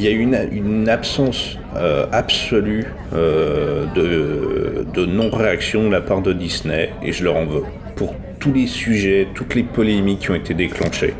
[0.00, 6.90] y a une, une absence euh, absolue de, de non-réaction de la part de Disney
[7.02, 7.64] et je leur en veux
[7.96, 11.14] pour tous les sujets, toutes les polémiques qui ont été déclenchées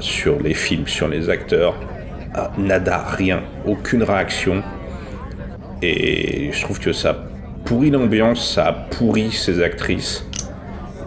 [0.00, 1.74] sur les films, sur les acteurs.
[2.34, 4.62] Ah, nada, rien, aucune réaction.
[5.82, 7.16] Et je trouve que ça
[7.64, 10.26] pourrit l'ambiance, ça a pourri ces actrices.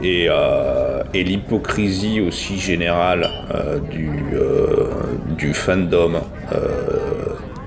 [0.02, 4.88] Et, euh, et l'hypocrisie aussi générale euh, du, euh,
[5.38, 6.16] du fandom
[6.52, 6.58] euh,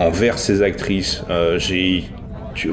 [0.01, 1.25] envers ces actrices.
[1.31, 2.05] Euh, j'ai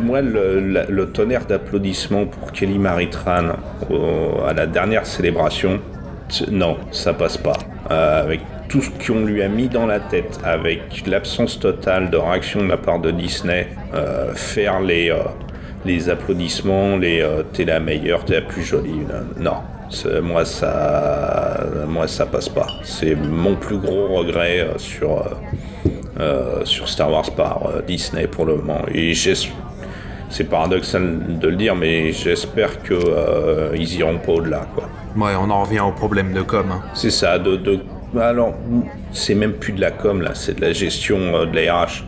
[0.02, 3.50] moi, le, le tonnerre d'applaudissements pour Kelly Maritran
[3.90, 5.82] au- à la dernière célébration,
[6.50, 7.58] non, ça passe pas.
[7.92, 8.40] Euh, avec
[8.74, 12.70] tout ce qu'on lui a mis dans la tête, avec l'absence totale de réaction de
[12.70, 15.18] la part de Disney, euh, faire les, euh,
[15.86, 19.02] les applaudissements, les euh, t'es la meilleure, t'es la plus jolie,
[19.38, 19.58] non, non.
[20.24, 22.66] Moi ça, moi ça passe pas.
[22.82, 25.24] C'est mon plus gros regret euh, sur euh,
[26.20, 28.82] euh, sur Star Wars par euh, Disney pour le moment.
[28.92, 34.86] Et c'est paradoxal de le dire, mais j'espère que euh, ils iront pas au-delà, quoi.
[35.16, 36.66] Ouais, on en revient au problème de com.
[36.72, 36.82] hein.
[36.96, 37.80] C'est ça, de, de-
[38.20, 38.54] alors
[39.12, 42.06] c'est même plus de la com là, c'est de la gestion euh, de la RH.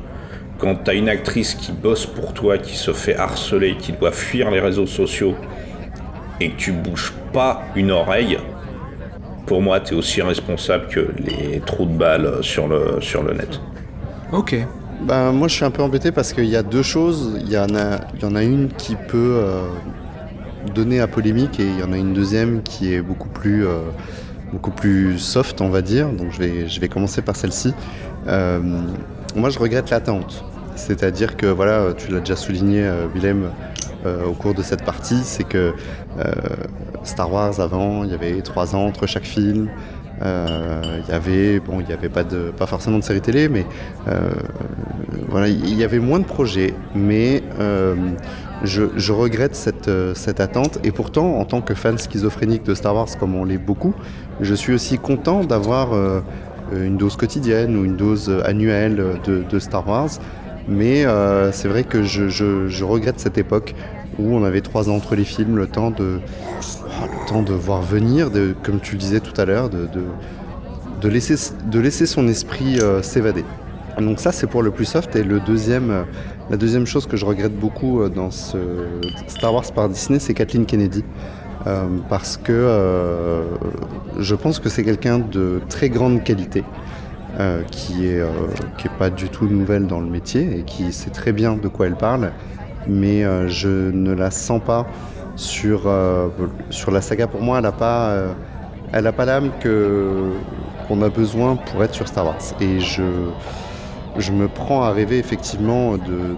[0.57, 4.52] Quand t'as une actrice qui bosse pour toi, qui se fait harceler, qui doit fuir
[4.52, 5.36] les réseaux sociaux,
[6.40, 8.38] et que tu bouges pas une oreille,
[9.45, 13.60] pour moi t'es aussi responsable que les trous de balles sur le, sur le net.
[14.32, 14.56] Ok.
[15.02, 17.38] Ben, moi, je suis un peu embêté parce qu'il y a deux choses.
[17.41, 19.68] Il y en a, il y en a une qui peut euh,
[20.73, 23.82] donner à polémique et il y en a une deuxième qui est beaucoup plus, euh,
[24.56, 26.07] beaucoup plus soft, on va dire.
[26.07, 27.73] Donc, je vais, je vais commencer par celle-ci.
[28.27, 28.61] Euh,
[29.36, 30.45] moi, je regrette l'attente.
[30.77, 33.49] C'est-à-dire que, voilà, tu l'as déjà souligné, euh, Willem,
[34.06, 35.73] euh, au cours de cette partie, c'est que
[37.03, 39.68] Star Wars, avant, il y avait trois ans entre chaque film.
[40.22, 43.65] Il y avait, bon, il y avait pas de, pas forcément de série télé, mais
[45.27, 47.44] voilà, il y avait moins de projets, mais
[48.64, 50.80] je, regrette cette, cette attente.
[50.86, 53.94] Et pourtant, en tant que fan schizophrénique de Star Wars, comme on l'est beaucoup,
[54.41, 56.21] je suis aussi content d'avoir euh,
[56.73, 60.09] une dose quotidienne ou une dose annuelle de, Star Wars.
[60.67, 63.75] Mais euh, c'est vrai que je, regrette cette époque
[64.17, 67.81] où on avait trois ans entre les films, le temps de, le temps de voir
[67.81, 69.87] venir, de, comme tu le disais tout à l'heure, de,
[71.01, 71.35] de, laisser,
[71.69, 73.45] de laisser son esprit euh, s'évader.
[73.99, 76.05] Donc ça c'est pour le plus soft et le deuxième,
[76.49, 78.57] la deuxième chose que je regrette beaucoup dans ce
[79.27, 81.01] Star Wars par Disney c'est Kathleen Kennedy.
[81.67, 83.43] Euh, parce que euh,
[84.19, 86.63] je pense que c'est quelqu'un de très grande qualité,
[87.39, 88.23] euh, qui est
[88.99, 91.95] pas du tout nouvelle dans le métier et qui sait très bien de quoi elle
[91.95, 92.31] parle,
[92.87, 94.85] mais je ne la sens pas
[95.35, 95.91] sur
[96.69, 97.27] sur la saga.
[97.27, 98.13] Pour moi, elle a pas
[98.93, 102.37] elle pas l'âme qu'on a besoin pour être sur Star Wars.
[102.61, 103.03] Et je
[104.17, 106.35] je me prends à rêver effectivement de-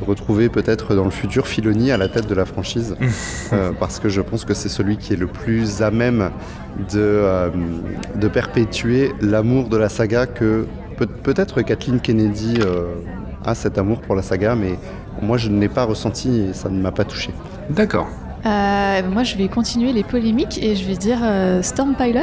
[0.00, 2.96] de retrouver peut-être dans le futur Filoni à la tête de la franchise,
[3.52, 6.30] euh, parce que je pense que c'est celui qui est le plus à même
[6.92, 7.48] de, euh,
[8.14, 10.66] de perpétuer l'amour de la saga que
[10.96, 12.94] peut- peut-être Kathleen Kennedy euh,
[13.44, 14.78] a cet amour pour la saga, mais
[15.22, 17.30] moi je ne l'ai pas ressenti et ça ne m'a pas touché.
[17.70, 18.08] D'accord.
[18.44, 22.20] Euh, moi, je vais continuer les polémiques et je vais dire euh, Storm Pilot.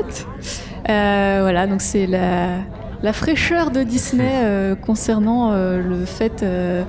[0.90, 2.60] Euh, voilà, donc c'est la,
[3.02, 6.84] la fraîcheur de Disney euh, concernant euh, le fait euh,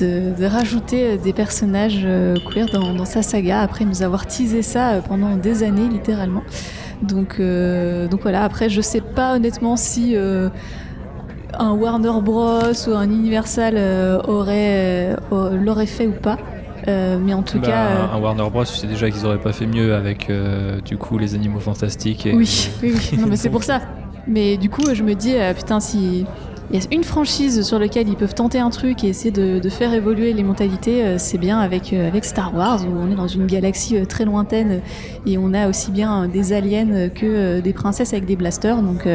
[0.00, 4.26] de, de rajouter euh, des personnages euh, queer dans, dans sa saga après nous avoir
[4.26, 6.42] teasé ça euh, pendant des années, littéralement.
[7.02, 10.12] Donc, euh, donc voilà, après, je sais pas honnêtement si.
[10.16, 10.48] euh,
[11.58, 16.36] un Warner Bros ou un Universal euh, aurait, l'aurait fait ou pas.
[16.88, 19.40] Euh, mais en tout Bah, cas, euh, un Warner Bros, tu sais déjà qu'ils auraient
[19.40, 22.26] pas fait mieux avec euh, du coup les animaux fantastiques.
[22.26, 23.18] Et, Oui, oui, oui.
[23.18, 23.80] Non, mais c'est pour ça.
[24.26, 26.26] Mais du coup, je me dis, putain, si
[26.70, 29.58] il y a une franchise sur laquelle ils peuvent tenter un truc et essayer de,
[29.60, 33.10] de faire évoluer les mentalités, euh, c'est bien avec, euh, avec Star Wars, où on
[33.10, 34.80] est dans une galaxie euh, très lointaine
[35.26, 38.82] et on a aussi bien des aliens que des princesses avec des blasters.
[38.82, 39.06] Donc,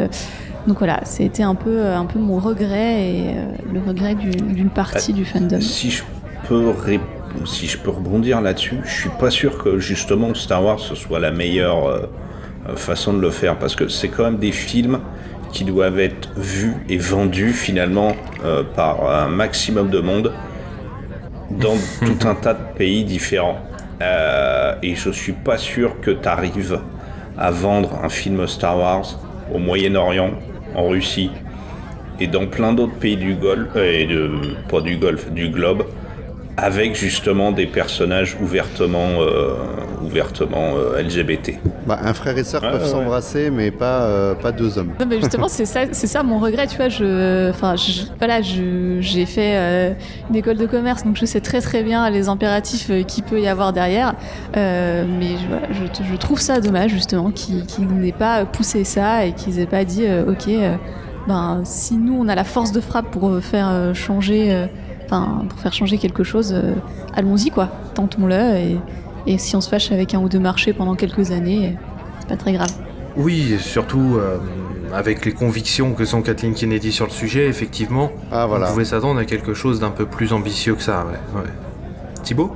[0.68, 3.24] donc voilà, c'était un peu, un peu mon regret et
[3.74, 5.60] le regret du- d'une partie du fandom.
[5.60, 6.04] Si je
[6.48, 7.00] peux ré-
[7.46, 11.20] si je peux rebondir là-dessus, je suis pas sûr que justement Star Wars ce soit
[11.20, 15.00] la meilleure euh, façon de le faire parce que c'est quand même des films
[15.52, 20.34] qui doivent être vus et vendus finalement euh, par un maximum de monde
[21.50, 21.76] dans
[22.06, 23.60] tout un tas de pays différents.
[24.02, 26.80] Euh, et je suis pas sûr que tu arrives
[27.38, 29.20] à vendre un film Star Wars
[29.54, 30.32] au Moyen-Orient,
[30.76, 31.30] en Russie
[32.22, 34.30] et dans plein d'autres pays du Golfe, euh, et de,
[34.70, 35.86] pas du Golfe, du globe,
[36.56, 39.56] avec justement des personnages ouvertement, euh,
[40.12, 41.54] ouvertement euh, LGBT.
[41.88, 42.88] Bah, un frère et sœur Ouais, peuvent ouais.
[42.88, 44.92] s'embrasser, mais pas, euh, pas deux hommes.
[45.00, 46.90] Non, mais justement, c'est ça, c'est ça mon regret, tu vois.
[46.90, 49.94] Je, enfin, je- voilà, je- j'ai fait euh,
[50.30, 53.48] une école de commerce, donc je sais très très bien les impératifs qu'il peut y
[53.48, 54.14] avoir derrière.
[54.58, 58.84] Euh, mais je, voilà, je, je trouve ça dommage justement qu'ils qu'ils n'aient pas poussé
[58.84, 60.76] ça et qu'ils aient pas dit, euh, ok, euh,
[61.28, 64.66] ben si nous on a la force de frappe pour faire euh, changer, euh,
[65.06, 66.74] enfin pour faire changer quelque chose, euh,
[67.16, 68.78] allons-y quoi, tentons-le et,
[69.28, 71.78] et si on se fâche avec un ou deux marchés pendant quelques années,
[72.20, 72.72] c'est pas très grave.
[73.16, 74.38] Oui, et surtout euh,
[74.94, 78.68] avec les convictions que sont Kathleen Kennedy sur le sujet, effectivement, Ah voilà.
[78.68, 81.06] on pouvait s'attendre à quelque chose d'un peu plus ambitieux que ça.
[81.06, 81.40] Ouais.
[81.42, 81.48] ouais.
[82.24, 82.56] Thibaut?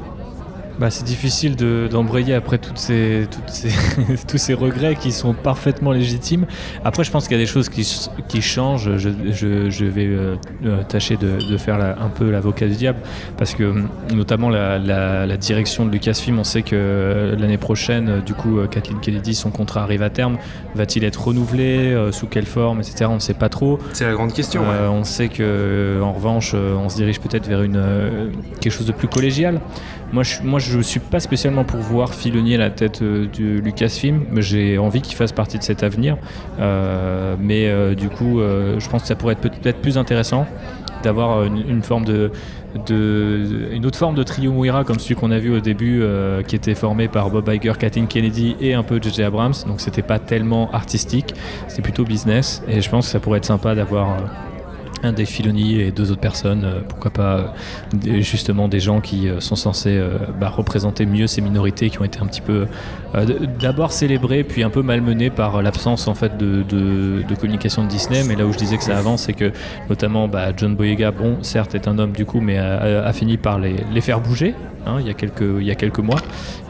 [0.80, 3.69] Bah, c'est difficile de- d'embrayer après toutes ces, toutes ces
[4.27, 6.45] tous ces regrets qui sont parfaitement légitimes.
[6.84, 8.97] Après, je pense qu'il y a des choses qui, changent.
[8.97, 10.35] Je, je- je vais euh,
[10.65, 12.99] euh, tâcher de, de faire la- un peu l'avocat du diable
[13.38, 17.57] parce que hum, notamment la, la- la direction de Lucasfilm, on sait que euh, l'année
[17.57, 20.38] prochaine, du coup, Kathleen Kennedy, son contrat arrive à terme.
[20.76, 23.06] Va-t-il être renouvelé euh, Sous quelle forme Etc.
[23.10, 23.80] On ne sait pas trop.
[23.93, 24.61] C'est la grande question.
[24.64, 24.88] ouais.
[24.91, 27.81] On sait que, en revanche, on se dirige peut-être vers une,
[28.60, 29.61] quelque chose de plus collégial.
[30.14, 33.60] Moi, je, moi, je suis pas spécialement pour voir Filoni à la tête euh, du
[33.60, 36.18] Lucasfilm, mais j'ai envie qu'il fasse partie de cet avenir.
[36.60, 40.45] Euh, mais euh, du coup, je pense que ça pourrait être peut-être plus intéressant
[41.03, 42.32] d'avoir une, de,
[42.88, 46.02] de- autre forme de trio Mouira comme celui qu'on a vu au début,
[46.48, 49.53] qui était formé par Bob Iger, Kathleen Kennedy et un peu JJ Abrams.
[49.68, 51.34] Donc c'était pas tellement artistique,
[51.68, 52.64] c'était plutôt business.
[52.68, 54.18] Et je pense que ça pourrait être sympa d'avoir
[55.03, 57.53] un des Filoni et deux autres personnes, euh, pourquoi pas
[58.07, 60.01] euh, justement des gens qui euh, sont censés
[60.39, 62.67] bah, représenter mieux ces minorités qui ont été un petit peu
[63.59, 68.23] d'abord célébrées puis un peu malmenées par l'absence en fait de, communication de Disney.
[68.27, 69.51] Mais là où je disais que ça avance, c'est que
[69.89, 73.38] notamment bah, John Boyega, bon certes est un homme du coup, mais a, a- fini
[73.38, 74.55] par les faire bouger.
[74.85, 76.19] Hein, il, y a quelques, mois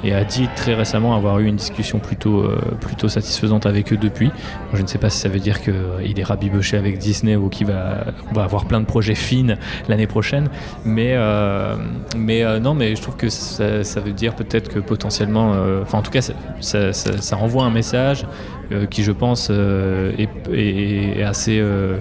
[0.04, 4.32] et a dit très récemment avoir eu une discussion plutôt, euh, satisfaisante avec eux depuis.
[4.74, 7.68] Je ne sais pas si ça veut dire qu'il est rabiboché avec Disney ou qu'il
[7.68, 8.06] va,
[8.36, 10.50] avoir plein de projets fines l'année prochaine.
[10.84, 11.76] Mais, euh,
[12.16, 16.02] euh, non, mais je trouve que ça, veut dire peut-être que potentiellement, euh, enfin en
[16.02, 16.22] tout cas,
[16.62, 18.26] ça, renvoie un message
[18.72, 21.60] euh, qui, je pense, euh, est, assez.
[21.60, 22.00] euh,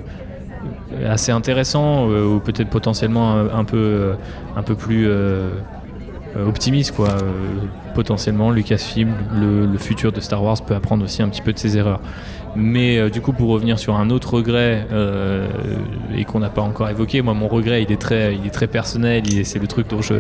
[1.28, 5.50] intéressant euh, ou peut-être potentiellement un, peu euh, plus euh, euh,
[6.36, 7.08] optimiste quoi.
[7.10, 7.20] Euh,
[7.94, 11.58] potentiellement Lucasfilm, le, le futur de Star Wars peut apprendre aussi un petit peu de
[11.58, 12.00] ses erreurs.
[12.56, 15.48] Mais euh, du coup, pour revenir sur un autre regret euh,
[16.14, 18.66] et qu'on n'a pas encore évoqué, moi mon regret il est très, il est très
[18.66, 19.22] personnel.
[19.44, 20.14] C'est le truc dont je,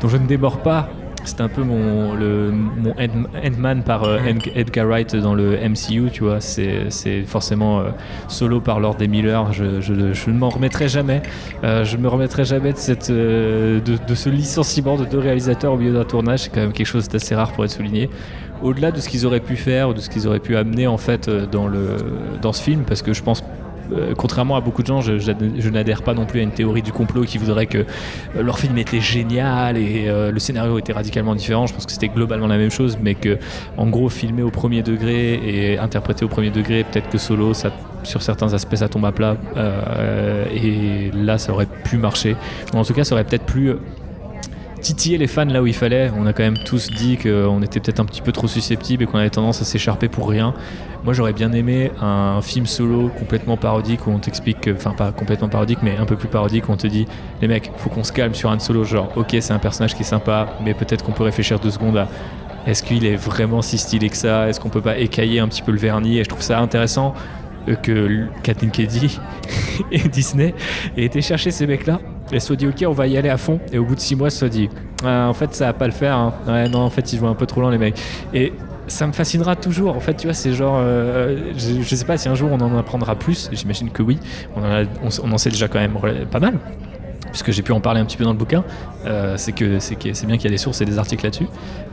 [0.00, 0.88] dont je ne déborde pas.
[1.24, 6.10] C'est un peu mon, le, mon Ant-Man par euh, Ed- Edgar Wright dans le MCU,
[6.12, 6.40] tu vois.
[6.40, 7.84] C'est forcément euh,
[8.28, 9.52] solo par Lord des Miller.
[9.52, 11.22] Je, je, je ne m'en remettrai jamais.
[11.62, 15.72] Euh, je ne me remettrai jamais de, cette, de, de ce licenciement de deux réalisateurs
[15.74, 16.40] au milieu d'un tournage.
[16.40, 18.10] C'est quand même quelque chose d'assez rare pour être souligné.
[18.60, 20.96] Au-delà de ce qu'ils auraient pu faire ou de ce qu'ils auraient pu amener en
[20.98, 21.96] fait dans, le,
[22.42, 23.42] dans ce film, parce que je pense
[24.16, 27.22] contrairement à beaucoup de gens, je, n'adhère pas non plus à une théorie du complot
[27.22, 31.66] qui voudrait que euh, leur film était génial et euh, le scénario était radicalement différent.
[31.66, 33.38] Je pense que c'était globalement la même chose, mais que
[33.76, 37.52] en gros filmé au premier degré et interprété au premier degré, peut-être que solo,
[38.04, 39.36] sur certains aspects, ça tombe à plat.
[39.56, 42.36] euh, et là, ça aurait pu marcher.
[42.74, 43.74] En tout cas, ça aurait peut-être plus
[44.82, 46.10] titiller les fans là où il fallait.
[46.18, 49.06] On a quand même tous dit qu'on était peut-être un petit peu trop susceptibles et
[49.06, 50.52] qu'on avait tendance à s'écharper pour rien.
[51.04, 55.10] Moi j'aurais bien aimé un film solo complètement parodique où on t'explique, que- enfin pas
[55.12, 57.06] complètement parodique mais un peu plus parodique où on te dit
[57.40, 60.02] les mecs faut qu'on se calme sur un solo genre ok c'est un personnage qui
[60.02, 62.08] est sympa mais peut-être qu'on peut réfléchir deux secondes à
[62.66, 64.48] est-ce qu'il est vraiment si stylé que ça?
[64.48, 66.18] Est-ce qu'on peut pas écailler un petit peu le vernis?
[66.20, 67.12] Et je trouve ça intéressant
[67.68, 69.18] euh, que Kathleen Kennedy
[69.90, 70.54] et Disney
[70.96, 71.98] aient été chercher ces mecs-là
[72.30, 73.60] et se dit ok on va y aller à fond.
[73.72, 74.68] Et au bout de six mois se dit
[75.04, 76.34] Ah, en fait ça va pas le faire hein.
[76.46, 78.00] ouais non en fait ils jouent un peu trop loin les mecs.
[78.34, 78.52] Et
[78.86, 79.96] ça me fascinera toujours.
[79.96, 82.76] En fait tu vois c'est genre euh, je, sais pas si un jour on en
[82.76, 83.48] apprendra plus.
[83.52, 84.18] J'imagine que oui.
[84.56, 85.96] On en, sait déjà quand même
[86.30, 86.54] pas mal
[87.32, 88.62] puisque j'ai pu en parler un petit peu dans le bouquin,
[89.06, 89.96] euh, c'est que c'est
[90.26, 91.48] bien qu'il y a des sources et des articles là-dessus.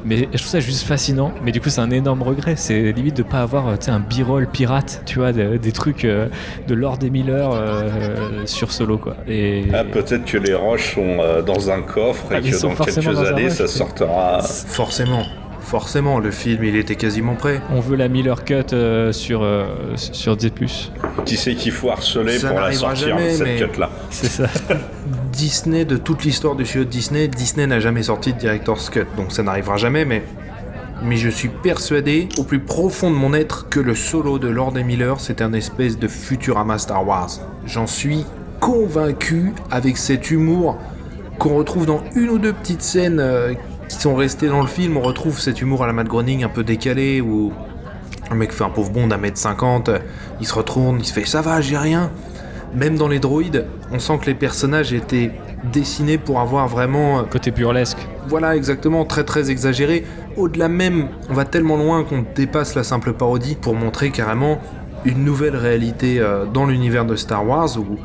[0.05, 1.31] Mais je trouve ça juste fascinant.
[1.43, 2.53] Mais du coup, c'est un énorme regret.
[2.55, 6.27] C'est limite de pas avoir, euh, un b-roll pirate, tu vois, de- des trucs euh,
[6.67, 9.15] de Lord et Miller euh, sur solo, quoi.
[9.27, 12.57] Et Ah, peut-être que les roches sont euh, dans un coffre Ah, et ils que
[12.57, 14.41] sont dans forcément quelques dans années, rush, ça sortira.
[14.43, 15.23] Forcément,
[15.69, 17.61] forcément, le film il était quasiment prêt.
[17.71, 19.65] on veut la Miller cut euh, sur euh,
[19.95, 20.51] sur D+.
[21.25, 24.27] Qui c'est qu'il faut harceler Ça pour la n'arrivera sortir, jamais, cette mais- cut-là C'est
[24.29, 24.47] ça.
[25.31, 29.31] Disney, de toute l'histoire du studio Disney, Disney n'a jamais sorti de Director's Cut, donc
[29.31, 30.23] ça n'arrivera jamais, mais.
[31.01, 34.77] Mais je suis persuadé, au plus profond de mon être, que le solo de Lord
[34.77, 37.29] et Miller, c'est un espèce de Futurama Star Wars.
[37.65, 38.25] J'en suis
[38.59, 40.77] convaincu avec cet humour
[41.37, 43.53] qu'on retrouve dans une ou deux petites scènes euh,
[43.89, 44.95] qui sont restées dans le film.
[44.95, 47.51] On retrouve cet humour à la Matt Groening un peu décalé où
[48.31, 49.89] un mec fait un pauvre bond d'un mètre cinquante,
[50.39, 52.11] il se retourne, il se fait ça va, j'ai rien.
[52.75, 55.31] Même dans les droïdes, on sent que les personnages étaient
[55.73, 57.97] dessinés pour avoir vraiment, euh, Côté burlesque.
[58.27, 60.05] voilà exactement, très très exagéré.
[60.37, 64.59] Au-delà même, on va tellement loin qu'on dépasse la simple parodie pour montrer carrément
[65.03, 67.97] une nouvelle réalité euh, dans l'univers de Star Wars où,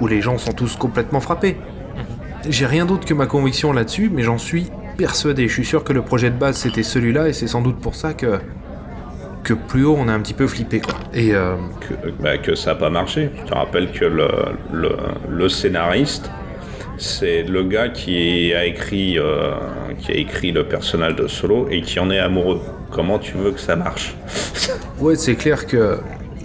[0.00, 1.56] où les gens sont tous complètement frappés.
[2.48, 5.48] J'ai rien d'autre que ma conviction là-dessus, mais j'en suis persuadé.
[5.48, 7.94] Je suis sûr que le projet de base c'était celui-là et c'est sans doute pour
[7.94, 8.38] ça que
[9.42, 10.94] que plus haut on a un petit peu flippé quoi.
[11.12, 13.30] Et euh, que, bah, que ça n'a pas marché.
[13.40, 14.28] Je te rappelle que le,
[14.72, 14.90] le,
[15.28, 16.30] le scénariste,
[16.98, 19.52] c'est le gars qui a écrit euh,
[19.98, 22.60] qui a écrit le personnage de Solo et qui en est amoureux.
[22.90, 24.14] Comment tu veux que ça marche?
[24.98, 25.98] Ouais, c'est clair que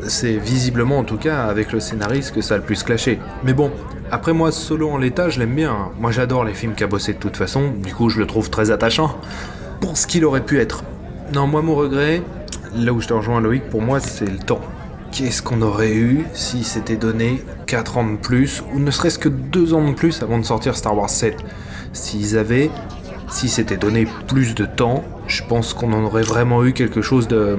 [0.03, 3.19] c'est visiblement, en tout cas, avec le scénariste que ça a le plus clashé.
[3.43, 3.71] Mais bon,
[4.11, 5.89] après moi, Solo en l'état, je l'aime bien.
[5.99, 7.71] Moi, j'adore les films qu'a bossé de toute façon.
[7.71, 9.17] Du coup, je le trouve très attachant
[9.81, 10.83] pour ce qu'il aurait pu être.
[11.33, 12.21] Non, moi, mon regret,
[12.75, 14.61] là où je te rejoins, Loïc, pour moi, c'est le temps.
[15.11, 19.29] Qu'est-ce qu'on aurait eu si c'était donné 4 ans de plus, ou ne serait-ce que
[19.29, 21.35] 2 ans de plus avant de sortir Star Wars 7
[21.93, 22.69] S'ils avaient,
[23.29, 27.27] si c'était donné plus de temps, je pense qu'on en aurait vraiment eu quelque chose
[27.27, 27.57] de,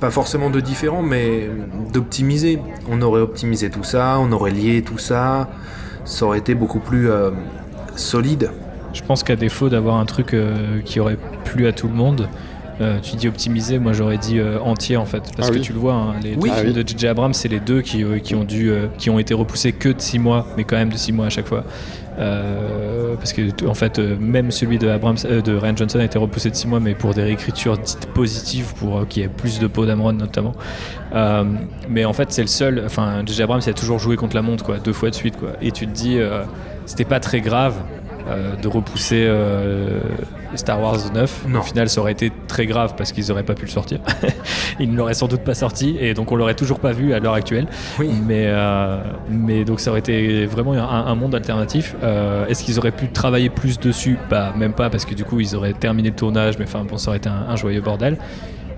[0.00, 1.48] pas forcément de différent, mais
[1.92, 2.58] d'optimiser.
[2.90, 5.48] On aurait optimisé tout ça, on aurait lié tout ça,
[6.04, 7.30] ça aurait été beaucoup plus euh,
[7.96, 8.50] solide.
[8.92, 12.28] Je pense qu'à défaut d'avoir un truc euh, qui aurait plu à tout le monde,
[12.80, 15.62] euh, tu dis optimisé, moi j'aurais dit euh, entier en fait, parce Ah que oui.
[15.62, 16.48] tu le vois, hein, les Oui.
[16.48, 16.82] deux Ah films oui.
[16.84, 17.06] de J.J.
[17.08, 19.88] Abrams, c'est les deux qui, euh, qui ont dû, euh, qui ont été repoussés que
[19.90, 21.64] de 6 mois, mais quand même de 6 mois à chaque fois.
[22.18, 26.18] Euh, parce que en fait, euh, même celui de Abrams, euh, Ryan Johnson a été
[26.18, 29.58] repoussé de 6 mois, mais pour des réécritures dites positives, pour qu'il y ait plus
[29.58, 30.52] de peau d'Amron notamment.
[31.88, 32.82] Mais en fait, c'est le seul.
[32.84, 33.42] Enfin, J.J.
[33.42, 35.50] Abrams, a toujours joué contre la montre, quoi, deux fois de suite, quoi.
[35.60, 36.18] Et tu te dis,
[36.86, 37.74] c'était pas très grave
[38.28, 40.00] euh, de repousser euh,
[40.54, 41.46] Star Wars 9.
[41.48, 41.60] Non.
[41.60, 44.00] Au final, ça aurait été très grave parce qu'ils auraient pas pu le sortir.
[44.80, 47.20] Ils ne l'auraient sans doute pas sorti et donc on l'aurait toujours pas vu à
[47.20, 47.66] l'heure actuelle.
[47.98, 48.10] Oui.
[48.26, 51.94] Mais, euh, mais donc ça aurait été vraiment un, un monde alternatif.
[52.48, 54.18] Est-ce qu'ils auraient pu travailler plus dessus?
[54.30, 56.96] Bah même pas parce que du coup ils auraient terminé le tournage, mais enfin bon
[56.96, 58.16] ça aurait été un, un joyeux bordel.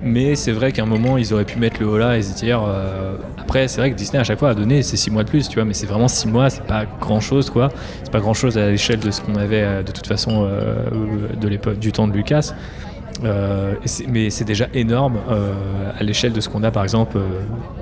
[0.03, 2.35] Mais c'est vrai qu'à un moment, ils auraient pu mettre le haut là et se
[2.35, 2.63] dire.
[2.63, 5.29] euh, après, c'est vrai que Disney à chaque fois a donné c'est 6 mois de
[5.29, 7.71] plus, tu vois, mais c'est vraiment 6 mois, c'est pas grand chose, quoi.
[8.03, 10.87] C'est pas grand chose à l'échelle de ce qu'on avait euh, de toute façon euh,
[11.41, 12.53] de l'époque du temps de Lucas.
[14.09, 15.17] Mais c'est déjà énorme
[15.99, 17.17] à l'échelle de ce qu'on a par exemple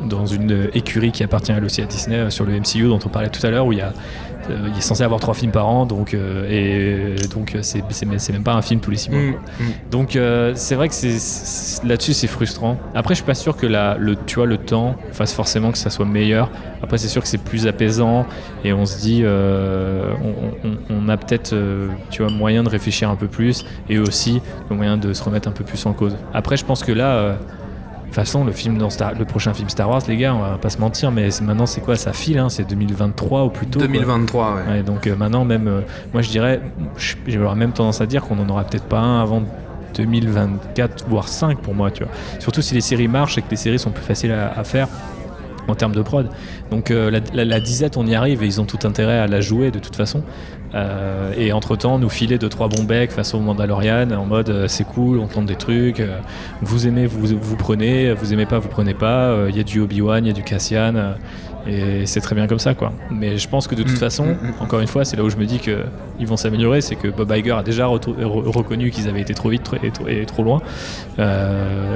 [0.09, 3.31] dans une écurie qui appartient elle aussi à Disney sur le MCU dont on parlait
[3.31, 3.93] tout à l'heure où il y a
[4.51, 7.83] euh, il est censé avoir trois films par an donc euh, et donc euh, c'est
[7.91, 9.65] c'est même- pas un film tous les six mois Mm, mm.
[9.91, 12.79] donc euh, c'est vrai que c'est là-dessus c'est frustrant.
[12.95, 15.79] Après je suis pas sûr que la, le tu vois le temps fasse forcément que
[15.79, 16.51] ça soit meilleur.
[16.83, 18.27] Après c'est sûr que c'est plus apaisant
[18.65, 21.55] et on se dit on, on- on a peut-être
[22.11, 24.41] tu vois moyen de réfléchir un peu plus et aussi
[24.71, 26.16] le moyen de se remettre un peu plus en cause.
[26.33, 27.37] Après je pense que là
[28.15, 30.57] toute façon, le, film dans Star- le prochain film Star Wars, les gars, on va
[30.59, 33.78] pas se mentir, mais maintenant c'est quoi Ça file, hein, c'est 2023 ou plus tôt.
[33.81, 33.89] quoi.
[33.89, 34.62] 2023, ouais.
[34.73, 35.81] Ouais, donc euh, maintenant, même, euh,
[36.12, 36.61] moi je dirais,
[37.27, 39.43] j'aurais même tendance à dire qu'on en aura peut-être pas un avant
[39.95, 42.12] 2024, voire 5 pour moi, tu vois.
[42.39, 44.89] Surtout si les séries marchent et que les séries sont plus faciles à, à faire
[45.66, 46.28] en termes de prod.
[46.70, 49.27] Donc euh, la, la- la disette, on y arrive et ils ont tout intérêt à
[49.27, 50.23] la jouer de toute façon.
[50.75, 54.51] Euh, et entre temps, nous filer deux trois bons becs face au Mandalorian en mode
[54.51, 56.01] euh, c'est cool, on tente des trucs.
[56.01, 56.19] euh,
[56.63, 58.13] vous aimez, vous, vous prenez.
[58.13, 59.37] Vous aimez pas, vous prenez pas.
[59.49, 60.95] Il y a du Obi Wan, il y a du Cassian.
[61.67, 62.93] et c'est très bien comme ça, quoi.
[63.11, 64.55] Mais je pense que de toute Mm, façon, mm, mm.
[64.63, 65.85] encore une fois, c'est là où je me dis que
[66.19, 69.49] ils vont s'améliorer, c'est que Bob Iger a déjà re- reconnu qu'ils avaient été trop
[69.51, 70.61] vite trop- et trop, et trop loin.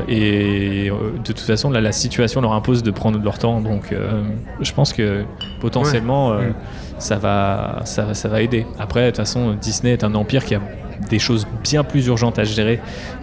[0.09, 3.61] Et de toute façon, là, la situation leur impose de prendre leur temps.
[3.61, 3.95] Donc,
[4.61, 5.25] je pense que
[5.61, 6.33] potentiellement.
[6.99, 8.67] Ça va, ça, ça va aider.
[8.79, 10.61] Après, de toute façon, Disney est un empire qui a
[11.09, 12.81] des choses bien plus urgentes à gérer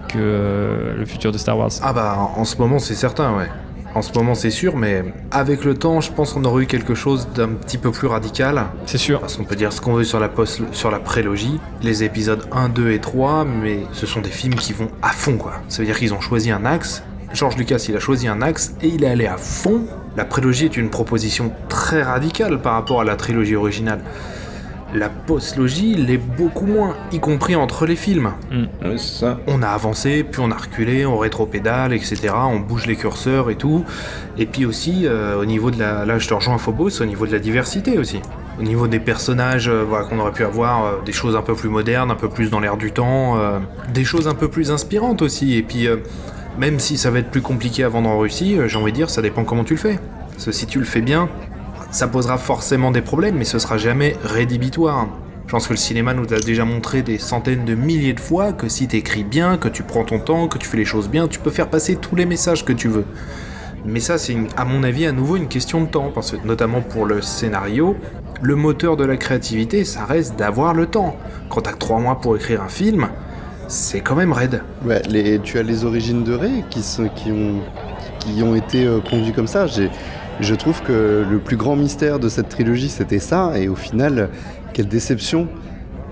[0.08, 1.70] que euh, le futur de Star Wars.
[1.82, 3.50] Ah bah en en ce moment c'est certain ouais.
[3.96, 6.96] En ce moment c'est sûr, mais avec le temps je pense qu'on aurait eu quelque
[6.96, 8.64] chose d'un petit peu plus radical.
[8.86, 9.20] C'est sûr.
[9.20, 12.46] Parce qu'on peut dire ce qu'on veut sur la, post- sur la prélogie, les épisodes
[12.52, 15.54] 1, 2 et 3, mais ce sont des films qui vont à fond quoi.
[15.70, 17.04] Ça veut dire qu'ils ont choisi un axe.
[17.34, 19.82] George Lucas il a choisi un axe et il est allé à fond.
[20.18, 24.00] La prélogie est une proposition très radicale par rapport à la trilogie originale.
[24.94, 28.32] La postlogie l'est beaucoup moins, y compris entre les films.
[28.96, 29.40] Ça.
[29.48, 32.34] On a avancé, puis on a reculé, on rétropédale, etc.
[32.34, 33.84] On bouge les curseurs et tout.
[34.38, 36.06] Et puis aussi, euh, au niveau de la...
[36.06, 38.22] Là, je te rejoins Phobos, au niveau de la diversité aussi.
[38.58, 41.56] Au niveau des personnages euh, voilà, qu'on aurait pu avoir, euh, des choses un peu
[41.56, 43.38] plus modernes, un peu plus dans l'air du temps,
[43.94, 45.58] des choses un peu plus inspirantes aussi.
[45.58, 45.90] Et puis,
[46.58, 48.98] même si ça va être plus compliqué à vendre en Russie, euh, j'ai envie de
[48.98, 50.00] dire, ça dépend comment tu le fais.
[50.32, 51.30] Parce que si tu le fais bien,
[51.92, 55.08] ça posera forcément des problèmes, mais ce sera jamais rédhibitoire.
[55.46, 58.52] Je pense que le cinéma nous a déjà montré des centaines de milliers de fois
[58.52, 61.28] que si t'écris bien, que tu prends ton temps, que tu fais les choses bien,
[61.28, 63.06] tu peux faire passer tous les messages que tu veux.
[63.86, 66.82] Mais ça, c'est à mon avis à nouveau une question de temps, parce que notamment
[66.82, 67.96] pour le scénario,
[68.42, 71.16] le moteur de la créativité, ça reste d'avoir le temps.
[71.50, 73.08] Quand t'as trois mois pour écrire un film,
[73.68, 74.62] c'est quand même raide.
[74.86, 75.02] Ouais,
[75.44, 76.82] tu as les origines de Rey qui,
[78.42, 79.66] ont, été euh, conduits comme ça.
[79.68, 83.54] Je trouve que le plus grand mystère de cette trilogie, c'était ça.
[83.58, 84.30] Et au final,
[84.74, 85.48] quelle déception.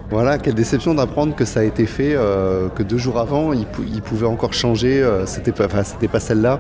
[0.09, 3.65] Voilà, quelle déception d'apprendre que ça a été fait, euh, que deux jours avant, il,
[3.65, 5.01] pou- il pouvait encore changer.
[5.01, 6.59] euh, c'était pas, pas celle-là.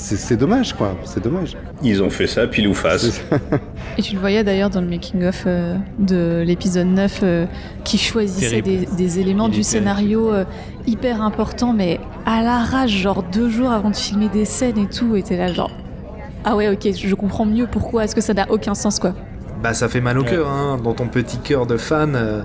[0.00, 0.96] C'est c'est dommage, quoi.
[1.04, 1.58] C'est dommage.
[1.82, 3.20] Ils ont fait ça pile ou face.
[3.98, 7.46] Et tu le voyais d'ailleurs dans le making-of euh, de l'épisode 9 euh,
[7.84, 10.44] qui choisissait des, éléments Il du scénario euh,
[10.86, 15.16] hyper importants, mais à l'arrache, genre deux jours avant de filmer des scènes et tout,
[15.16, 15.70] et t'es là genre...
[16.44, 19.12] Ah ouais, ok, je comprends mieux pourquoi, est-ce que ça n'a aucun sens quoi.
[19.62, 20.30] Bah ça fait mal au Ouais.
[20.30, 22.40] cœur, hein, dans ton petit cœur de fan, euh,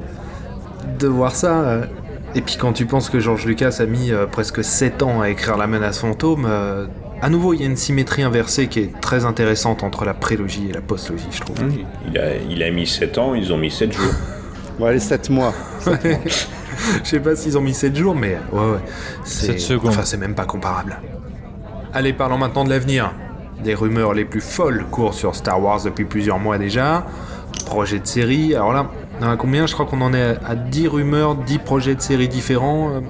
[0.99, 1.61] de voir ça.
[1.61, 1.85] euh.
[2.35, 5.29] Et puis quand tu penses que George Lucas a mis euh, presque 7 ans à
[5.29, 6.85] écrire La menace fantôme, euh,
[7.25, 10.67] à nouveau il y a une symétrie inversée qui est très intéressante entre la prélogie
[10.69, 11.55] et la postlogie, je trouve.
[12.07, 14.13] Il a, il a mis 7 ans, ils ont mis 7 jours.
[14.77, 15.51] Bon, allez, 7 mois.
[15.91, 16.29] Je
[17.03, 18.77] sais pas s'ils ont mis 7 jours, mais ouais, ouais.
[19.23, 19.47] C'est...
[19.47, 19.89] Sept secondes.
[19.89, 20.99] Enfin, c'est même pas comparable.
[21.95, 23.11] Allez, parlons maintenant de l'avenir.
[23.63, 27.07] Des rumeurs les plus folles courent sur Star Wars depuis plusieurs mois déjà.
[27.65, 28.53] Projet de série.
[28.53, 31.57] Alors là, on en a combien Je crois qu'on en est à 10 rumeurs, 10
[31.57, 33.01] projets de série différents.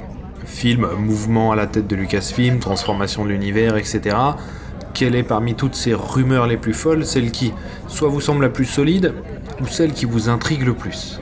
[0.45, 4.15] Film, mouvement à la tête de Lucasfilm, transformation de l'univers, etc.
[4.93, 7.51] Quelle est parmi toutes ces rumeurs les plus folles celle qui
[7.87, 9.13] soit vous semble la plus solide
[9.61, 11.19] ou celle qui vous intrigue le plus?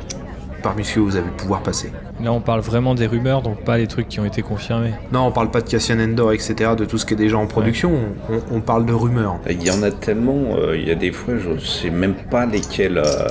[0.62, 1.92] Parmi ce que vous avez pu voir passer.
[2.24, 4.94] Là, on parle vraiment des rumeurs, donc pas les trucs qui ont été confirmés.
[5.12, 7.48] Non, on parle pas de Cassian Endor, etc., de tout ce qui est déjà en
[7.48, 7.92] production,
[8.30, 9.40] on, on parle de rumeurs.
[9.50, 12.46] Il y en a tellement, euh, il y a des fois, je sais même pas
[12.46, 13.28] lesquels, euh,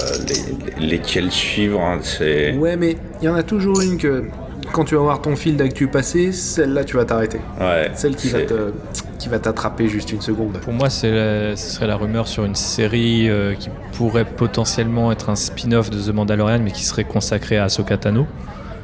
[0.78, 1.81] les- lesquels suivre.
[1.81, 2.52] hein, c'est...
[2.55, 4.24] Ouais, mais il y en a toujours une que,
[4.73, 7.40] quand tu vas voir ton fil d'actu passé, celle-là tu vas t'arrêter.
[7.61, 8.73] Ouais, Celle qui va te,
[9.19, 10.59] qui va t'attraper juste une seconde.
[10.62, 15.12] Pour moi, c'est la- ce serait la rumeur sur une série euh, qui pourrait potentiellement
[15.12, 18.27] être un spin-off de The Mandalorian, mais qui serait consacrée à Ahsoka Tano.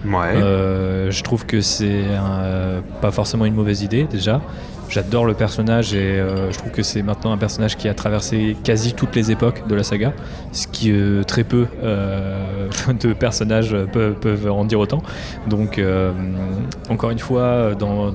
[0.05, 0.13] Ouais.
[0.37, 4.41] Euh, je trouve que c'est un- pas forcément une mauvaise idée déjà.
[4.89, 8.57] J'adore le personnage et euh, je trouve que c'est maintenant un personnage qui a traversé
[8.65, 10.15] quasi toutes les époques de la saga,
[10.53, 12.69] ce qui euh, très peu euh,
[13.01, 15.03] de personnages peuvent, en dire autant.
[15.47, 15.81] Donc
[16.89, 18.13] encore une fois, dans,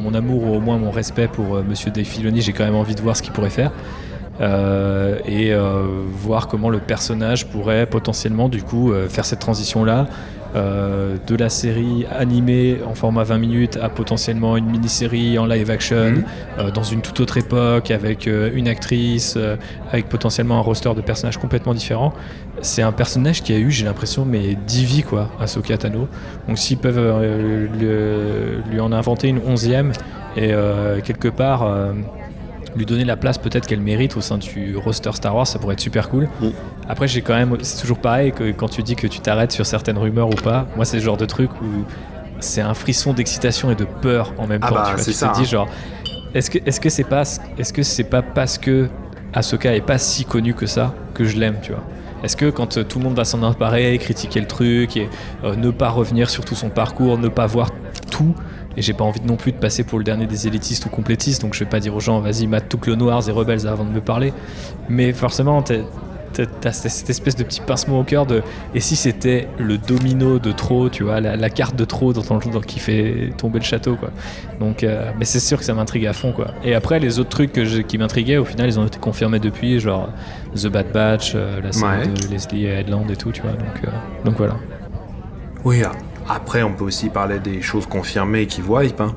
[0.00, 2.94] mon, amour ou au moins mon respect pour Monsieur Dave Filoni, j'ai quand même envie
[2.94, 3.72] de voir ce qu'il pourrait faire.
[4.40, 5.52] Et
[6.12, 10.06] voir comment le personnage pourrait potentiellement du coup faire cette transition là
[10.54, 15.96] de la série animée en format 20 minutes à potentiellement une mini-série en live action
[16.10, 16.24] Mhm.
[16.58, 19.56] euh, dans une toute autre époque avec euh, une actrice euh,
[19.92, 22.12] avec potentiellement un roster de personnages complètement différents
[22.60, 26.08] c'est un personnage qui a eu j'ai l'impression mais 10 vies quoi Ahsoka Tano
[26.48, 29.92] donc s'ils peuvent euh, le- lui en inventer une onzième
[30.36, 31.92] et euh, quelque part euh,
[32.78, 35.74] lui donner la place peut-être qu'elle mérite au sein du roster Star Wars, ça pourrait
[35.74, 36.28] être super cool.
[36.40, 36.48] Mm.
[36.88, 39.66] Après, j'ai quand même, c'est toujours pareil que quand tu dis que tu t'arrêtes sur
[39.66, 40.66] certaines rumeurs ou pas.
[40.76, 41.84] Moi, c'est le genre de truc où
[42.40, 44.74] c'est un frisson d'excitation et de peur en même Ah temps.
[44.76, 45.04] bah, tu vois.
[45.04, 45.44] Tu ça, te dis hein.
[45.44, 45.68] genre,
[46.34, 47.22] est-ce que est-ce que c'est pas
[47.58, 48.88] est-ce que c'est pas parce que
[49.34, 51.82] Ahsoka est pas si connue que ça que je l'aime, tu vois?
[52.22, 55.08] Est-ce que quand euh, tout le monde va s'en emparer, critiquer le truc et
[55.44, 57.70] euh, ne pas revenir sur tout son parcours, ne pas voir
[58.10, 58.34] tout,
[58.78, 61.42] et j'ai pas envie non plus de passer pour le dernier des élitistes ou complétistes,
[61.42, 63.84] donc je vais pas dire aux gens vas-y mate tout Clone Wars et Rebels avant
[63.84, 64.32] de me parler.
[64.88, 65.78] Mais forcément, t'as-
[66.72, 68.42] cette espèce de petit pincement au cœur de
[68.72, 72.20] et si c'était le domino de trop, tu vois, la, la carte de trop dans,
[72.22, 74.10] dans- dans- qui fait tomber le château, quoi.
[74.60, 76.48] Donc, euh, mais c'est sûr que ça m'intrigue à fond, quoi.
[76.62, 79.80] Et après, les autres trucs que qui m'intriguaient, au final, ils ont été confirmés depuis,
[79.80, 80.10] genre
[80.54, 82.06] The Bad Batch, euh, la série Ouais.
[82.06, 83.52] de Leslie Headland et tout, tu vois.
[83.52, 83.88] Donc, euh,
[84.24, 84.54] donc voilà.
[85.64, 85.82] Oui,
[86.28, 89.14] après, on peut aussi parler des choses confirmées qui wipe, hein.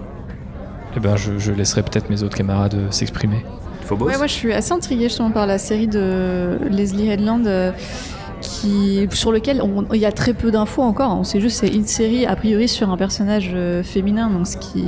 [0.95, 3.45] Eh ben, je, je laisserai peut-être mes autres camarades euh, s'exprimer.
[3.85, 7.45] Phobos Ouais, moi je suis assez intriguée justement par la série de Leslie Headland.
[7.47, 7.71] euh,
[8.41, 9.61] qui, sur lequel
[9.93, 11.15] il y a très peu d'infos encore.
[11.15, 14.47] On sait juste que c'est une série a priori sur un personnage euh, féminin, donc
[14.47, 14.83] ce qui,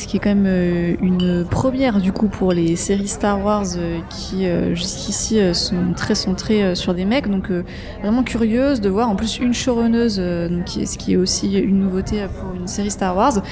[0.00, 3.64] ce qui est quand même euh, une première du coup pour les séries Star Wars
[3.76, 7.28] euh, qui euh, jusqu'ici sont très centrées sur des mecs.
[7.30, 7.48] Donc
[8.02, 12.24] vraiment curieuse de voir en plus une showrunneuse, donc ce qui est aussi une nouveauté
[12.40, 13.42] pour une série Star Wars.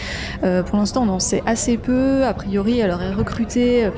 [0.67, 2.25] Pour l'instant, on en sait assez peu.
[2.25, 3.91] A priori, elle aurait recruté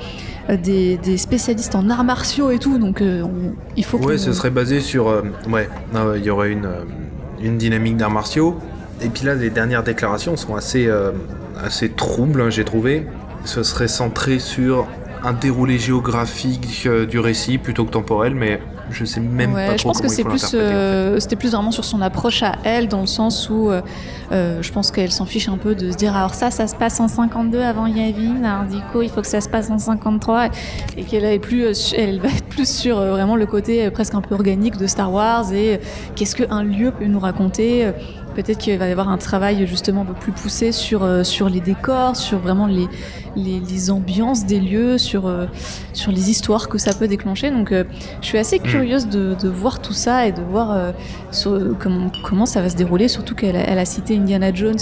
[0.48, 4.32] des, des spécialistes en arts martiaux et tout, donc on- il faut Ouais, qu'on- ce
[4.32, 5.08] serait basé sur.
[5.08, 5.68] euh, ouais,
[6.16, 6.68] il y aurait une,
[7.42, 8.56] une dynamique d'arts martiaux.
[9.02, 11.12] Et puis là, les dernières déclarations sont assez, euh,
[11.64, 13.06] assez troubles, hein, j'ai trouvé.
[13.44, 14.86] Ce serait centré sur
[15.22, 18.60] un déroulé géographique euh, du récit plutôt que temporel, mais
[18.90, 20.68] je sais même Ouais, pas je pense que comment il c'est faut plus, l'interpréter, en
[20.70, 20.74] fait.
[20.74, 23.82] euh, c'était plus vraiment sur son approche à elle, dans le sens où euh,
[24.62, 26.98] je pense qu'elle s'en fiche un peu de se dire alors ça, ça se passe
[27.00, 30.46] en 52 avant Yavin, alors du coup il faut que ça se passe en 53,
[30.96, 34.14] et qu'elle est plus, su- elle va être plus sur euh, vraiment le côté presque
[34.14, 35.80] un peu organique de Star Wars et
[36.16, 37.90] qu'est-ce qu'un lieu peut nous raconter.
[38.34, 41.48] Peut-être qu'il va y avoir un travail justement un peu plus poussé sur, euh, sur
[41.48, 42.86] les décors, sur vraiment les,
[43.36, 45.46] les, les ambiances des lieux, sur, euh,
[45.92, 47.50] sur les histoires que ça peut déclencher.
[47.50, 47.84] Donc euh,
[48.20, 50.92] je suis assez curieuse de, de voir tout ça et de voir
[51.30, 54.78] sur- comment, comment ça va se dérouler, surtout qu'elle a, elle a cité Indiana Jones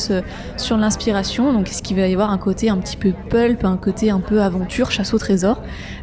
[0.57, 1.53] sur l'inspiration.
[1.53, 4.21] Donc est-ce qu'il va y avoir un côté un petit peu pulp, un côté un
[4.21, 5.63] peu aventure, chasse au trésor?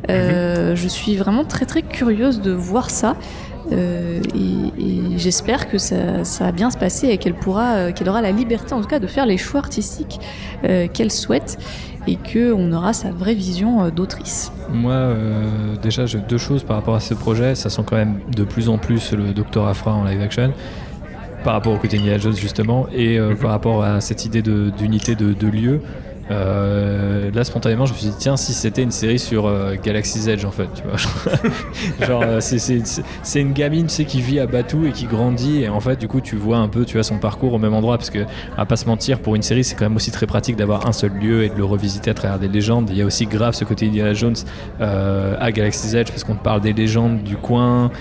[0.09, 3.15] Euh, Je suis vraiment très très curieuse de voir ça.
[3.71, 7.91] Euh, et, et j'espère que ça, ça va bien se passer et qu'elle pourra, euh,
[7.91, 10.19] qu'elle aura la liberté en tout cas de faire les choix artistiques
[10.63, 11.57] euh, qu'elle souhaite
[12.07, 14.51] et que on aura sa vraie vision euh, d'autrice.
[14.71, 17.55] Moi, euh, déjà, j'ai deux choses par rapport à ce projet.
[17.55, 20.53] Ça sent quand même de plus en plus le Docteur Afra en live action,
[21.43, 24.71] par rapport au côté Indiana Jones, justement, et euh, par rapport à cette idée de-
[24.77, 25.81] d'unité de, de lieu.
[26.31, 30.27] Euh, là, spontanément, je me suis dit, tiens, si c'était une série sur euh, Galaxy's
[30.27, 30.97] Edge, en fait, tu vois.
[32.07, 35.99] Genre, euh, c'est- une gamine, qui vit à Batuu et qui grandit, et en fait,
[35.99, 38.25] du coup, tu vois un peu, tu vois, son parcours au même endroit, parce que,
[38.57, 40.93] à pas se mentir, pour une série, c'est quand même aussi très pratique d'avoir un
[40.93, 42.89] seul lieu et de le revisiter à travers des légendes.
[42.91, 44.35] Il y a aussi grave ce côté Indiana Jones
[44.79, 47.91] à Galaxy's Edge, parce qu'on te parle des légendes du coin,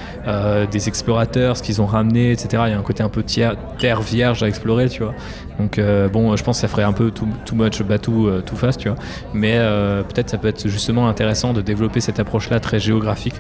[0.71, 2.63] des explorateurs, ce qu'ils ont ramené, etc.
[2.67, 5.15] Il y a un côté un peu terre vierge à explorer, tu vois.
[5.59, 8.57] Donc euh, bon, je pense que ça ferait un peu too, too much euh, too
[8.57, 8.99] fast, tu vois.
[9.33, 13.35] Mais euh, peut-être ça peut être justement intéressant de développer cette approche-là très géographique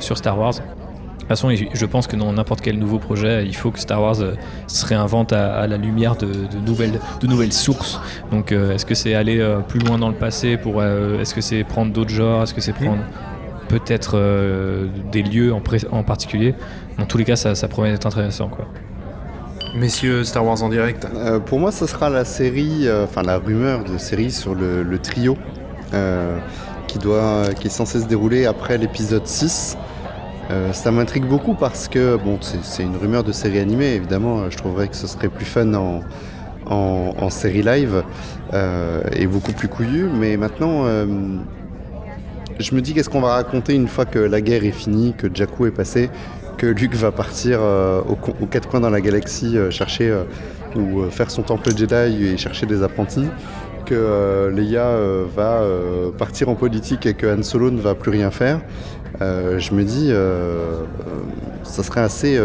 [0.00, 0.54] sur Star Wars.
[0.54, 4.00] De toute façon, je pense que dans n'importe quel nouveau projet, il faut que Star
[4.00, 4.16] Wars
[4.68, 6.28] se réinvente à, la lumière de,
[6.64, 8.00] nouvelles, sources.
[8.30, 11.92] Donc, est-ce que c'est aller plus loin dans le passé pour, est-ce que c'est prendre
[11.92, 13.02] d'autres genres, est-ce que c'est prendre
[13.68, 14.16] peut-être
[15.10, 16.54] des lieux en particulier?
[16.96, 18.68] Dans tous les cas, ça, ça promet d'être intéressant, quoi.
[19.76, 21.06] Messieurs, Star Wars en direct.
[21.14, 24.98] Euh, pour moi, ce sera la série, euh, enfin la rumeur de série sur le,
[24.98, 25.36] trio
[25.92, 26.38] euh,
[26.86, 29.76] qui, doit, qui est censé se dérouler après l'épisode 6.
[30.50, 34.56] Euh, ça m'intrigue beaucoup parce que, bon, c'est une rumeur de série animée, évidemment, je
[34.56, 36.00] trouverais que ce serait plus fun en,
[36.64, 38.02] en, série live
[38.54, 40.84] et beaucoup plus couillu, mais maintenant,
[42.58, 45.26] je me dis qu'est-ce qu'on va raconter une fois que la guerre est finie, que
[45.32, 46.10] Jakku est passé,
[46.56, 50.24] que Luke va partir euh, aux, quatre coins dans la galaxie euh, chercher euh,
[50.74, 53.26] ou faire son temple Jedi et chercher des apprentis,
[53.86, 54.98] que Leia
[55.34, 55.62] va
[56.18, 58.60] partir en politique et que Han Solo ne va plus rien faire.
[59.20, 60.12] Je me dis,
[61.62, 62.38] ça serait assez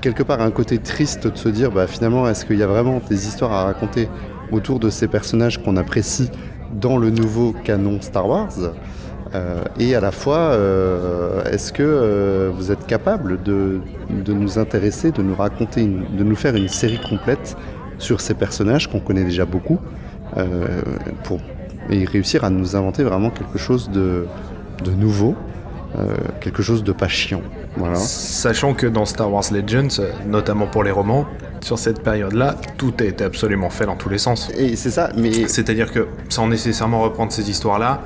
[0.00, 3.02] quelque part un côté triste de se dire, bah, finalement, est-ce qu'il y a vraiment
[3.10, 4.08] des histoires à raconter
[4.52, 6.30] autour de ces personnages qu'on apprécie
[6.72, 8.72] dans le nouveau canon Star Wars?
[9.34, 13.80] Euh, et à la fois, euh, est-ce que euh, vous êtes capable de,
[14.10, 17.56] de nous intéresser, de nous raconter, une- de nous faire une série complète
[17.98, 19.78] sur ces personnages qu'on connaît déjà beaucoup,
[21.24, 21.38] pour
[21.90, 24.26] et réussir à nous inventer vraiment quelque chose de,
[24.84, 25.34] de nouveau,
[26.40, 27.42] quelque chose de pas chiant.
[27.76, 27.96] Voilà.
[27.96, 31.26] Sachant que dans Star Wars Legends, notamment pour les romans,
[31.60, 34.50] sur cette période-là, tout a été absolument fait dans tous les sens.
[34.56, 38.00] Et c'est ça, mais C'est-à-dire que, sans nécessairement reprendre ces histoires-là,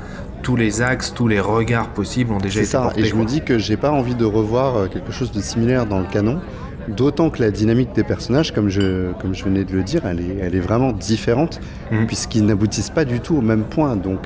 [0.44, 3.00] tous les axes, tous les regards possibles ont déjà été ça, portés.
[3.00, 5.86] et je me dis que j'ai pas envie de revoir euh, quelque chose de similaire
[5.86, 6.38] dans le canon,
[6.86, 10.20] d'autant que la dynamique des personnages, comme je, comme je venais de le dire, elle
[10.20, 11.60] est, elle est vraiment différente,
[11.90, 12.06] Mhm.
[12.06, 13.96] puisqu'ils n'aboutissent pas du tout au même point.
[13.96, 14.20] Donc,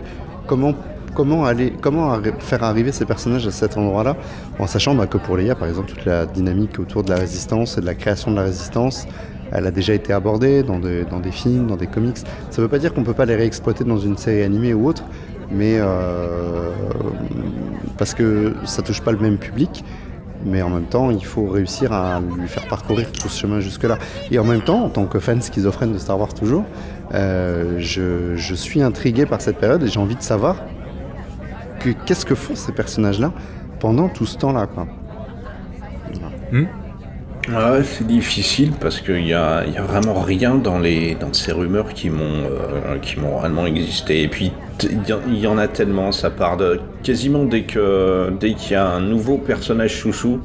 [0.48, 0.74] comment,
[1.14, 4.16] comment, aller, comment arri- faire arriver ces personnages à cet endroit-là,
[4.58, 7.78] en sachant bah, que pour Leia, par exemple, toute la dynamique autour de la résistance
[7.78, 9.06] et de la création de la résistance,
[9.52, 12.18] elle a déjà été abordée dans, des- dans des films, dans des comics.
[12.50, 15.04] Ça veut pas dire qu'on peut pas les réexploiter dans une série animée ou autre,
[15.50, 16.70] mais euh,
[17.96, 19.84] parce que ça touche pas le même public.
[20.44, 23.98] Mais en même temps, il faut réussir à lui faire parcourir tout ce chemin jusque-là.
[24.30, 26.64] Et en même temps, en tant que fan schizophrène de Star Wars toujours,
[27.12, 30.56] euh, je, suis intrigué par cette période et j'ai envie de savoir
[31.80, 33.32] que qu'est-ce que font ces personnages-là
[33.80, 34.68] pendant tout ce temps-là.
[37.48, 41.52] Ouais, c'est difficile parce qu'il y a, y a vraiment rien dans, les, dans ces
[41.52, 44.22] rumeurs qui m'ont euh, qui m'ont réellement existé.
[44.22, 44.52] Et puis
[44.82, 48.52] il y, en- il y en a tellement, ça part de quasiment dès que dès
[48.52, 50.40] qu'il y a un nouveau personnage chouchou,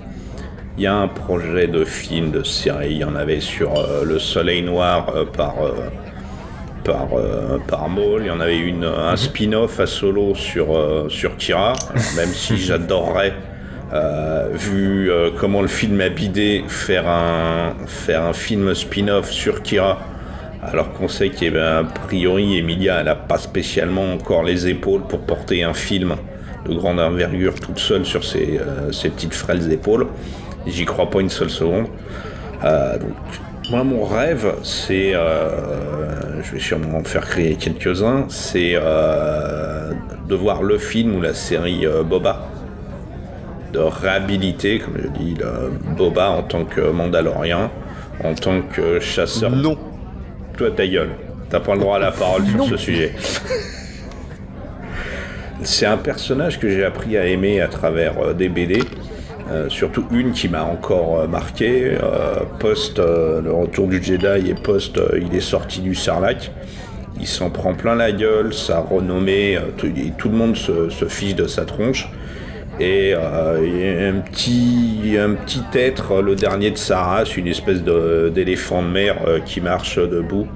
[0.78, 2.92] il y a un projet de film, de série.
[2.92, 5.74] Il y en avait sur euh, le Soleil Noir euh, par euh,
[6.86, 8.22] par euh, par Maul.
[8.24, 11.74] Il y en avait une un spin-off à solo sur euh, sur Kira.
[11.90, 13.34] Alors, même si j'adorerais
[13.94, 19.62] euh, vu euh, comment le film a bidé, faire un, faire un film spin-off sur
[19.62, 20.00] Kira,
[20.64, 25.64] alors qu'on sait qu'a priori Emilia, elle n'a pas spécialement encore les épaules pour porter
[25.64, 26.16] un film
[26.68, 30.08] de grande envergure toute seule sur ses, euh, petites frêles épaules.
[30.66, 31.88] J'y crois pas une seule seconde.
[33.70, 40.78] Moi, mon rêve, c'est, je vais sûrement en faire créer quelques-uns, c'est de voir le
[40.78, 42.53] film ou la série Boba
[43.74, 47.72] de réhabiliter, comme je dis, le Boba en tant que Mandalorien,
[48.24, 49.52] en tant que chasseur.
[49.52, 49.78] Non.
[50.58, 51.10] Toi, ta gueule.
[51.50, 53.14] T'as pas le droit à la parole sur ce sujet.
[55.64, 58.82] C'est un personnage que j'ai appris à aimer à travers euh, des BD.
[59.52, 61.98] euh, surtout une qui m'a encore euh, marqué,
[62.60, 66.52] post le retour du Jedi et post il est sorti du Sarlacc.
[67.20, 69.88] Il s'en prend plein la gueule, sa renommée, tout,
[70.18, 72.10] tout le monde se, se fiche de sa tronche.
[72.80, 78.82] Et euh, un petit, un petit être, le dernier de sa race, une espèce d'éléphant
[78.82, 80.48] de, mer euh, qui marche debout,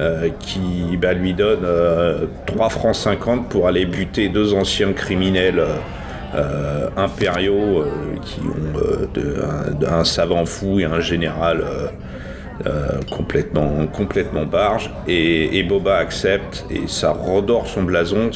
[0.00, 5.64] euh, qui bah, lui donne euh, 3 francs 50 pour aller buter deux anciens criminels
[6.96, 7.84] impériaux
[8.24, 11.62] qui ont un, savant fou et un général
[13.08, 14.90] complètement, barge.
[15.06, 18.32] Et, Boba accepte et ça redore son blason.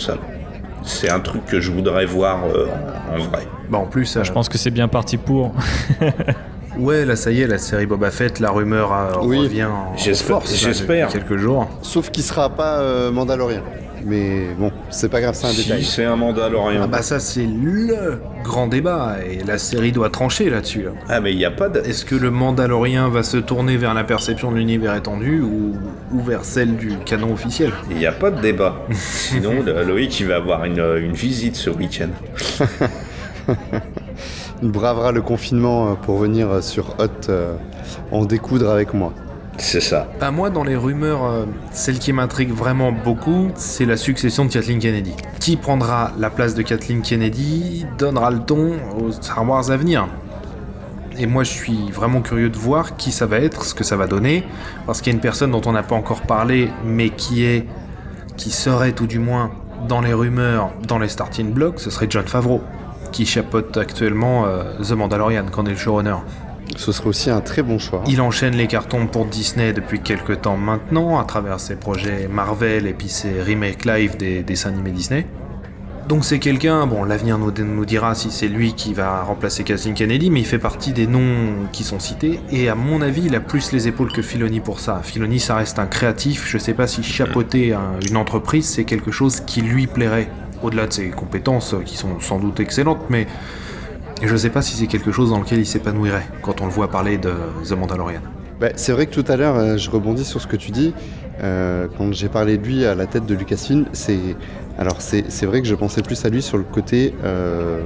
[0.89, 2.67] C'est un truc que je voudrais voir euh,
[3.13, 3.47] en, vrai.
[3.71, 5.53] Bah en plus, euh, Je pense que c'est bien parti pour.
[6.79, 9.39] ouais, là ça y est, la série Boba Fett, la rumeur euh, Oui.
[9.39, 11.09] revient en J'espère- force j'espère.
[11.09, 11.69] quelques jours.
[11.83, 13.63] Sauf qu'il sera pas euh, Mandalorien.
[14.09, 15.85] Mais bon, c'est pas grave, c'est un Si détail.
[15.85, 16.81] c'est un Mandalorien.
[16.85, 20.83] Ah bah ça c'est le grand débat et la série doit trancher là-dessus.
[20.85, 20.91] là.
[21.09, 21.81] Ah, mais il n'y a pas de.
[21.81, 25.75] Est-ce que le Mandalorien va se tourner vers la perception de l'univers étendu ou,
[26.13, 27.71] ou vers celle du canon officiel?
[27.91, 28.77] Il n'y a pas de débat.
[28.93, 32.09] Sinon, Loïc, il va avoir une, une visite ce week-end.
[34.63, 37.55] Il bravera le confinement euh, pour venir euh, sur Hot euh,
[38.11, 39.13] en découdre avec moi.
[39.59, 40.09] C'est ça.
[40.21, 44.51] Bah moi, dans les rumeurs, euh, celle qui m'intrigue vraiment beaucoup, c'est la succession de
[44.53, 45.15] Kathleen Kennedy.
[45.41, 50.09] Qui prendra la place de Kathleen Kennedy donnera le ton aux Star à venir.
[51.19, 53.97] Et moi, je suis vraiment curieux de voir qui ça va être, ce que ça
[53.97, 54.45] va donner,
[54.87, 57.67] parce qu'il y a une personne dont on n'a pas encore parlé, mais qui est,
[58.37, 59.51] qui serait tout du moins
[59.89, 62.63] dans les rumeurs, dans les starting blocks, ce serait John Favreau.
[63.11, 66.17] qui chapeaute actuellement euh, The Mandalorian, quand est le showrunner.
[66.77, 68.03] Ce serait aussi un très bon choix.
[68.07, 72.87] Il enchaîne les cartons pour Disney depuis quelques temps maintenant, à travers ses projets Marvel
[72.87, 75.27] et puis ses remakes live des dessins animés Disney.
[76.09, 80.31] Donc c'est quelqu'un, bon l'avenir nous, dira si c'est lui qui va remplacer Kathleen Kennedy,
[80.31, 83.41] mais il fait partie des noms qui sont cités, et à mon avis il a
[83.41, 85.03] plus les épaules que Filoni pour ça.
[85.03, 89.11] Filoni ça reste un créatif, je sais pas si chapeauter un- une entreprise c'est quelque
[89.11, 90.31] chose qui lui plairait,
[90.63, 93.27] au-delà de ses compétences qui sont sans doute excellentes, mais
[94.23, 96.89] je sais pas si c'est quelque chose dans lequel il s'épanouirait quand on le voit
[96.89, 97.33] parler de
[97.69, 98.21] The Mandalorian.
[98.61, 100.93] Bah, c'est vrai que tout à l'heure, euh, je rebondis sur ce que tu dis.
[101.43, 104.19] Euh, quand j'ai parlé de lui à la tête de Lucasfilm, c'est
[104.79, 107.81] alors c'est c'est vrai que je pensais plus à lui sur le côté euh,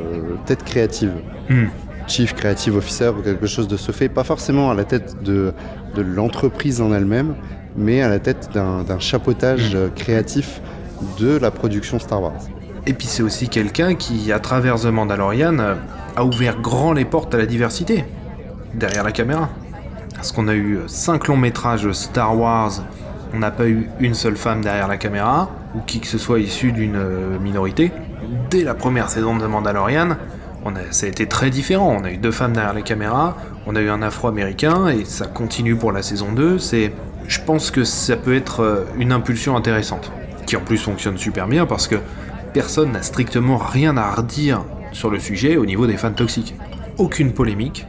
[0.47, 1.13] tête créative,
[1.51, 1.67] Hmm.
[2.07, 5.53] chief creative officer ou quelque chose de ce fait, pas forcément à la tête de,
[5.95, 7.35] de l'entreprise en elle-même,
[7.77, 10.63] mais à la tête d'un d'un chapeautage euh, créatif
[11.19, 12.33] de la production Star Wars.
[12.87, 15.77] Et puis c'est aussi quelqu'un qui, à travers The Mandalorian,
[16.17, 18.05] a ouvert grand les portes à la diversité,
[18.75, 19.49] derrière la caméra.
[20.15, 22.83] Parce qu'on a eu euh, cinq longs métrages Star Wars,
[23.35, 26.39] on n'a pas eu une seule femme derrière la caméra, ou qui que ce soit
[26.39, 27.93] issu d'une euh, minorité.
[28.51, 30.17] Dès la première saison de Mandalorian,
[30.65, 31.97] on a, ça a été très différent.
[32.01, 33.37] On a eu deux femmes derrière la caméra,
[33.67, 36.59] on a eu un afro-américain, et ça continue pour la saison 2.
[36.59, 36.93] C'est,
[37.27, 40.13] je pense que ça peut être euh, une impulsion intéressante,
[40.47, 41.97] qui en plus fonctionne super bien parce que
[42.53, 44.63] personne n'a strictement rien à redire
[44.93, 46.55] sur le sujet au niveau des fans toxiques.
[46.99, 47.87] Aucune polémique,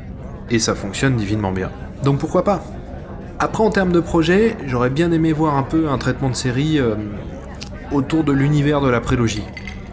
[0.49, 1.69] et ça fonctionne divinement bien.
[2.03, 2.63] Donc pourquoi pas?
[3.39, 6.79] Après en termes de projet, j'aurais bien aimé voir un peu un traitement de série
[6.79, 6.95] euh,
[7.91, 9.43] autour de l'univers de la prélogie,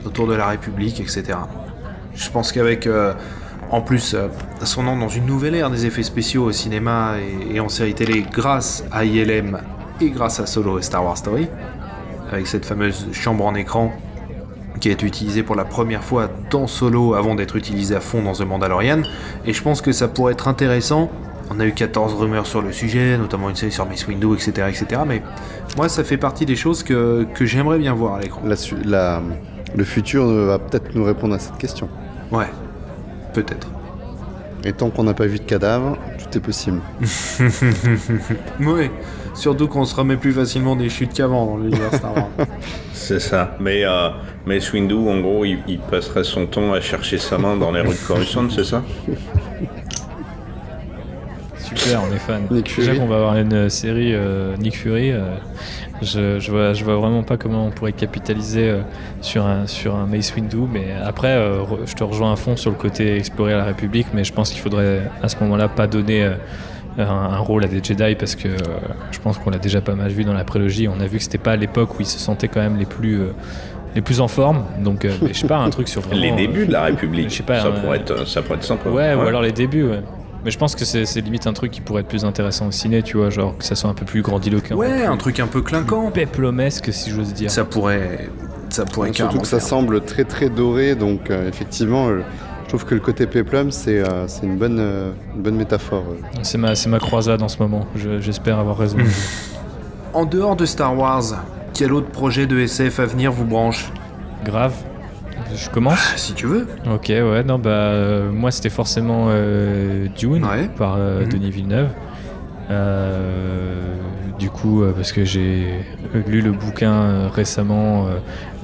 [0.05, 1.39] autour de la République, etc.
[2.15, 3.15] Je pense qu'avec euh,
[3.71, 4.29] en plus euh,
[4.63, 7.95] son nom dans une nouvelle ère des effets spéciaux au cinéma et, et en série
[7.95, 9.59] télé grâce à ILM
[10.01, 11.49] et grâce à Solo et Star Wars Story,
[12.31, 13.93] avec cette fameuse chambre en écran
[14.81, 18.33] qui est utilisée pour la première fois dans Solo avant d'être utilisée à fond dans
[18.33, 19.03] The Mandalorian.
[19.47, 21.11] Et je pense que ça pourrait être intéressant.
[21.53, 24.69] On a eu 14 rumeurs sur le sujet, notamment une série sur Mace Windu, etc.,
[24.69, 25.03] etc.
[25.07, 25.21] Mais
[25.77, 28.41] moi, ça fait partie des choses que, que j'aimerais bien voir à l'écran.
[28.45, 29.21] La su- la-
[29.77, 31.89] le futur va peut-être nous répondre à cette question.
[32.33, 32.47] Ouais,
[33.35, 33.69] peut-être.
[34.65, 36.81] Et tant qu'on n'a pas vu de cadavre, tout est possible.
[38.61, 38.91] ouais,
[39.35, 42.29] surtout qu'on se remet plus facilement des chutes qu'avant dans l'univers Star Wars.
[42.93, 43.57] C'est ça.
[43.59, 44.11] Mais, euh,
[44.47, 47.81] mais Swindu, en gros, il, il passerait son temps à chercher sa main dans les
[47.81, 48.83] rues de Coruscant, c'est ça?
[51.59, 52.47] Super, on est fan.
[52.51, 55.37] Déjà qu'on va avoir une série euh, Nick Fury, euh,
[56.03, 58.81] je, je, vois, je vois vraiment pas comment on pourrait capitaliser euh,
[59.21, 60.67] sur, un, sur un Mace Windu.
[60.73, 64.25] Mais après, euh, je te rejoins à fond sur le côté explorer la République, mais
[64.25, 66.35] je pense qu'il faudrait à ce moment-là pas donner euh,
[66.99, 68.57] un, rôle à des Jedi parce que euh,
[69.11, 70.89] je pense qu'on l'a déjà pas mal vu dans la prélogie.
[70.89, 72.87] On a vu que c'était pas à l'époque où ils se sentaient quand même les
[72.87, 73.21] plus.
[73.21, 73.33] euh,
[73.95, 76.65] les plus en forme, donc euh, je sais pas, un truc sur vraiment, Les débuts
[76.65, 77.29] de la République.
[77.31, 78.89] je sais pas, ça, pourrait être, ça pourrait être sympa.
[78.89, 80.01] Ouais, ou alors les débuts, ouais.
[80.45, 83.03] Mais je pense que c'est limite un truc qui pourrait être plus intéressant au ciné,
[83.03, 84.75] tu vois, genre que ça soit un peu plus grandiloquent.
[84.75, 86.11] ouais, un truc un peu clinquant.
[86.11, 87.51] Peplomesque, si j'ose dire.
[87.51, 88.29] Ça pourrait,
[88.71, 92.23] ça pourrait Surtout que ça semble très très doré, donc euh, effectivement, euh,
[92.65, 96.05] je trouve que le côté péplum, c'est euh, c'est une, bonne, euh, une bonne métaphore.
[96.11, 96.39] euh.
[96.43, 97.87] C'est ma, c'est ma croisade en ce moment.
[97.97, 98.99] Je- J'espère avoir raison.
[100.13, 103.93] En dehors de Star Wars, quel autre projet de SF à venir vous branche?
[104.45, 104.75] Grave.
[105.55, 106.67] Je commence Si tu veux.
[106.93, 110.69] Ok, ouais, non, bah, euh, moi c'était forcément euh, Dune Ouais.
[110.77, 111.29] par euh, Mhm.
[111.29, 111.89] Denis Villeneuve.
[112.71, 113.97] Euh,
[114.41, 115.85] du coup, euh, parce que j'ai
[116.27, 118.07] lu le bouquin euh, récemment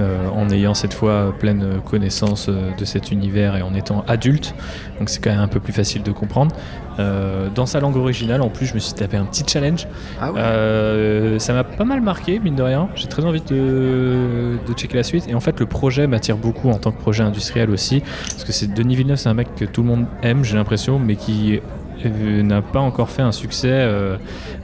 [0.01, 4.55] euh, en ayant cette fois pleine connaissance de cet univers et en étant adulte,
[4.99, 6.57] donc c'est quand même un peu plus facile de comprendre.
[7.55, 9.87] Dans sa langue originale, en plus, je me suis tapé un petit challenge.
[10.19, 11.39] Ah ouais.
[11.39, 12.89] Ça m'a pas mal marqué, mine de rien.
[12.95, 15.29] J'ai très envie de, de checker la suite.
[15.29, 18.03] Et en fait, le projet m'attire beaucoup en tant que projet industriel aussi.
[18.31, 20.99] Parce que c'est Denis Villeneuve, c'est un mec que tout le monde aime, j'ai l'impression,
[20.99, 21.61] mais qui
[22.05, 24.17] n'a pas encore fait un succès, euh,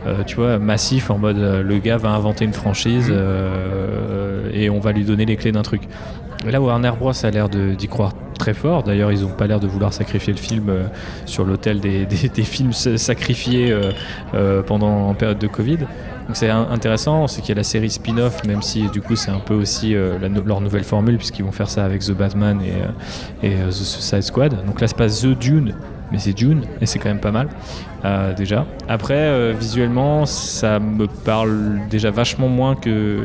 [0.07, 4.71] euh, tu vois, massif en mode euh, le gars va inventer une franchise euh, et
[4.71, 5.83] on va lui donner les clés d'un truc.
[6.47, 8.83] Là, Warner Bros a l'air d'y croire très fort.
[8.83, 10.73] D'ailleurs, ils n'ont pas l'air de vouloir sacrifier le film
[11.25, 13.73] sur l'autel des, des- des films sacrifiés
[14.67, 15.79] pendant en période de Covid.
[15.79, 19.33] Donc c'est intéressant, c'est qu'il y a la série spin-off, même si du coup c'est
[19.33, 22.61] un peu aussi euh, la leur nouvelle formule, puisqu'ils vont faire ça avec The Batman
[22.63, 24.65] et, euh, et euh, The Suicide Squad.
[24.65, 25.75] Donc là c'est pas The Dune,
[26.13, 27.49] mais c'est Dune, et c'est quand même pas mal
[28.05, 28.67] euh, déjà.
[28.87, 33.19] Après, euh, visuellement, ça me parle déjà vachement moins que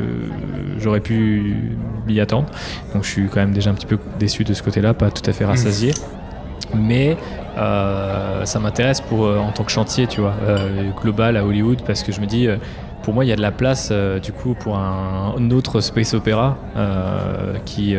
[0.78, 2.48] j'aurais pu m'y attendre.
[2.94, 5.28] Donc je suis quand même déjà un petit peu déçu de ce côté-là, pas tout
[5.28, 5.92] à fait rassasié.
[6.74, 7.16] Mais
[7.58, 10.34] euh, ça m'intéresse pour en tant que chantier, tu vois,
[11.00, 12.48] global à Hollywood, parce que je me dis,
[13.02, 13.92] pour moi, il y a de la place
[14.22, 16.56] du coup pour un, autre space opéra
[17.64, 17.96] qui,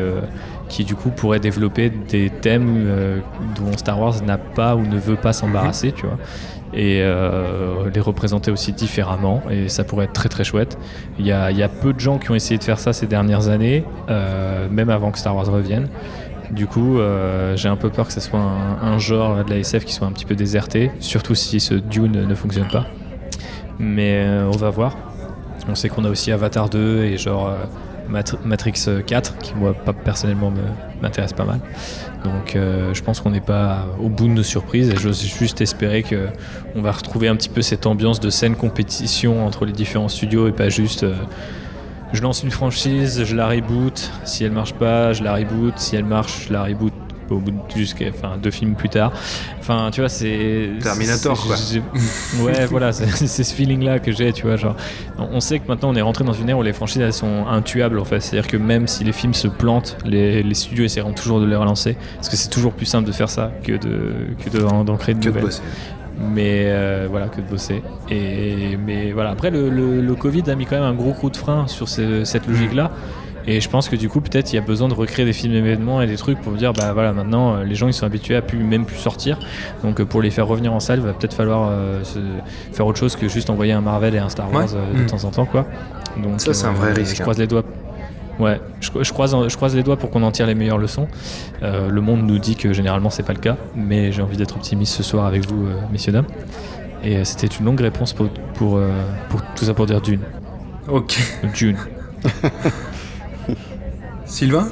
[0.69, 3.19] qui du coup pourrait développer des thèmes euh,
[3.55, 6.17] dont Star Wars n'a pas ou ne veut pas s'embarrasser, tu vois,
[6.73, 9.41] et euh, les représenter aussi différemment.
[9.49, 10.77] Et ça pourrait être très très chouette.
[11.17, 12.93] Il y a, il y a peu de gens qui ont essayé de faire ça
[12.93, 15.89] ces dernières années, euh, même avant que Star Wars revienne.
[16.51, 16.97] Du coup,
[17.53, 20.07] j'ai un peu peur que ce soit un, un genre de la SF qui soit
[20.07, 22.87] un petit peu déserté, surtout si ce Dune ne fonctionne pas.
[23.77, 24.97] Mais on va voir.
[25.69, 27.53] On sait qu'on a aussi Avatar 2 et genre
[28.10, 30.61] Mat- Matrix 4, qui moi pas, personnellement me-
[31.02, 31.60] m'intéresse pas mal.
[32.23, 35.61] Donc euh, je pense qu'on n'est pas au bout de nos surprises et j'ose juste
[35.61, 36.27] espérer que
[36.76, 40.48] on va retrouver un petit peu cette ambiance de saine compétition entre les différents studios
[40.48, 41.14] et pas juste euh,
[42.11, 45.95] je lance une franchise, je la reboot, si elle marche pas, je la reboot, si
[45.95, 46.91] elle marche, je la reboot
[47.35, 49.11] au bout de jusqu'à enfin deux films plus tard.
[49.60, 52.43] Enfin, tu vois, c'est Terminator, c'est- quoi.
[52.45, 54.76] Ouais, voilà, c'est c'est ce feeling là que j'ai, tu vois, genre.
[55.18, 57.45] On sait que maintenant on est rentré dans une ère où les franchises elles sont
[57.47, 61.14] intuables en fait, c'est-à-dire que même si les films se plantent, les, les studios essaieront
[61.14, 61.95] toujours de les relancer.
[62.15, 65.15] Parce que c'est toujours plus simple de faire ça que de que de- d'en créer
[65.15, 65.43] de Que de nouvelles.
[65.45, 65.61] bosser.
[66.34, 67.81] mais euh, voilà que de bosser.
[68.10, 69.30] Et mais voilà.
[69.31, 71.88] Après le, le- le Covid a mis quand même un gros coup de frein sur
[71.88, 72.91] ce- cette logique là
[73.48, 75.53] et je pense que du coup peut-être il y a besoin de recréer des films
[75.53, 78.36] événements et des trucs pour dire bah voilà maintenant euh, les gens ils sont habitués
[78.36, 79.40] à plus même plus sortir
[79.84, 82.20] donc euh, pour les faire revenir en salle il va peut-être falloir euh, se-
[82.74, 84.76] faire autre chose que juste envoyer un Marvel et un Star Wars Ouais.
[84.76, 85.06] euh, de Mm.
[85.07, 85.66] temps en temps quoi
[86.22, 87.24] donc Ça, c'est un vrai risque, je hein.
[87.24, 87.64] croise les doigts
[88.40, 91.07] Ouais, je, je croise, je croise les doigts pour qu'on en tire les meilleures leçons.
[91.61, 94.56] Euh, le monde nous dit que généralement c'est pas le cas, mais j'ai envie d'être
[94.56, 96.26] optimiste ce soir avec vous, euh, messieurs dames.
[97.03, 98.91] Et euh, c'était une longue réponse pour, pour, euh,
[99.28, 100.22] pour tout ça pour dire Dune.
[100.88, 101.20] Ok.
[101.53, 101.76] Dune.
[104.30, 104.69] Sylvain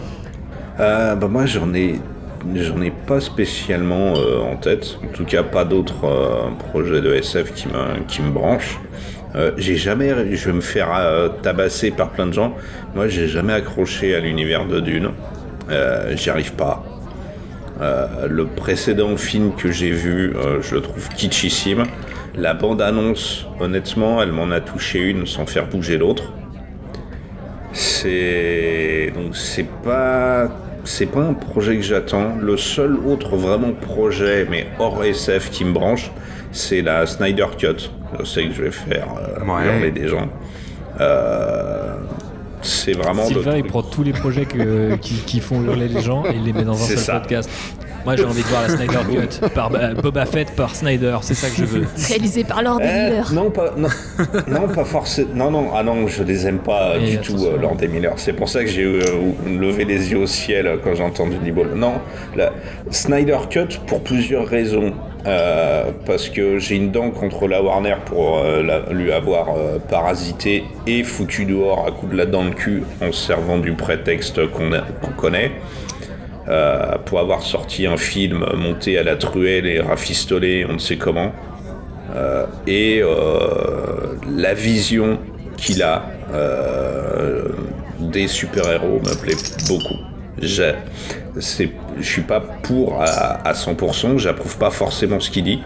[0.79, 1.95] Euh, bah moi j'en ai
[2.55, 4.99] j'en ai pas spécialement euh, en tête.
[5.03, 8.79] En tout cas pas d'autres euh, projets de SF qui me qui me branchent.
[9.35, 10.89] Euh, j'ai jamais je vais me faire
[11.41, 12.55] tabasser par plein de gens.
[12.93, 15.09] Moi j'ai jamais accroché à l'univers de Dune.
[16.11, 16.85] J'y arrive pas.
[17.81, 21.83] Le précédent film que j'ai vu, je le trouve kitschissime.
[22.35, 26.31] La bande-annonce, honnêtement, elle m'en a touché une sans faire bouger l'autre.
[27.77, 30.49] C'est donc c'est pas
[30.83, 32.35] c'est pas un projet que j'attends.
[32.41, 36.09] Le seul autre vraiment projet, mais hors SF qui me branche,
[36.51, 37.91] c'est la Snyder Cut.
[38.19, 39.65] Je sais que je vais faire euh, Ouais.
[39.67, 40.27] hurler des gens.
[40.99, 41.97] Euh,
[42.67, 46.01] c'est vraiment le Sylvain, il prend tous les projets que- qui, qui font hurler les
[46.01, 47.19] gens et il les met dans un seul ça.
[47.19, 47.49] podcast.
[48.05, 51.33] Moi j'ai envie de voir la Snyder Cut par euh, Boba Fett par Snyder, c'est
[51.33, 51.85] ça que je veux.
[52.07, 53.33] Réalisé par Lord Eh, Miller.
[53.33, 53.89] non, pas, non,
[54.47, 55.29] non, pas forcément.
[55.35, 58.13] Non, non, ah non, je les aime pas euh, Et du tout, euh, Lord Miller.
[58.15, 59.01] C'est pour ça que j'ai euh,
[59.59, 61.73] levé les yeux au ciel euh, quand j'ai entendu Nibble.
[61.75, 61.95] Non,
[62.35, 62.51] la
[62.91, 64.93] Snyder Cut pour plusieurs raisons.
[65.25, 68.61] Euh, parce que j'ai une dent contre la Warner pour euh,
[68.91, 73.11] lui avoir euh, parasité et foutu dehors à coup de la dent de cul en
[73.11, 74.71] se servant du prétexte qu'on
[75.17, 75.51] connaît.
[76.47, 80.97] Euh, pour avoir sorti un film monté à la truelle et rafistolé, on ne sait
[80.97, 81.31] comment.
[82.65, 83.01] Et
[84.35, 85.19] la vision
[85.57, 86.05] qu'il a
[87.99, 89.35] des super-héros me plaît
[89.67, 89.97] beaucoup.
[91.39, 95.61] C'est- je suis pas pour à, à 100%, j'approuve pas forcément ce qu'il dit,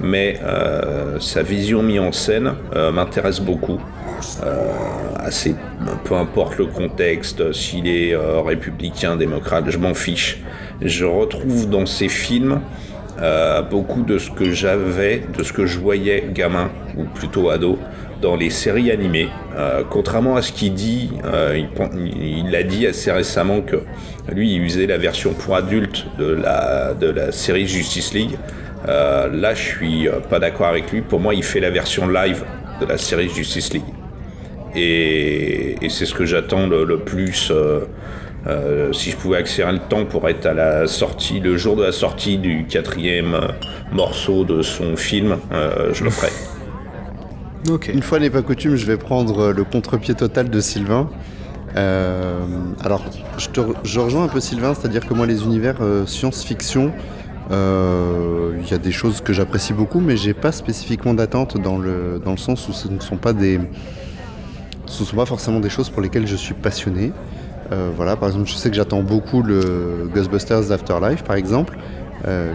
[0.00, 3.80] mais euh, sa vision mise en scène euh, m'intéresse beaucoup.
[4.42, 4.72] Euh,
[5.18, 5.54] assez,
[6.04, 10.42] peu importe le contexte, s'il est républicain, démocrate, je m'en fiche.
[10.80, 12.60] Je retrouve dans ces films
[13.70, 17.78] beaucoup de ce que j'avais, de ce que je voyais gamin, ou plutôt ado,
[18.20, 19.28] dans les séries animées.
[19.56, 21.60] Euh, contrairement à ce qu'il dit, euh,
[22.04, 23.76] il a dit assez récemment que
[24.32, 28.36] lui, il usait la version pour adultes de la, de la série Justice League.
[28.88, 31.00] Euh, là, je suis pas d'accord avec lui.
[31.00, 32.44] Pour moi, il fait la version live
[32.80, 33.82] de la série Justice League.
[34.74, 37.50] Et, et c'est ce que j'attends le, le plus.
[38.46, 41.82] euh, si je pouvais accélérer le temps pour être à la sortie, le jour de
[41.82, 43.36] la sortie du quatrième
[43.90, 46.32] morceau de son film, euh, je le ferais.
[47.88, 51.08] Une fois n'est pas coutume, je vais prendre euh, le contre-pied total de Sylvain.
[51.76, 52.38] Euh,
[52.84, 53.04] alors,
[53.38, 56.92] je, rejoins un peu Sylvain, c'est-à-dire que moi, les univers euh, science-fiction,
[57.50, 62.20] il y a des choses que j'apprécie beaucoup, mais j'ai pas spécifiquement d'attente dans le,
[62.24, 63.60] dans le sens où ce ne sont pas des,
[64.86, 67.12] ce sont pas forcément des choses pour lesquelles je suis passionné.
[67.96, 71.78] Voilà, par exemple, je sais que j'attends beaucoup le Ghostbusters Afterlife, par exemple,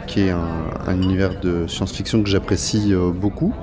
[0.08, 3.54] qui est un, un univers de science-fiction que j'apprécie beaucoup.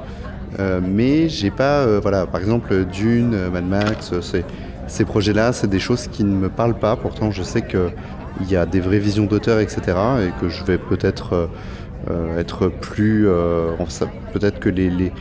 [0.59, 4.13] Euh, mais j'ai pas, euh, voilà, par exemple Dune, euh, Mad Max,
[4.87, 6.97] ces projets-là, c'est des choses qui ne me parlent pas.
[6.97, 9.81] Pourtant, je sais qu'il y a des vraies visions d'auteur, etc.
[10.27, 11.51] Et que je vais peut-être
[12.39, 13.29] être plus.
[14.33, 15.13] peut-être que les,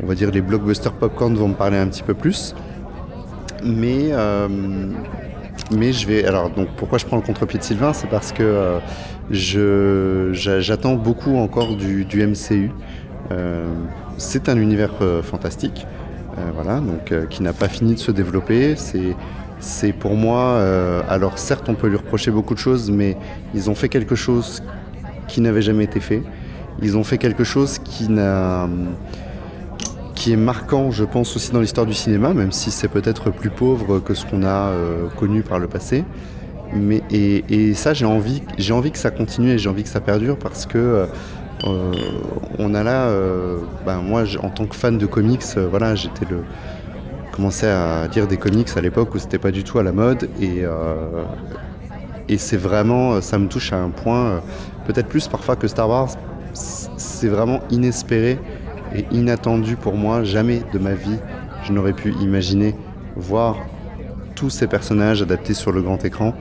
[0.00, 2.54] on va dire les blockbusters popcorn vont me parler un petit peu plus.
[3.64, 4.12] Mais,
[5.76, 6.24] mais je vais.
[6.24, 7.92] Alors, donc, pourquoi je prends le contre-pied de Sylvain?
[7.92, 8.78] C'est parce que
[9.32, 12.70] je, j'a- j'attends beaucoup encore du, MCU.
[14.22, 15.86] C'est un univers euh, fantastique,
[16.38, 18.76] euh, voilà, donc euh, qui n'a pas fini de se développer.
[18.76, 19.16] C'est,
[19.58, 20.60] c'est pour moi.
[21.08, 23.16] alors, certes, on peut lui reprocher beaucoup de choses, mais
[23.54, 24.62] ils ont fait quelque chose
[25.28, 26.22] qui n'avait jamais été fait.
[26.80, 28.68] Ils ont fait quelque chose qui n'a
[30.16, 33.50] qui est marquant, je pense, aussi dans l'histoire du cinéma, même si c'est peut-être plus
[33.50, 34.72] pauvre que ce qu'on a
[35.16, 36.04] connu par le passé.
[36.74, 40.00] Mais, et, ça, j'ai envie, j'ai envie que ça continue et j'ai envie que ça
[40.00, 41.06] perdure parce que
[41.64, 41.92] euh,
[42.58, 46.26] on a là, euh, ben, moi, en tant que fan de comics, euh, voilà, j'étais
[46.28, 46.42] le
[47.30, 50.28] commençais à lire des comics à l'époque où c'était pas du tout à la mode
[50.38, 50.64] et
[52.28, 54.42] et c'est vraiment, ça me touche à un point,
[54.86, 56.10] peut-être plus parfois que Star Wars.
[56.52, 58.38] C'est vraiment inespéré
[58.94, 60.24] et inattendu pour moi.
[60.24, 61.16] Jamais de ma vie,
[61.64, 62.74] je n'aurais pu imaginer
[63.16, 63.56] voir
[64.34, 66.34] tous ces personnages adaptés sur le grand écran.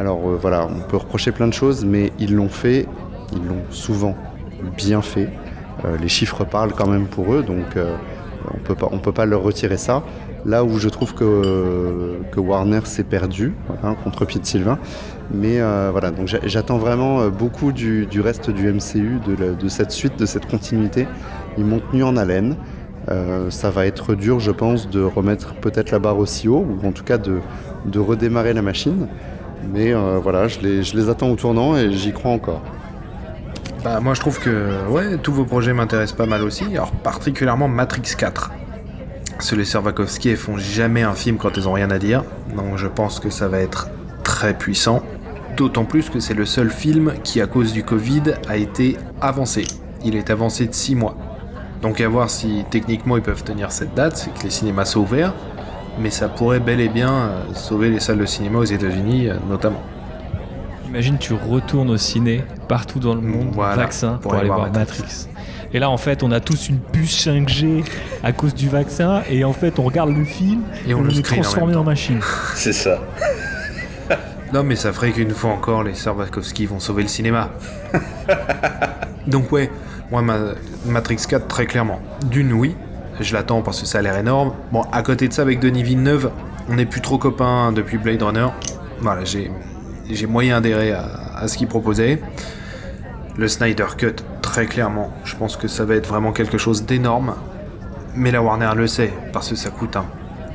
[0.00, 2.88] Alors voilà, on peut reprocher plein de choses, mais ils l'ont fait,
[3.32, 4.16] ils l'ont souvent
[4.76, 5.28] bien fait.
[5.84, 7.94] Euh, les chiffres parlent quand même pour eux, donc euh,
[8.46, 10.02] on on peut pas leur retirer ça.
[10.46, 14.78] Là où je trouve que, que Warner s'est perdu, voilà, contre-pied de Sylvain.
[15.32, 19.68] Mais euh, voilà, donc j'a- j'attends vraiment beaucoup du, du reste du MCU, de, de
[19.68, 21.06] cette suite, de cette continuité.
[21.58, 22.56] Ils m'ont tenu en haleine.
[23.48, 26.92] Ça va être dur, je pense, de remettre peut-être la barre aussi haut, ou en
[26.92, 27.40] tout cas de,
[27.86, 29.08] de redémarrer la machine.
[29.62, 32.62] Mais voilà, je les, je les attends au tournant et j'y crois encore.
[33.84, 37.68] Bah, moi je trouve que ouais, tous vos projets m'intéressent pas mal aussi, alors particulièrement
[37.68, 38.50] Matrix 4.
[39.38, 42.24] Ceux les sœurs Wachowski, font jamais un film quand elles ont rien à dire,
[42.56, 43.88] donc je pense que ça va être
[44.24, 45.02] très puissant.
[45.56, 49.64] D'autant plus que c'est le seul film qui, à cause du Covid, a été avancé.
[50.04, 51.16] Il est avancé de 6 mois.
[51.80, 55.00] Donc à voir si techniquement ils peuvent tenir cette date, c'est que les cinémas sont
[55.00, 55.34] ouverts,
[56.00, 59.34] mais ça pourrait bel et bien euh, sauver les salles de cinéma aux États-Unis euh,
[59.48, 59.82] notamment.
[60.88, 65.28] Imagine, tu retournes au ciné partout dans le monde, Voilà, vaccin, pour, aller voir Matrix.
[65.74, 67.84] Et là, en fait, on a tous une puce 5G
[68.22, 71.12] à cause du vaccin, et en fait, on regarde le film Et on on le
[71.12, 72.20] est en transformé en machine.
[72.54, 73.00] C'est ça.
[74.50, 77.50] Non, mais ça ferait qu'une fois encore, les sœurs Wachowski vont sauver le cinéma.
[79.26, 79.70] Donc ouais,
[80.10, 80.54] moi, ma-
[80.86, 82.00] Matrix 4, très clairement.
[82.30, 82.74] D'une, oui,
[83.20, 84.54] je l'attends parce que ça a l'air énorme.
[84.72, 86.30] Bon, à côté de ça, avec Denis Villeneuve,
[86.70, 88.46] on n'est plus trop copains depuis Blade Runner.
[89.00, 89.50] Voilà, j'ai
[90.14, 91.04] j'ai moyen adhéré à,
[91.36, 92.20] à ce qu'il proposait.
[93.36, 97.34] Le Snyder Cut, très clairement, je pense que ça va être vraiment quelque chose d'énorme.
[98.16, 100.06] Mais la Warner le sait, parce que ça coûte un...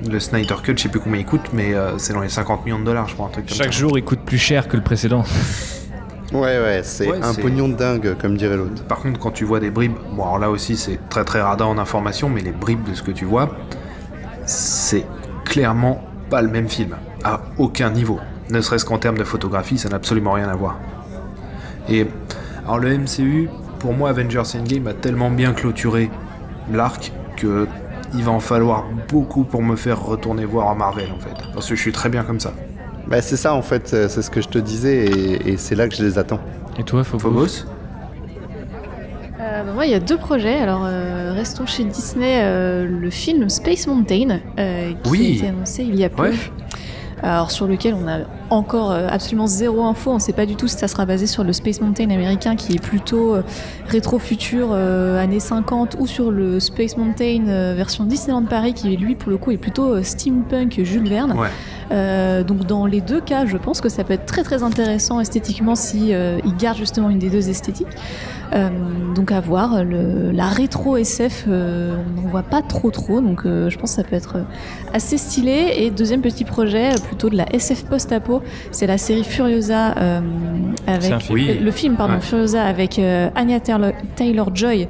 [0.10, 2.66] Le Snyder Cut, je sais plus combien il coûte, mais euh, c'est dans les 50
[2.66, 3.64] millions de dollars, je crois, un truc comme ça.
[3.64, 5.24] Chaque jour, il coûte plus cher que le précédent.
[6.32, 8.84] Ouais, ouais, c'est Ouais, un pognon de dingue, comme dirait l'autre.
[8.86, 11.66] Par contre, quand tu vois des bribes, bon alors là aussi c'est très très radin
[11.66, 13.52] en information, mais les bribes de ce que tu vois,
[14.48, 15.06] c'est
[15.46, 16.02] clairement
[16.32, 18.20] pas le même film, à aucun niveau.
[18.50, 20.78] Ne serait-ce qu'en termes de photographie, ça n'a absolument rien à voir.
[21.90, 22.06] Et
[22.66, 23.50] alors le MCU,
[23.80, 26.10] pour moi, Avengers Endgame a tellement bien clôturé
[26.72, 27.68] l'arc que
[28.16, 31.68] il va en falloir beaucoup pour me faire retourner voir en Marvel en fait, parce
[31.68, 32.54] que je suis très bien comme ça.
[33.08, 35.76] Bah, c'est ça, en fait, c'est c'est ce que je te disais, et, et c'est
[35.76, 36.40] là que je les attends.
[36.80, 37.66] Et toi, Phobos, Phobos
[39.42, 40.58] Euh, bah, moi, il y a deux projets.
[40.60, 42.40] Alors, euh, restons chez Disney.
[42.44, 45.26] euh, le film Space Mountain, euh, qui Oui.
[45.34, 46.22] a été annoncé il y a peu.
[46.24, 46.34] Ouais.
[47.24, 50.12] Alors, sur lequel on a encore euh, absolument zéro info.
[50.12, 52.56] On ne sait pas du tout si ça sera basé sur le Space Mountain américain,
[52.56, 53.42] qui est plutôt euh,
[53.88, 59.16] rétro-futur, euh, années 50, ou sur le Space Mountain euh, version Disneyland Paris, qui lui,
[59.16, 61.34] pour le coup, est plutôt euh, steampunk Jules Verne.
[61.38, 61.50] Ouais.
[62.48, 65.76] Donc dans les deux cas, je pense que ça peut être très très intéressant esthétiquement
[65.76, 67.86] si ils gardent justement une des deux esthétiques.
[69.14, 71.52] Donc à voir, le- la rétro SF, on
[72.22, 74.38] n'en voit pas trop trop, donc je pense que ça peut être
[74.92, 75.74] assez stylé.
[75.78, 78.33] Et deuxième petit projet, plutôt de la SF post-apo,
[78.72, 80.20] c'est la série Furiosa euh,
[80.88, 81.34] avec film.
[81.40, 81.60] Oui.
[81.62, 82.22] le film pardon Ouais.
[82.22, 84.88] Furiosa avec euh, Anya Taylor Joy.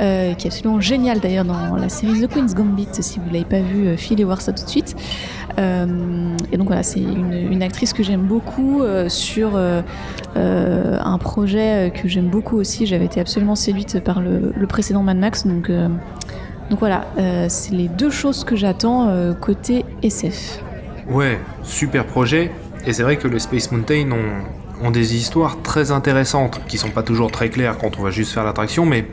[0.00, 2.88] euh, qui est absolument génial d'ailleurs dans la série The Queen's Gambit.
[2.92, 4.96] Si vous l'avez pas vu, euh, filez voir ça tout de suite.
[5.58, 5.86] Euh,
[6.50, 9.82] et donc voilà, c'est une, une actrice que j'aime beaucoup euh, sur euh,
[10.36, 12.86] euh, un projet que j'aime beaucoup aussi.
[12.86, 15.46] J'avais été absolument séduite par le, le précédent Mad Max.
[15.46, 15.88] Donc, euh,
[16.70, 20.62] donc voilà, euh, c'est les deux choses que j'attends euh, côté SF.
[21.10, 22.50] Ouais, super projet.
[22.86, 26.90] Et c'est vrai que les Space Mountain ont, ont des histoires très intéressantes, qui sont
[26.90, 29.06] pas toujours très claires quand on va juste faire l'attraction, mais,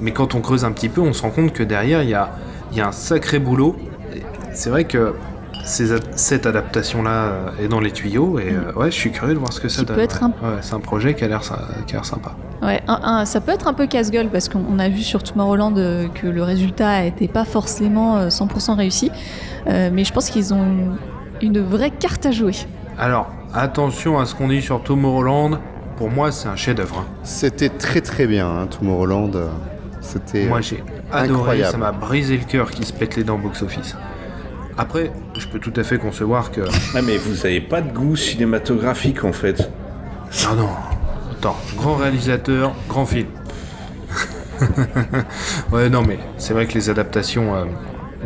[0.00, 2.14] mais quand on creuse un petit peu, on se rend compte que derrière, il y
[2.14, 2.30] a,
[2.72, 3.76] y a un sacré boulot.
[4.52, 5.14] C'est vrai que
[5.64, 9.38] ces cette adaptation-là euh, est dans les tuyaux et euh, ouais, je suis curieux de
[9.38, 9.96] voir ce que ça Qui donne.
[9.96, 10.30] peut être ouais.
[10.42, 11.52] un- Ouais, c'est un projet qui a l'air sy-
[11.86, 12.32] qui a l'air sympa.
[12.62, 15.22] Ouais, un- un- ça peut être un peu casse-gueule parce qu'on on a vu sur
[15.22, 19.10] Tomorrowland euh, que le résultat n'était pas forcément euh, 100% réussi.
[19.66, 20.96] Euh, mais je pense qu'ils ont une,
[21.40, 22.54] une vraie carte à jouer.
[22.98, 25.58] Alors, attention à ce qu'on dit sur Tomorrowland.
[25.96, 26.98] Pour moi, c'est un chef-d'œuvre.
[27.00, 27.06] hein.
[27.22, 29.30] C'était très très bien, hein, Tomorrowland.
[29.34, 29.48] euh,
[30.00, 30.46] C'était.
[30.46, 31.38] Moi, j'ai adoré.
[31.38, 31.72] incroyable.
[31.72, 33.96] Ça m'a brisé le cœur qui se pète les dents au box-office.
[34.76, 36.62] Après, je peux tout à fait concevoir que.
[36.96, 39.70] Ah, mais vous avez pas de goût cinématographique en fait.
[40.48, 40.68] Ah non.
[41.32, 43.28] Attends, grand réalisateur, grand film.
[45.72, 47.64] ouais, non, mais c'est vrai que les adaptations euh,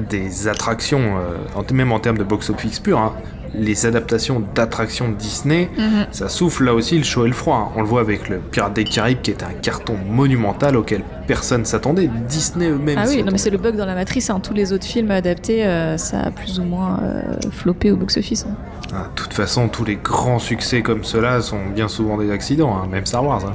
[0.09, 3.12] des attractions, euh, en- même en termes de box-office pur, hein,
[3.55, 5.70] les adaptations d'attractions Disney,
[6.11, 7.73] ça souffle là aussi le chaud et le froid.
[7.77, 11.65] On le voit avec le Pirate des Caraïbes qui est un carton monumental auquel personne
[11.65, 12.09] s'attendait.
[12.29, 12.99] Disney eux-mêmes.
[13.01, 14.31] Ah oui, non, mais c'est le bug dans la matrice.
[14.31, 14.41] hein.
[14.41, 18.47] Tous les autres films adaptés, euh, ça a plus ou moins euh, floppé au box-office.
[18.49, 18.55] hein.
[18.95, 22.75] Ah, De toute façon, tous les grands succès comme cela sont bien souvent des accidents,
[22.77, 23.45] hein, même Star Wars.
[23.47, 23.53] hein.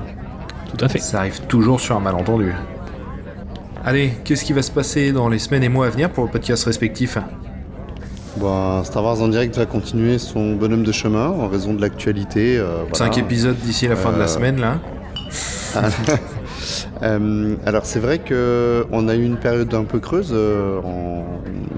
[0.76, 1.00] Tout à fait.
[1.00, 2.52] Ça arrive toujours sur un malentendu.
[3.86, 6.32] Allez, qu'est-ce qui va se passer dans les semaines et mois à venir pour le
[6.32, 7.18] podcast respectif?
[8.38, 12.58] Bon, Star Wars en direct va continuer son bonhomme de chemin en raison de l'actualité.
[12.58, 12.94] euh, voilà.
[12.96, 14.80] 5 épisodes d'ici la fin de la Euh, semaine, là.
[17.02, 21.26] Euh, alors c'est vrai que on a eu une période un peu creuse, en,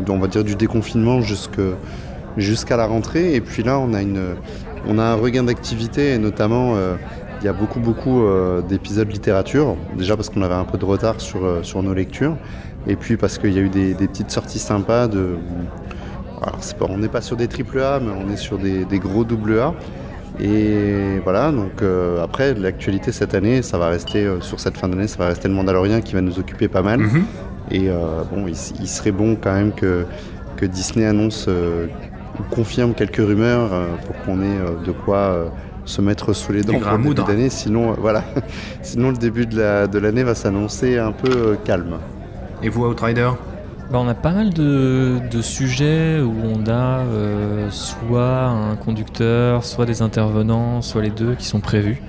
[0.08, 1.22] on va dire du déconfinement
[2.38, 4.36] jusqu'à la rentrée, et puis là on a une,
[4.88, 6.76] on a un regain d'activité, et notamment
[7.42, 8.22] il y a beaucoup beaucoup
[8.70, 12.38] d'épisodes littérature, déjà parce qu'on avait un peu de retard sur, sur nos lectures,
[12.86, 15.38] et puis parce qu'il y a eu des, des petites sorties sympas de,
[16.46, 18.86] alors c'est pas, on n'est pas sur des triple A, mais on est sur des,
[18.86, 19.74] des gros double A.
[20.40, 24.90] Et voilà, donc euh, après, l'actualité cette année, ça va rester, euh, sur cette fin
[24.90, 27.00] d'année, ça va rester le Mandalorian qui va nous occuper pas mal.
[27.00, 27.24] Mhm.
[27.72, 30.06] Et euh, bon, il, il serait bon quand même que,
[30.58, 33.70] que Disney annonce ou confirme quelques rumeurs
[34.06, 35.52] pour qu'on ait de quoi
[35.86, 37.50] se mettre sous les dents pour le début d'année.
[37.50, 38.24] Sinon, voilà.
[38.82, 41.98] Sinon, le début de la- de l'année va s'annoncer un peu calme.
[42.62, 43.30] Et vous, Outrider?
[43.92, 49.86] Bah, on a pas mal de, sujets où on a euh, soit un conducteur, soit
[49.86, 52.02] des intervenants, soit les deux qui sont prévus.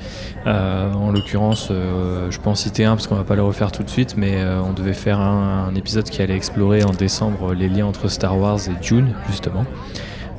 [0.46, 3.72] Euh, en l'occurrence, euh, je peux en citer un parce qu'on va pas le refaire
[3.72, 7.52] tout de suite, mais on devait faire un, un épisode qui allait explorer en décembre
[7.52, 9.64] les liens entre Star Wars et Dune, justement.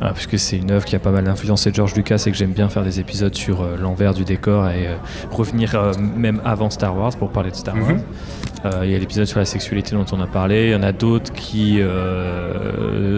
[0.02, 2.52] Euh, puisque c'est une œuvre qui a pas mal influencé George Lucas et que j'aime
[2.52, 4.96] bien faire des épisodes sur euh, l'envers du décor et euh,
[5.32, 7.84] revenir euh, même avant Star Wars pour parler de Star Mhm.
[7.84, 8.00] Wars.
[8.84, 10.66] Il y a l'épisode sur la sexualité dont on a parlé.
[10.66, 11.80] Il y en a d'autres qui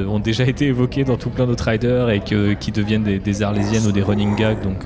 [0.07, 3.41] ont déjà été évoqués dans tout plein d'autres riders et que, qui deviennent des, des
[3.41, 4.61] arlésiennes ou des running gags.
[4.61, 4.85] Donc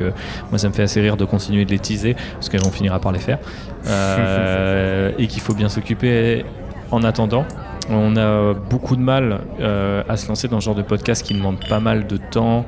[0.52, 3.11] moi ça me fait assez rire de continuer de les teaser parce qu'on finira par
[3.11, 3.40] les faire.
[5.20, 6.45] Et qu'il faut bien s'occuper
[6.91, 7.45] en attendant.
[7.89, 11.34] On a beaucoup de mal euh, à se lancer dans ce genre de podcast qui
[11.34, 12.65] demande pas mal de temps,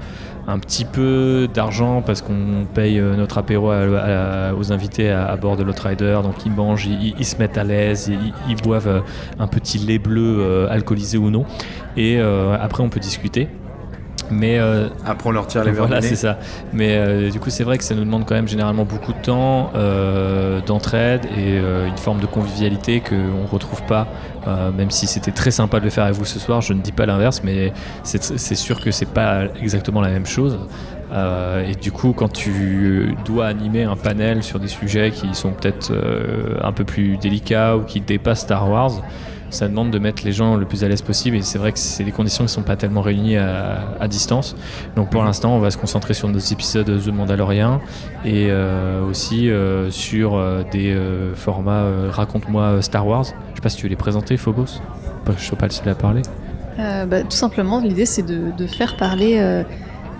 [0.47, 5.63] un petit peu d'argent parce qu'on paye euh, notre apéro aux invités à, bord de
[5.63, 8.11] l'Outrider, donc ils mangent, ils, se mettent à l'aise,
[8.49, 8.99] ils, boivent euh,
[9.39, 11.45] un petit lait bleu alcoolisé ou non,
[11.95, 13.47] et après on peut discuter.
[14.31, 16.37] Mais euh, Après, on leur tire les verres voilà, c'est ça.
[16.73, 19.21] Mais euh, du coup, c'est vrai que ça nous demande quand même généralement beaucoup de
[19.21, 24.07] temps, euh, d'entraide et euh, une forme de convivialité qu'on ne retrouve pas.
[24.77, 26.91] même si c'était très sympa de le faire avec vous ce soir, je ne dis
[26.91, 27.73] pas l'inverse, mais
[28.03, 30.57] c'est c'est sûr que c'est pas exactement la même chose.
[31.11, 35.51] Euh, et du coup, quand tu dois animer un panel sur des sujets qui sont
[35.51, 39.01] peut-être euh, un peu plus délicats ou qui dépassent Star Wars,
[39.49, 41.79] ça demande de mettre les gens le plus à l'aise possible et c'est vrai que
[41.79, 44.55] c'est des conditions qui ne sont pas tellement réunies à, à distance.
[44.95, 47.79] Donc pour l'instant, on va se concentrer sur nos épisodes The Mandalorian
[48.23, 53.25] et euh, aussi euh, sur euh, des euh, formats euh, Raconte-moi Star Wars.
[53.25, 54.81] Je sais pas si tu veux les présenter, Phobos
[55.27, 56.21] Je suis pas le seul à parler.
[56.79, 59.63] Euh, bah, tout simplement, l'idée c'est de, de faire parler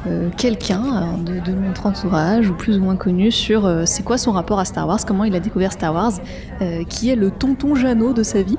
[0.05, 3.83] euh, euh, quelqu'un alors, de, de notre entourage ou plus ou moins connu sur euh,
[3.85, 6.13] c'est quoi son rapport à Star Wars, comment il a découvert Star Wars,
[6.61, 8.57] euh, qui est le tonton Jeannot de sa vie,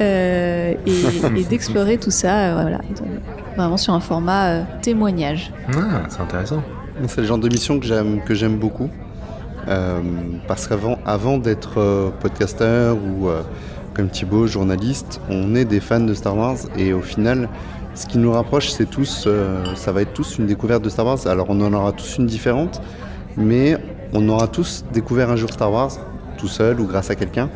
[0.00, 2.80] euh, et, et d'explorer tout ça, euh, voilà,
[3.56, 5.52] vraiment sur un format euh, témoignage.
[5.76, 6.62] Ah, c'est intéressant.
[7.06, 8.88] C'est le genre d'émission que j'aime que j'aime beaucoup
[9.68, 10.00] Euh,
[10.46, 13.42] parce qu'avant avant d'être euh, podcasteur ou euh,
[13.92, 17.48] comme Thibaut journaliste, on est des fans de Star Wars et au final,
[17.98, 21.04] ce qui nous rapproche, c'est tous, euh, ça va être tous une découverte de Star
[21.04, 21.26] Wars.
[21.26, 22.80] Alors on en aura tous une différente,
[23.36, 23.76] mais
[24.12, 25.90] on aura tous découvert un jour Star Wars,
[26.36, 27.50] tout seul ou grâce à quelqu'un.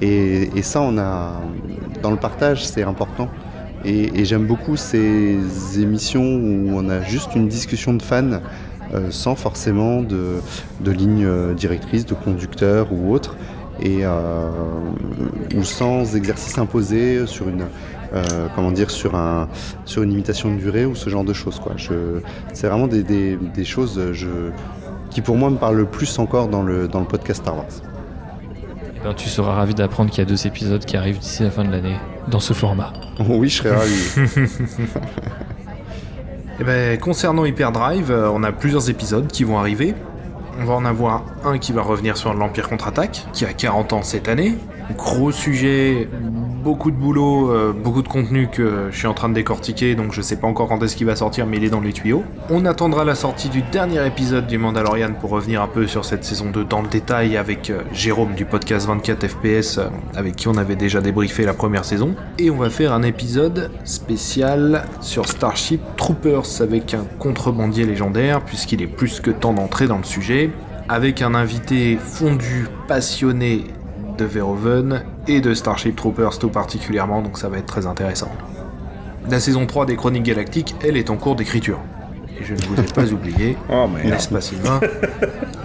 [0.00, 1.40] Et, ça, on a
[2.00, 3.28] dans le partage, c'est important.
[3.84, 5.36] Et, j'aime beaucoup ces
[5.80, 8.40] émissions où on a juste une discussion de fans
[8.94, 10.40] euh, sans forcément de,
[10.84, 13.36] ligne euh, directrice, de conducteur ou autre,
[13.80, 14.48] et euh,
[15.56, 17.64] ou sans exercice imposé sur une,
[18.14, 19.48] euh, comment dire, sur, un,
[19.84, 21.58] sur une limitation de durée ou ce genre de choses.
[21.58, 21.72] Quoi.
[21.76, 22.20] Je,
[22.52, 24.50] c'est vraiment des, des, des choses je,
[25.10, 27.66] qui pour moi me parlent le plus encore dans le, dans le podcast Star Wars.
[28.96, 31.50] Eh ben, tu seras ravi d'apprendre qu'il y a deux épisodes qui arrivent d'ici la
[31.50, 31.96] fin de l'année,
[32.28, 32.92] dans ce format.
[33.28, 34.38] oui, je serais ravi.
[36.60, 39.94] Eh ben, concernant Hyperdrive, euh, on a plusieurs épisodes qui vont arriver.
[40.60, 44.02] On va en avoir un qui va revenir sur l'Empire contre-attaque, qui a 40 ans
[44.02, 44.56] cette année.
[44.96, 46.08] Gros sujet,
[46.64, 50.12] beaucoup de boulot, euh, beaucoup de contenu que je suis en train de décortiquer, donc
[50.12, 52.24] je sais pas encore quand est-ce qu'il va sortir, mais il est dans les tuyaux.
[52.50, 56.24] On attendra la sortie du dernier épisode du Mandalorian pour revenir un peu sur cette
[56.24, 60.48] saison 2 dans le détail avec euh, Jérôme du podcast 24 FPS, euh, avec qui
[60.48, 62.14] on avait déjà débriefé la première saison.
[62.38, 68.82] Et on va faire un épisode spécial sur Starship Troopers avec un contrebandier légendaire, puisqu'il
[68.82, 70.50] est plus que temps d'entrer dans le sujet,
[70.88, 73.64] avec un invité fondu, passionné
[74.18, 78.30] de Verhoeven et de Starship Troopers tout particulièrement, donc ça va être très intéressant.
[79.30, 81.78] La saison 3 des Chroniques Galactiques, elle est en cours d'écriture.
[82.40, 84.80] Et je ne vous ai pas oublié, Oh n'est-ce pas Sylvain?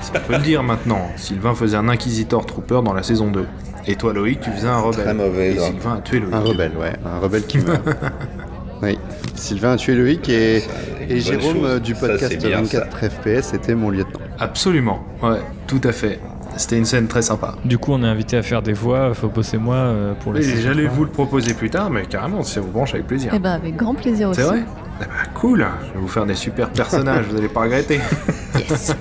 [0.02, 3.46] Ça peut le dire maintenant, Sylvain faisait un Inquisitor Trooper dans la saison 2.
[3.88, 5.04] Et toi Loïc, tu faisais un rebelle.
[5.04, 5.62] Très mauvais, Et là.
[5.68, 6.34] Sylvain a tué Loïc.
[6.34, 7.82] Un rebelle, ouais, un rebelle qui meurt.
[8.82, 8.98] oui.
[9.36, 10.64] Sylvain a tué Loïc et,
[11.10, 11.66] et Jérôme chose.
[11.66, 14.20] euh, du podcast c'est bien, 24 FPS était mon lieutenant.
[14.40, 16.20] Absolument, ouais, tout à fait.
[16.58, 17.56] C'était une scène très sympa.
[17.66, 20.44] Du coup, on est invité à faire des voix, Phobos et moi, euh, pour les
[20.62, 23.32] J'allais vous le proposer plus tard, mais carrément, si ça vous branche avec plaisir.
[23.36, 24.42] Eh ben, avec grand plaisir aussi.
[24.42, 24.64] C'est vrai
[25.02, 28.00] Eh ben, Cool, je vais vous faire des super personnages, vous allez pas regretter.
[28.56, 28.94] Yes.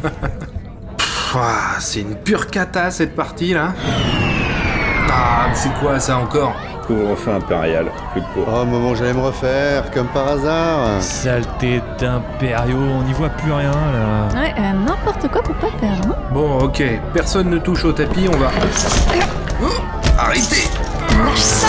[0.97, 3.75] Pff, ah, c'est une pure cata cette partie là.
[5.11, 6.55] Ah, c'est quoi ça encore?
[6.87, 8.45] Couvre-feu impérial, plus de cours.
[8.49, 11.01] Oh, moment, j'allais me refaire, comme par hasard.
[11.01, 14.29] Saleté d'impériaux, on n'y voit plus rien là.
[14.41, 16.09] Ouais, euh, n'importe quoi pour pas perdre.
[16.11, 16.17] hein.
[16.33, 16.83] Bon, ok,
[17.15, 18.51] personne ne touche au tapis, on va.
[20.19, 20.69] Arrêtez
[21.25, 21.67] Lâche ça